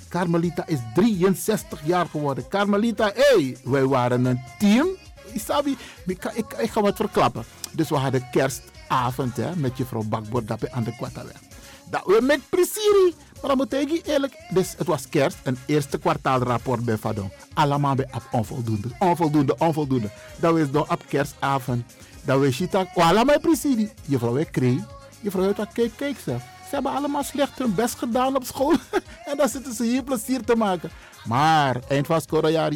Carmelita 0.09 0.67
is 0.67 0.79
63 0.93 1.79
jaar 1.83 2.05
geworden. 2.05 2.47
Carmelita, 2.47 3.11
hé, 3.13 3.43
hey, 3.43 3.57
wij 3.63 3.85
waren 3.85 4.25
een 4.25 4.41
team. 4.59 4.87
Isabi, 5.33 5.77
ik, 6.05 6.31
ik, 6.57 6.71
ga 6.71 6.81
wat 6.81 6.95
verklappen. 6.95 7.43
Dus 7.71 7.89
we 7.89 7.95
hadden 7.95 8.29
kerstavond 8.31 9.37
hè, 9.37 9.55
met 9.55 9.77
juffrouw 9.77 10.03
Bakboord 10.03 10.47
dat 10.47 10.71
aan 10.71 10.83
de 10.83 10.95
Kwataweg. 10.95 11.39
Dat 11.89 12.05
we 12.05 12.19
met 12.21 12.39
plezier. 12.49 13.13
Maar 13.41 13.55
dan 13.55 13.57
moet 13.57 13.73
ik 13.73 14.07
eerlijk, 14.07 14.33
dus 14.49 14.73
het 14.77 14.87
was 14.87 15.09
kerst, 15.09 15.37
een 15.43 15.57
eerste 15.65 15.97
kwartaalrapport 15.97 16.85
bij 16.85 16.97
Fadon. 16.97 17.31
Allemaal 17.53 17.95
bij 17.95 18.07
onvoldoende, 18.31 18.87
onvoldoende, 18.99 19.57
onvoldoende. 19.57 20.09
Dat 20.39 20.57
was 20.57 20.71
dan 20.71 20.89
op 20.89 21.03
kerstavond. 21.07 21.83
Dat 22.23 22.39
we 22.39 22.51
shita, 22.51 22.87
allemaal 22.93 23.39
plezier. 23.39 23.89
Juffrouw, 24.05 24.35
ik 24.35 24.51
kreeg, 24.51 24.79
juffrouw, 25.19 25.53
kijk, 25.73 25.91
kijk 25.95 26.17
ze. 26.17 26.35
Ze 26.69 26.73
hebben 26.73 26.91
allemaal 26.91 27.23
slecht 27.23 27.57
hun 27.57 27.75
best 27.75 27.97
gedaan 27.97 28.35
op 28.35 28.43
school. 28.43 28.73
en 29.29 29.37
dan 29.37 29.49
zitten 29.49 29.73
ze 29.73 29.83
hier 29.83 30.03
plezier 30.03 30.43
te 30.43 30.55
maken. 30.55 30.89
Maar 31.25 31.79
eind 31.87 32.07
van 32.07 32.21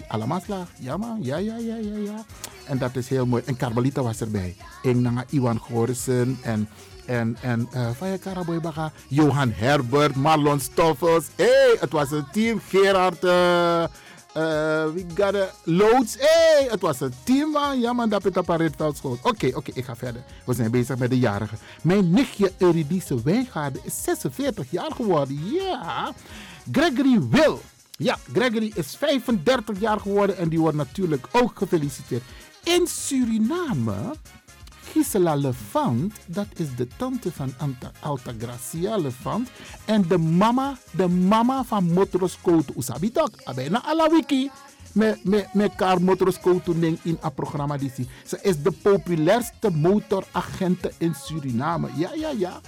allemaal 0.07 0.41
slaag. 0.45 0.67
Ja 0.79 0.97
man, 0.97 1.17
ja, 1.21 1.37
ja, 1.37 1.57
ja, 1.57 1.75
ja, 1.75 1.97
ja. 1.97 2.25
En 2.65 2.77
dat 2.77 2.95
is 2.95 3.09
heel 3.09 3.25
mooi. 3.25 3.43
En 3.45 3.57
Carmelita 3.57 4.01
was 4.01 4.21
erbij. 4.21 4.55
Inanga 4.81 5.23
Iwan 5.29 5.57
Gorissen 5.57 6.39
en 6.41 6.69
en, 7.09 7.37
en 7.41 7.69
uh, 7.75 7.89
van 7.97 8.07
je 8.07 8.17
Karaboy 8.17 8.59
Baga, 8.59 8.91
Johan 9.07 9.51
Herbert, 9.55 10.15
Marlon 10.15 10.59
Stoffels. 10.59 11.25
hey, 11.35 11.75
het 11.79 11.91
was 11.91 12.11
een 12.11 12.25
team. 12.31 12.61
Gerard, 12.67 13.23
uh, 13.23 13.83
uh, 14.37 14.93
we 14.93 15.05
got 15.15 15.35
a 15.35 15.49
loads. 15.63 16.15
hey, 16.19 16.67
het 16.69 16.81
was 16.81 16.99
een 16.99 17.13
team 17.23 17.51
man. 17.51 17.79
Ja 17.79 17.93
man, 17.93 18.09
dat 18.09 18.23
het 18.23 18.37
op 18.37 18.49
een 18.49 18.57
Rietveld 18.57 18.97
schoot. 18.97 19.19
Oké, 19.21 19.51
oké, 19.53 19.71
ik 19.73 19.85
ga 19.85 19.95
verder. 19.95 20.23
We 20.45 20.53
zijn 20.53 20.71
bezig 20.71 20.97
met 20.97 21.09
de 21.09 21.19
jarigen. 21.19 21.57
Mijn 21.81 22.09
nichtje 22.09 22.51
Eurydice 22.57 23.23
Wijngaarden 23.23 23.81
is 23.85 24.03
46 24.03 24.71
jaar 24.71 24.91
geworden. 24.91 25.51
Ja. 25.51 26.13
Gregory 26.71 27.19
Will. 27.29 27.57
Ja, 27.97 28.17
Gregory 28.33 28.71
is 28.75 28.95
35 28.95 29.79
jaar 29.79 29.99
geworden 29.99 30.37
en 30.37 30.49
die 30.49 30.59
wordt 30.59 30.77
natuurlijk 30.77 31.27
ook 31.31 31.57
gefeliciteerd. 31.57 32.23
In 32.63 32.87
Suriname 32.87 34.13
Gisela 34.91 35.35
Levant, 35.35 36.13
dat 36.25 36.47
is 36.55 36.75
de 36.75 36.87
tante 36.97 37.31
van 37.31 37.53
Alta 37.99 38.31
Gracia 38.39 38.97
Levant. 38.97 39.49
En 39.85 40.07
de 40.07 40.17
mama, 40.17 40.77
de 40.91 41.07
mama 41.07 41.63
van 41.63 41.93
Motros 41.93 42.37
Koto 42.41 42.73
Usabitok. 42.77 43.29
Abena 43.43 43.83
ala 43.83 44.09
wiki. 44.09 44.51
met, 44.93 45.23
met, 45.23 45.53
met 45.53 45.75
Car 45.75 45.97
in 46.81 47.17
het 47.21 47.35
programma. 47.35 47.77
Ze 48.25 48.39
is 48.41 48.61
de 48.61 48.71
populairste 48.71 49.69
motoragente 49.69 50.91
in 50.97 51.13
Suriname. 51.13 51.89
Ja, 51.95 52.13
ja, 52.13 52.29
ja. 52.29 52.61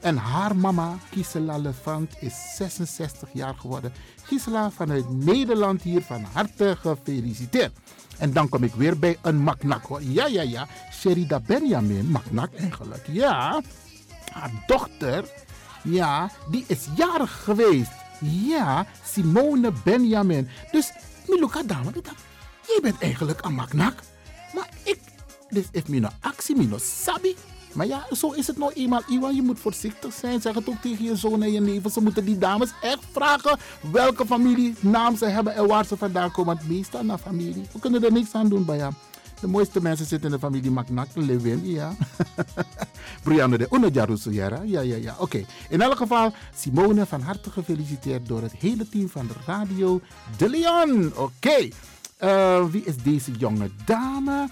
En 0.00 0.16
haar 0.16 0.56
mama, 0.56 0.98
Gisela 1.10 1.58
Levant, 1.58 2.14
is 2.20 2.34
66 2.56 3.28
jaar 3.32 3.54
geworden. 3.54 3.92
Gisela 4.22 4.70
vanuit 4.70 5.10
Nederland 5.10 5.82
hier 5.82 6.02
van 6.02 6.24
harte 6.32 6.76
gefeliciteerd. 6.80 7.72
En 8.18 8.32
dan 8.32 8.48
kom 8.48 8.62
ik 8.62 8.74
weer 8.74 8.98
bij 8.98 9.18
een 9.22 9.42
maknak 9.42 9.84
hoor. 9.84 10.02
Ja, 10.02 10.26
ja, 10.26 10.42
ja. 10.42 10.66
Sherida 10.92 11.40
Benjamin, 11.40 12.10
maknak 12.10 12.54
eigenlijk. 12.54 13.06
Ja, 13.10 13.60
haar 14.32 14.50
dochter, 14.66 15.24
ja, 15.82 16.30
die 16.50 16.64
is 16.66 16.86
jarig 16.96 17.42
geweest. 17.44 17.90
Ja, 18.20 18.86
Simone 19.04 19.72
Benjamin. 19.84 20.48
Dus, 20.70 20.92
Miluka 21.26 21.62
dame, 21.62 21.90
jij 22.66 22.78
bent 22.82 23.00
eigenlijk 23.00 23.44
een 23.44 23.54
maknak. 23.54 23.94
Maar 24.54 24.68
ik, 24.82 25.00
dit 25.48 25.68
is 25.70 25.82
mijn 25.86 26.08
actie, 26.20 26.56
mijn 26.56 26.80
sabi. 26.80 27.36
Maar 27.78 27.86
ja, 27.86 28.06
zo 28.12 28.30
is 28.30 28.46
het 28.46 28.58
nou 28.58 28.72
eenmaal. 28.72 29.02
Iwan, 29.06 29.34
je 29.34 29.42
moet 29.42 29.58
voorzichtig 29.58 30.12
zijn. 30.12 30.40
Zeg 30.40 30.54
het 30.54 30.68
ook 30.68 30.80
tegen 30.82 31.04
je 31.04 31.16
zoon 31.16 31.42
en 31.42 31.52
je 31.52 31.60
neven. 31.60 31.90
Ze 31.90 32.00
moeten 32.00 32.24
die 32.24 32.38
dames 32.38 32.70
echt 32.80 33.04
vragen 33.12 33.58
welke 33.92 34.26
familienaam 34.26 35.16
ze 35.16 35.24
hebben 35.24 35.54
en 35.54 35.66
waar 35.66 35.84
ze 35.84 35.96
vandaan 35.96 36.30
komen. 36.30 36.56
Want 36.56 36.68
meestal 36.68 37.04
naar 37.04 37.18
familie. 37.18 37.66
We 37.72 37.78
kunnen 37.78 38.04
er 38.04 38.12
niks 38.12 38.32
aan 38.32 38.48
doen 38.48 38.64
bij. 38.64 38.88
De 39.40 39.46
mooiste 39.46 39.82
mensen 39.82 40.06
zitten 40.06 40.30
in 40.30 40.34
de 40.36 40.42
familie 40.46 40.70
Maknak, 40.70 41.08
Lewin, 41.14 41.60
ja. 41.66 41.92
Brianne 43.24 43.58
de 43.58 43.68
Unajarusu, 43.70 44.32
ja, 44.32 44.60
ja, 44.64 44.80
ja. 44.80 45.16
Oké, 45.18 45.44
in 45.68 45.80
elk 45.80 45.96
geval, 45.96 46.32
Simone, 46.54 47.06
van 47.06 47.20
harte 47.20 47.50
gefeliciteerd 47.50 48.28
door 48.28 48.42
het 48.42 48.52
hele 48.52 48.88
team 48.88 49.08
van 49.08 49.26
de 49.26 49.34
Radio 49.46 50.00
De 50.36 50.48
Leon. 50.48 51.12
Oké, 51.16 51.68
uh, 52.24 52.64
wie 52.64 52.84
is 52.84 52.96
deze 52.96 53.30
jonge 53.32 53.70
dame? 53.84 54.48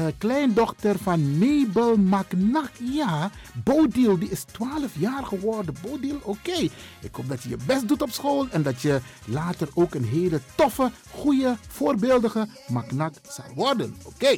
Uh, 0.00 0.06
kleindochter 0.18 0.98
van 0.98 1.38
Mabel 1.38 1.96
Maknak. 1.96 2.70
Ja, 2.78 3.30
Bodil, 3.64 4.18
die 4.18 4.30
is 4.30 4.42
12 4.42 4.90
jaar 4.92 5.24
geworden. 5.24 5.74
Bodil, 5.82 6.18
oké. 6.22 6.56
Ik 7.00 7.14
hoop 7.14 7.28
dat 7.28 7.42
je 7.42 7.48
je 7.48 7.56
best 7.66 7.88
doet 7.88 8.02
op 8.02 8.10
school 8.10 8.46
en 8.50 8.62
dat 8.62 8.82
je 8.82 9.00
later 9.24 9.68
ook 9.74 9.94
een 9.94 10.04
hele 10.04 10.40
toffe, 10.54 10.90
goede, 11.10 11.56
voorbeeldige 11.68 12.48
Maknak 12.68 13.14
zal 13.28 13.44
worden. 13.54 13.96
Oké. 14.02 14.36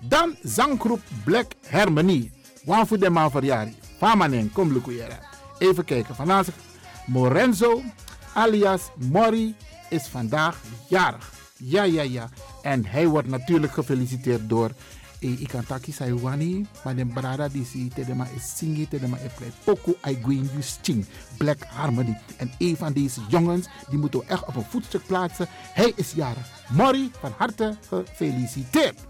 Dan 0.00 0.36
zanggroep 0.42 1.00
Black 1.24 1.52
Harmony. 1.70 2.32
Waarvoor 2.64 2.98
de 2.98 3.10
man 3.10 3.30
verjaardag? 3.30 3.74
Famanen, 3.96 4.52
kom 4.52 4.72
lukuyera. 4.72 5.18
Even 5.58 5.84
kijken. 5.84 6.14
Vandaag 6.14 6.46
Morenzo 7.06 7.82
alias 8.34 8.82
Mori 8.96 9.54
is 9.88 10.06
vandaag 10.06 10.60
jarig. 10.88 11.32
Ja, 11.56 11.82
ja, 11.82 12.02
ja. 12.02 12.28
En 12.64 12.86
hij 12.86 13.06
wordt 13.06 13.28
natuurlijk 13.28 13.72
gefeliciteerd 13.72 14.48
door 14.48 14.70
ik 15.18 15.48
kan 15.48 15.66
taki 15.66 15.92
Saiwani, 15.92 16.66
maar 16.84 16.96
de 16.96 17.06
brada 17.06 17.48
die 17.48 17.88
tedema 17.94 18.26
is 18.36 18.56
singi, 18.56 18.88
tedema 18.88 19.16
is 19.16 19.32
play 19.36 19.52
poku 19.64 19.96
I 20.08 20.18
going 20.22 20.50
ching, 20.82 21.06
Black 21.36 21.62
Harmony. 21.62 22.18
En 22.36 22.52
een 22.58 22.76
van 22.76 22.92
deze 22.92 23.20
jongens, 23.28 23.66
die 23.88 23.98
moeten 23.98 24.20
we 24.20 24.26
echt 24.26 24.44
op 24.46 24.56
een 24.56 24.64
voetstuk 24.64 25.06
plaatsen. 25.06 25.46
Hij 25.50 25.92
is 25.96 26.12
jarig. 26.12 26.48
Mori, 26.68 27.10
van 27.20 27.32
harte 27.36 27.76
gefeliciteerd. 27.88 29.00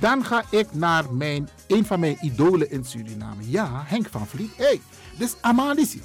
Dan 0.00 0.24
ga 0.24 0.44
ik 0.50 0.74
naar 0.74 1.14
mijn, 1.14 1.48
een 1.66 1.84
van 1.84 2.00
mijn 2.00 2.16
idolen 2.20 2.70
in 2.70 2.84
Suriname. 2.84 3.50
Ja, 3.50 3.82
Henk 3.86 4.08
van 4.10 4.26
Vliet. 4.26 4.56
Hey, 4.56 4.80
dus 5.18 5.34
Amalisi. 5.40 6.02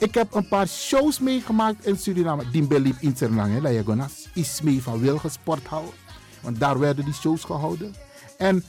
Ik 0.00 0.14
heb 0.14 0.34
een 0.34 0.48
paar 0.48 0.68
shows 0.68 1.18
meegemaakt 1.18 1.86
in 1.86 1.98
Suriname. 1.98 2.50
Dimbe 2.50 2.80
liep 2.80 2.96
in 3.00 3.16
Suriname, 3.16 3.60
Layagonas. 3.60 4.28
Is 4.34 4.60
mee 4.60 4.82
van 4.82 5.00
Wilge 5.00 5.28
Sporthal. 5.28 5.92
Want 6.40 6.60
daar 6.60 6.78
werden 6.78 7.04
die 7.04 7.14
shows 7.14 7.44
gehouden. 7.44 7.94
En 8.38 8.64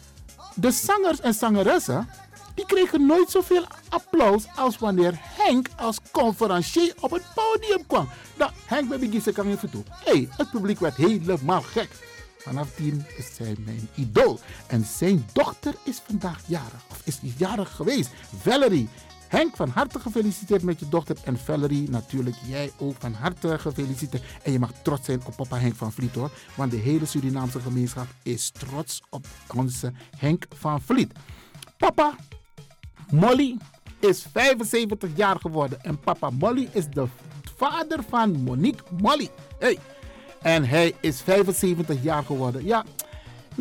de 0.56 0.72
zangers 0.72 1.20
en 1.20 1.34
zangeressen, 1.34 2.10
die 2.56 2.66
kregen 2.66 3.06
nooit 3.06 3.30
zoveel 3.30 3.64
applaus 3.90 4.46
als 4.56 4.78
wanneer 4.78 5.14
Henk 5.20 5.68
als 5.78 5.98
conferencier 6.12 6.94
op 7.00 7.12
het 7.12 7.24
podium 7.36 7.88
kwam. 7.88 8.10
Nou, 8.38 8.52
Henk 8.66 8.90
bij 8.90 9.00
Begisse 9.00 9.32
kan 9.32 9.48
even 9.48 9.70
toe. 9.70 9.84
hey, 9.90 10.30
het 10.38 10.52
publiek 10.52 10.80
werd 10.80 10.96
helemaal 10.96 11.62
gek. 11.62 11.90
Vanaf 12.38 12.76
tien 12.76 13.06
is 13.18 13.38
hij 13.38 13.56
mijn 13.66 13.90
idool. 13.96 14.40
En 14.68 14.86
zijn 14.86 15.26
dochter 15.34 15.74
is 15.84 16.02
vandaag 16.08 16.40
jarig. 16.46 16.84
Of 16.90 17.02
is 17.04 17.20
jarig 17.38 17.76
geweest. 17.76 18.10
Valerie. 18.42 18.90
Henk, 19.32 19.56
van 19.56 19.70
harte 19.70 20.00
gefeliciteerd 20.00 20.64
met 20.64 20.80
je 20.80 20.90
dochter. 20.90 21.18
En 21.24 21.38
Valerie, 21.38 21.90
natuurlijk 21.90 22.36
jij 22.48 22.72
ook 22.78 22.96
van 23.00 23.14
harte 23.14 23.60
gefeliciteerd. 23.60 24.24
En 24.44 24.52
je 24.52 24.60
mag 24.60 24.72
trots 24.84 25.06
zijn 25.06 25.22
op 25.26 25.36
papa 25.36 25.58
Henk 25.58 25.76
van 25.76 25.92
Vliet 25.92 26.16
hoor. 26.16 26.32
Want 26.56 26.72
de 26.72 26.78
hele 26.78 27.06
Surinaamse 27.06 27.60
gemeenschap 27.60 28.08
is 28.24 28.52
trots 28.52 29.02
op 29.10 29.26
onze 29.56 29.92
Henk 30.18 30.46
van 30.56 30.82
Vliet. 30.82 31.12
Papa 31.78 32.16
Molly 33.12 33.58
is 34.00 34.26
75 34.32 35.10
jaar 35.16 35.40
geworden. 35.40 35.84
En 35.84 36.00
papa 36.00 36.30
Molly 36.30 36.70
is 36.72 36.88
de 36.88 37.06
vader 37.56 38.00
van 38.10 38.44
Monique 38.44 38.84
Molly. 39.02 39.30
Hey. 39.60 39.78
En 40.42 40.64
hij 40.64 40.94
is 41.00 41.22
75 41.22 42.04
jaar 42.04 42.24
geworden. 42.24 42.66
Ja, 42.66 42.86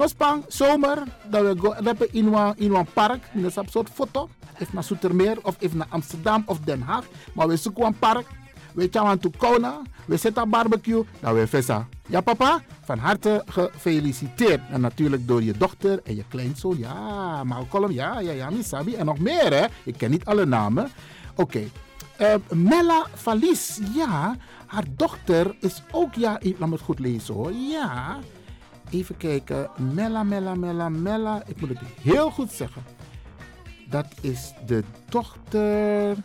Nospang, 0.01 0.45
zomer, 0.49 1.03
dat 1.31 1.43
we 1.43 1.75
hebben 1.85 2.13
in 2.13 2.33
een, 2.35 2.53
in 2.57 2.75
een 2.75 2.87
park, 2.93 3.23
in 3.35 3.45
een 3.45 3.53
soort 3.71 3.89
foto 3.95 4.29
even 4.59 4.75
naar 4.75 4.85
Soetermeer 4.85 5.39
of 5.43 5.57
even 5.59 5.77
naar 5.77 5.87
Amsterdam 5.91 6.43
of 6.47 6.61
Den 6.61 6.83
Haag. 6.83 7.05
Maar 7.33 7.49
we 7.49 7.57
zoeken 7.57 7.85
een 7.85 7.99
park. 7.99 8.27
We 8.75 8.89
gaan 8.91 9.19
to 9.19 9.31
Kona. 9.37 9.83
We 10.07 10.17
zetten 10.17 10.51
barbecue. 10.51 11.05
Nou, 11.21 11.39
we 11.39 11.47
vissen. 11.47 11.89
Ja, 12.07 12.21
papa, 12.21 12.63
van 12.85 12.99
harte 12.99 13.43
gefeliciteerd. 13.47 14.61
En 14.71 14.81
natuurlijk 14.81 15.29
door 15.29 15.43
je 15.43 15.53
dochter 15.53 16.01
en 16.05 16.17
je 16.17 16.25
kleinzoon. 16.29 16.79
Ja, 16.79 17.45
Malcolm, 17.45 17.91
ja, 17.91 18.21
ja, 18.21 18.33
ja, 18.33 18.51
Misabi. 18.51 18.95
En 18.95 19.07
nog 19.07 19.19
meer, 19.19 19.53
hè? 19.53 19.67
Ik 19.85 19.97
ken 19.97 20.11
niet 20.11 20.25
alle 20.25 20.47
namen. 20.47 20.91
Oké. 21.37 21.41
Okay. 21.41 21.71
Eh, 22.17 22.35
Mella 22.57 23.07
Valis, 23.15 23.81
ja, 23.95 24.37
haar 24.67 24.85
dochter 24.97 25.57
is 25.61 25.83
ook, 25.91 26.15
ja, 26.15 26.41
laat 26.43 26.69
me 26.69 26.75
het 26.75 26.85
goed 26.85 26.99
lezen 26.99 27.35
hoor. 27.35 27.53
Ja, 27.53 28.19
even 28.91 29.17
kijken. 29.17 29.69
Mella, 29.95 30.23
Mella, 30.23 30.55
Mella, 30.55 30.89
Mella. 30.89 31.43
Ik 31.47 31.61
moet 31.61 31.69
het 31.69 31.79
heel 32.01 32.31
goed 32.31 32.53
zeggen. 32.53 32.83
Dat 33.91 34.07
is 34.21 34.53
de 34.67 34.85
dochter. 35.09 36.17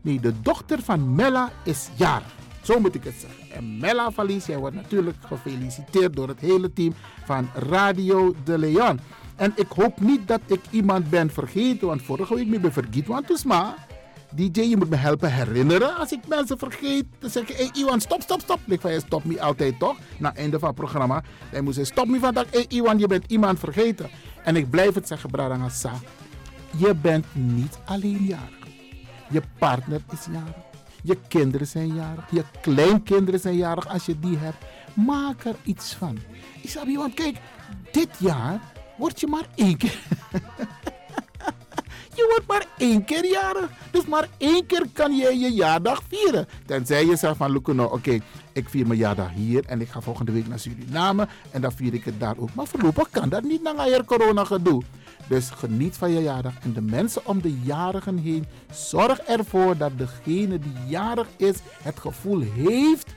Nee, 0.00 0.20
de 0.20 0.40
dochter 0.42 0.82
van 0.82 1.14
Mella 1.14 1.50
is 1.64 1.88
jarig. 1.96 2.34
Zo 2.62 2.80
moet 2.80 2.94
ik 2.94 3.04
het 3.04 3.14
zeggen. 3.18 3.56
En 3.56 3.78
Mella 3.78 4.10
Valies, 4.10 4.46
jij 4.46 4.58
wordt 4.58 4.76
natuurlijk 4.76 5.16
gefeliciteerd 5.26 6.16
door 6.16 6.28
het 6.28 6.40
hele 6.40 6.72
team 6.72 6.94
van 7.24 7.48
Radio 7.54 8.34
de 8.44 8.58
Leon. 8.58 9.00
En 9.36 9.52
ik 9.56 9.68
hoop 9.68 10.00
niet 10.00 10.28
dat 10.28 10.40
ik 10.46 10.60
iemand 10.70 11.10
ben 11.10 11.30
vergeten, 11.30 11.86
want 11.86 12.02
vorige 12.02 12.34
week 12.34 12.50
ben 12.50 12.64
ik 12.64 12.72
vergeten, 12.72 13.12
want 13.12 13.28
dus 13.28 13.44
maar. 13.44 13.86
DJ, 14.34 14.60
je 14.60 14.76
moet 14.76 14.88
me 14.88 14.96
helpen 14.96 15.32
herinneren. 15.32 15.96
Als 15.96 16.12
ik 16.12 16.28
mensen 16.28 16.58
vergeet, 16.58 17.04
dan 17.18 17.30
zeg 17.30 17.48
hé 17.48 17.54
hey, 17.54 17.70
Iwan, 17.72 18.00
stop, 18.00 18.22
stop, 18.22 18.40
stop. 18.40 18.60
Ik 18.66 18.80
van, 18.80 18.92
je 18.92 19.00
stop 19.00 19.24
me 19.24 19.42
altijd 19.42 19.78
toch? 19.78 19.96
Na 20.18 20.34
einde 20.34 20.58
van 20.58 20.68
het 20.68 20.76
programma. 20.76 21.22
Dan 21.52 21.64
moet 21.64 21.74
ze 21.74 21.84
stop 21.84 22.06
me 22.06 22.18
vandaag. 22.18 22.44
Hey, 22.50 22.64
Iwan, 22.68 22.98
je 22.98 23.06
bent 23.06 23.24
iemand 23.26 23.58
vergeten. 23.58 24.10
En 24.44 24.56
ik 24.56 24.70
blijf 24.70 24.94
het 24.94 25.06
zeggen, 25.06 25.30
Bradangasa. 25.30 25.92
Je 26.76 26.94
bent 26.94 27.26
niet 27.32 27.78
alleen 27.84 28.24
jarig. 28.24 28.66
Je 29.30 29.42
partner 29.58 30.00
is 30.12 30.26
jarig. 30.30 30.64
Je 31.02 31.18
kinderen 31.28 31.66
zijn 31.66 31.94
jarig. 31.94 32.24
Je 32.30 32.44
kleinkinderen 32.60 33.40
zijn 33.40 33.56
jarig 33.56 33.88
als 33.88 34.06
je 34.06 34.18
die 34.18 34.36
hebt. 34.36 34.64
Maak 34.94 35.44
er 35.44 35.56
iets 35.62 35.94
van. 35.94 36.18
Ik 36.62 36.70
zeg 36.70 36.84
je, 36.84 36.96
want 36.96 37.14
kijk, 37.14 37.36
dit 37.90 38.08
jaar 38.18 38.60
word 38.96 39.20
je 39.20 39.26
maar 39.26 39.46
één 39.54 39.76
keer. 39.76 39.98
je 42.16 42.26
wordt 42.28 42.46
maar 42.46 42.66
één 42.78 43.04
keer 43.04 43.26
jarig. 43.26 43.70
Dus 43.90 44.06
maar 44.06 44.28
één 44.38 44.66
keer 44.66 44.86
kan 44.92 45.16
je 45.16 45.38
je 45.38 45.52
jaardag 45.52 46.02
vieren. 46.08 46.48
Tenzij 46.66 47.06
je 47.06 47.16
zegt 47.16 47.36
van, 47.36 47.62
nou, 47.64 47.92
oké, 47.92 48.18
ik 48.52 48.68
vier 48.68 48.86
mijn 48.86 48.98
jaardag 48.98 49.32
hier 49.32 49.64
en 49.66 49.80
ik 49.80 49.88
ga 49.88 50.00
volgende 50.00 50.32
week 50.32 50.48
naar 50.48 50.58
Suriname 50.58 51.28
en 51.50 51.60
dan 51.60 51.72
vier 51.72 51.94
ik 51.94 52.04
het 52.04 52.20
daar 52.20 52.34
ook. 52.38 52.54
Maar 52.54 52.66
voorlopig 52.66 53.10
kan 53.10 53.28
dat 53.28 53.42
niet 53.42 53.62
naar 53.62 53.88
je 53.88 54.04
corona 54.04 54.44
gedoe. 54.44 54.82
Dus 55.28 55.50
geniet 55.50 55.96
van 55.96 56.10
je 56.10 56.22
jaardag. 56.22 56.52
En 56.62 56.72
de 56.72 56.80
mensen 56.80 57.26
om 57.26 57.42
de 57.42 57.60
jarigen 57.60 58.18
heen, 58.18 58.46
zorg 58.70 59.18
ervoor 59.18 59.76
dat 59.76 59.98
degene 59.98 60.58
die 60.58 60.76
jarig 60.86 61.28
is 61.36 61.56
het 61.82 61.98
gevoel 61.98 62.40
heeft 62.40 63.14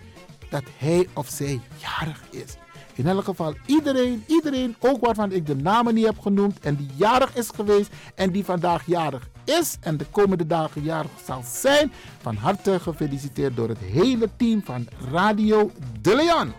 dat 0.49 0.63
hij 0.77 1.07
of 1.13 1.27
zij 1.27 1.61
jarig 1.77 2.21
is. 2.29 2.57
In 2.99 3.07
elk 3.07 3.23
geval 3.23 3.53
iedereen, 3.65 4.23
iedereen, 4.27 4.75
ook 4.79 5.05
waarvan 5.05 5.31
ik 5.31 5.45
de 5.45 5.55
namen 5.55 5.93
niet 5.93 6.05
heb 6.05 6.19
genoemd 6.19 6.59
en 6.59 6.75
die 6.75 6.89
jarig 6.95 7.35
is 7.35 7.49
geweest 7.55 7.91
en 8.15 8.31
die 8.31 8.45
vandaag 8.45 8.85
jarig 8.85 9.29
is 9.43 9.77
en 9.81 9.97
de 9.97 10.05
komende 10.11 10.47
dagen 10.47 10.83
jarig 10.83 11.11
zal 11.25 11.43
zijn, 11.45 11.91
van 12.21 12.35
harte 12.35 12.79
gefeliciteerd 12.79 13.55
door 13.55 13.69
het 13.69 13.77
hele 13.77 14.29
team 14.37 14.63
van 14.63 14.87
Radio 15.11 15.71
De 16.01 16.15
Leon. 16.15 16.53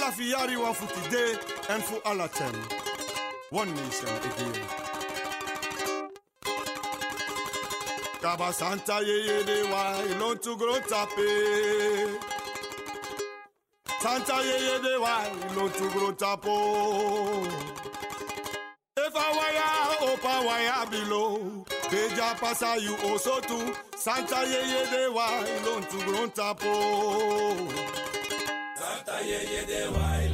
Alla 0.00 0.12
Fiariwa 0.12 0.72
for 0.74 1.02
today 1.02 1.34
and 1.70 1.82
for 1.82 2.00
Allah 2.06 2.28
ten. 2.32 2.54
One 3.50 3.74
nation 3.74 4.08
again. 4.08 4.62
Kaba 8.20 8.52
Santa 8.52 9.00
ye 9.02 9.26
ye 9.26 9.42
de 9.42 9.64
wa 9.68 10.00
ilon 10.02 10.38
tu 10.38 10.56
gron 10.56 10.80
tape. 10.86 12.20
Santa 13.98 14.36
ye 14.44 14.56
ye 14.66 14.78
de 14.82 15.00
wa 15.00 15.24
ilon 15.50 15.70
tu 15.72 15.88
gron 15.90 16.16
tapo. 16.16 17.44
If 18.98 19.14
waya, 19.14 19.68
opa 20.12 20.46
waya 20.46 20.86
below. 20.88 21.64
Beja 21.90 22.38
pasa 22.38 22.76
you 22.80 22.96
also 23.08 23.40
too. 23.40 23.74
Santa 23.96 24.46
ye 24.46 24.62
ye 24.62 24.90
de 24.92 25.12
wa 25.12 25.26
ilon 25.42 25.82
tu 25.90 25.98
gron 26.06 26.30
tapo 26.32 27.97
yeah, 29.24 29.38
yeah, 29.42 29.62
yeah, 29.68 29.88
why? 29.90 30.27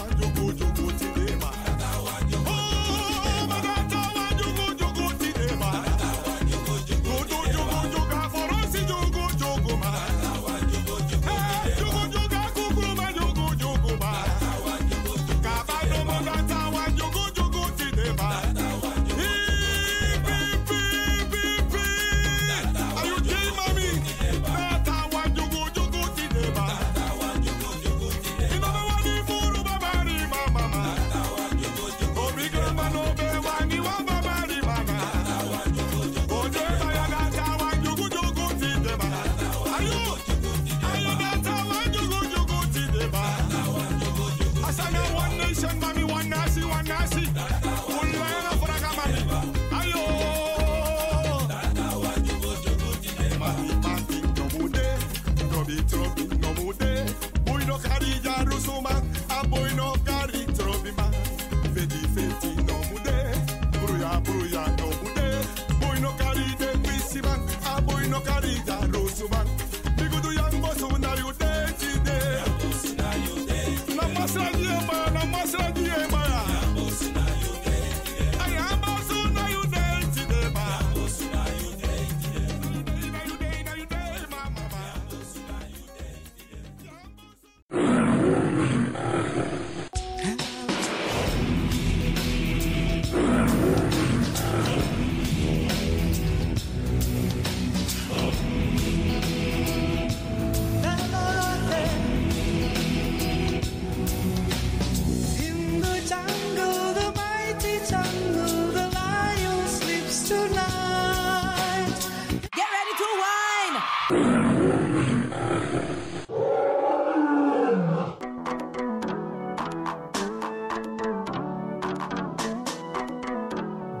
want 0.00 0.20
you. 0.20 0.29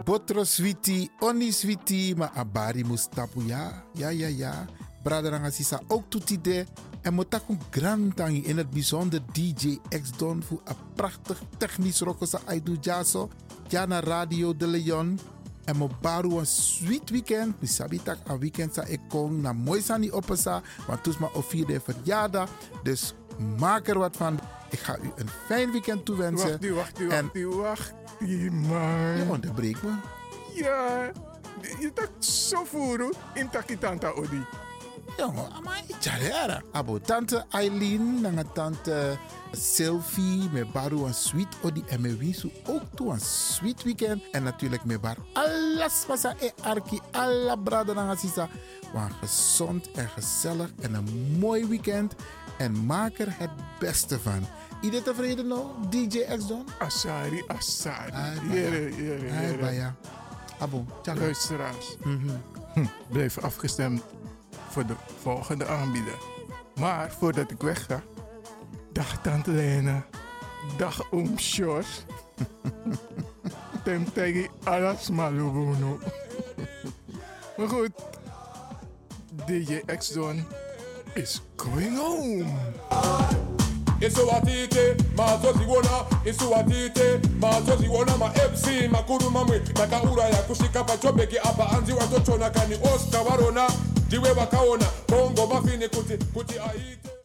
Botro 0.04 0.44
switi, 0.44 1.10
oni 1.20 1.52
switi, 1.52 2.14
ma 2.16 2.30
abari 2.34 2.84
mustapu 2.84 3.42
ya, 3.42 3.84
ya 3.94 4.10
ya 4.10 4.28
ya. 4.28 4.66
Braderanga 5.02 5.50
sisa 5.50 5.80
ook 5.86 6.04
toetide. 6.08 6.66
En 7.02 7.14
motaku 7.14 7.56
grantang 7.70 8.44
in 8.46 8.56
het 8.56 8.70
bijzonder 8.70 9.20
DJ 9.32 9.78
X-Don 9.88 10.42
voor 10.42 10.60
een 10.64 10.76
prachtig 10.94 11.42
technisch 11.58 12.00
rokosa 12.00 12.40
Aidu 12.44 12.76
Jaso. 12.80 13.28
Ja, 13.68 13.86
na 13.86 14.00
Radio 14.00 14.56
de 14.56 14.66
Leon. 14.66 15.18
En 15.70 15.76
mo 15.76 15.88
baru 16.00 16.38
een 16.38 16.46
sweet 16.46 17.10
weekend. 17.10 17.60
Mi 17.60 17.66
sabi 17.66 18.02
tak 18.02 18.18
een 18.26 18.38
weekend 18.38 18.74
sa 18.74 18.84
ik 18.84 19.00
kom 19.08 19.40
na 19.40 19.52
mooi 19.52 19.82
sani. 19.82 20.10
Want 20.10 21.02
toes 21.02 21.18
ma 21.18 21.28
o 21.32 21.40
vierde 21.40 21.80
verjaardag. 21.80 22.50
Dus 22.82 23.14
maak 23.58 23.88
er 23.88 23.98
wat 23.98 24.16
van. 24.16 24.40
Ik 24.70 24.78
ga 24.78 24.98
u 24.98 25.10
een 25.16 25.28
fijn 25.46 25.70
weekend 25.70 26.04
toewensen. 26.04 26.50
Wacht 26.50 26.64
u, 26.64 26.72
wacht 26.74 27.00
u, 27.00 27.08
wacht 27.08 27.34
u, 27.34 27.48
wacht 27.48 27.92
u, 28.18 28.50
man. 28.50 29.16
Je 29.16 29.26
onderbreekt 29.28 29.82
me. 29.82 29.90
Ja, 30.54 31.10
je 31.78 31.92
tak 31.92 32.10
zo 32.18 32.64
voeren 32.64 33.12
in 33.34 33.50
takitanta 33.50 34.08
odi. 34.08 34.44
Jongen, 35.18 35.52
ama 35.52 35.72
icharera. 35.86 36.62
Abo 36.72 36.98
tante 37.00 37.44
Eileen, 37.50 38.20
nanga 38.20 38.44
tante 38.54 39.18
Sylvie, 39.52 40.48
me 40.52 40.64
baru 40.72 41.04
een 41.06 41.14
sweet 41.14 41.48
odi 41.62 41.82
en 41.88 42.00
me 42.00 42.16
wisu 42.16 42.50
ook 42.66 42.82
toe 42.94 43.12
een 43.12 43.20
sweet 43.20 43.82
weekend. 43.82 44.22
En 44.32 44.42
natuurlijk 44.42 44.84
me 44.84 44.98
bar 44.98 45.16
alles 45.32 46.06
masa 46.08 46.34
e 46.40 46.50
arki, 46.62 47.00
alla 47.10 47.56
brada 47.56 47.92
nanga 47.92 48.14
sisa. 48.16 48.48
Maar 48.94 49.10
gezond 49.20 49.90
en 49.90 50.08
gezellig 50.08 50.70
en 50.80 50.94
een 50.94 51.36
mooi 51.38 51.66
weekend. 51.66 52.14
En 52.58 52.86
maak 52.86 53.18
er 53.18 53.34
het 53.38 53.50
beste 53.78 54.20
van. 54.20 54.46
Iedereen 54.82 55.04
tevreden 55.04 55.46
nou, 55.46 55.64
DJ 55.90 56.18
X 56.36 56.46
Don? 56.46 56.64
Asari, 56.78 57.42
Asari. 57.46 58.12
Jere, 58.52 58.96
jere, 58.96 59.26
jere. 59.28 59.92
Abo, 60.58 60.84
tjaka. 61.02 61.20
Luisteraars, 61.20 61.96
Mhm. 62.02 62.28
hm, 62.74 62.84
blijf 63.08 63.38
afgestemd 63.38 64.02
voor 64.70 64.86
de 64.86 64.94
volgende 65.20 65.66
aanbieder. 65.66 66.18
Maar 66.74 67.10
voordat 67.10 67.50
ik 67.50 67.60
wegga, 67.60 68.02
dag 68.92 69.20
Tante 69.22 69.50
Lena, 69.50 70.06
dag 70.76 71.12
Oom 71.12 71.38
Sjors. 71.38 72.04
Tem 73.84 74.12
tegi 74.12 74.48
alas 74.64 75.10
malubuno. 75.10 75.98
Maar 77.56 77.68
goed, 77.68 77.90
DJ 79.46 79.80
X-Don 79.96 80.46
is 81.14 81.42
going 81.56 81.96
home. 81.96 83.49
Isuwatite 84.00 84.96
mazoziwona 85.16 85.90
isuwatite 86.24 87.20
mazoziwona 87.40 88.16
ma-fc 88.16 88.66
makuru 88.92 89.30
mamwe 89.30 89.60
takauraya 89.60 90.36
kusvika 90.36 90.84
pachobheki 90.84 91.38
apa 91.38 91.70
anzi 91.70 91.92
watochona 91.92 92.50
kani 92.50 92.74
oscar 92.94 93.24
varona 93.24 93.70
ndiwe 94.06 94.32
vakaona 94.32 94.84
bongo 95.08 95.46
mafini 95.46 95.88
kuti 95.88 96.24
kuti 96.34 96.54
aite 96.58 97.10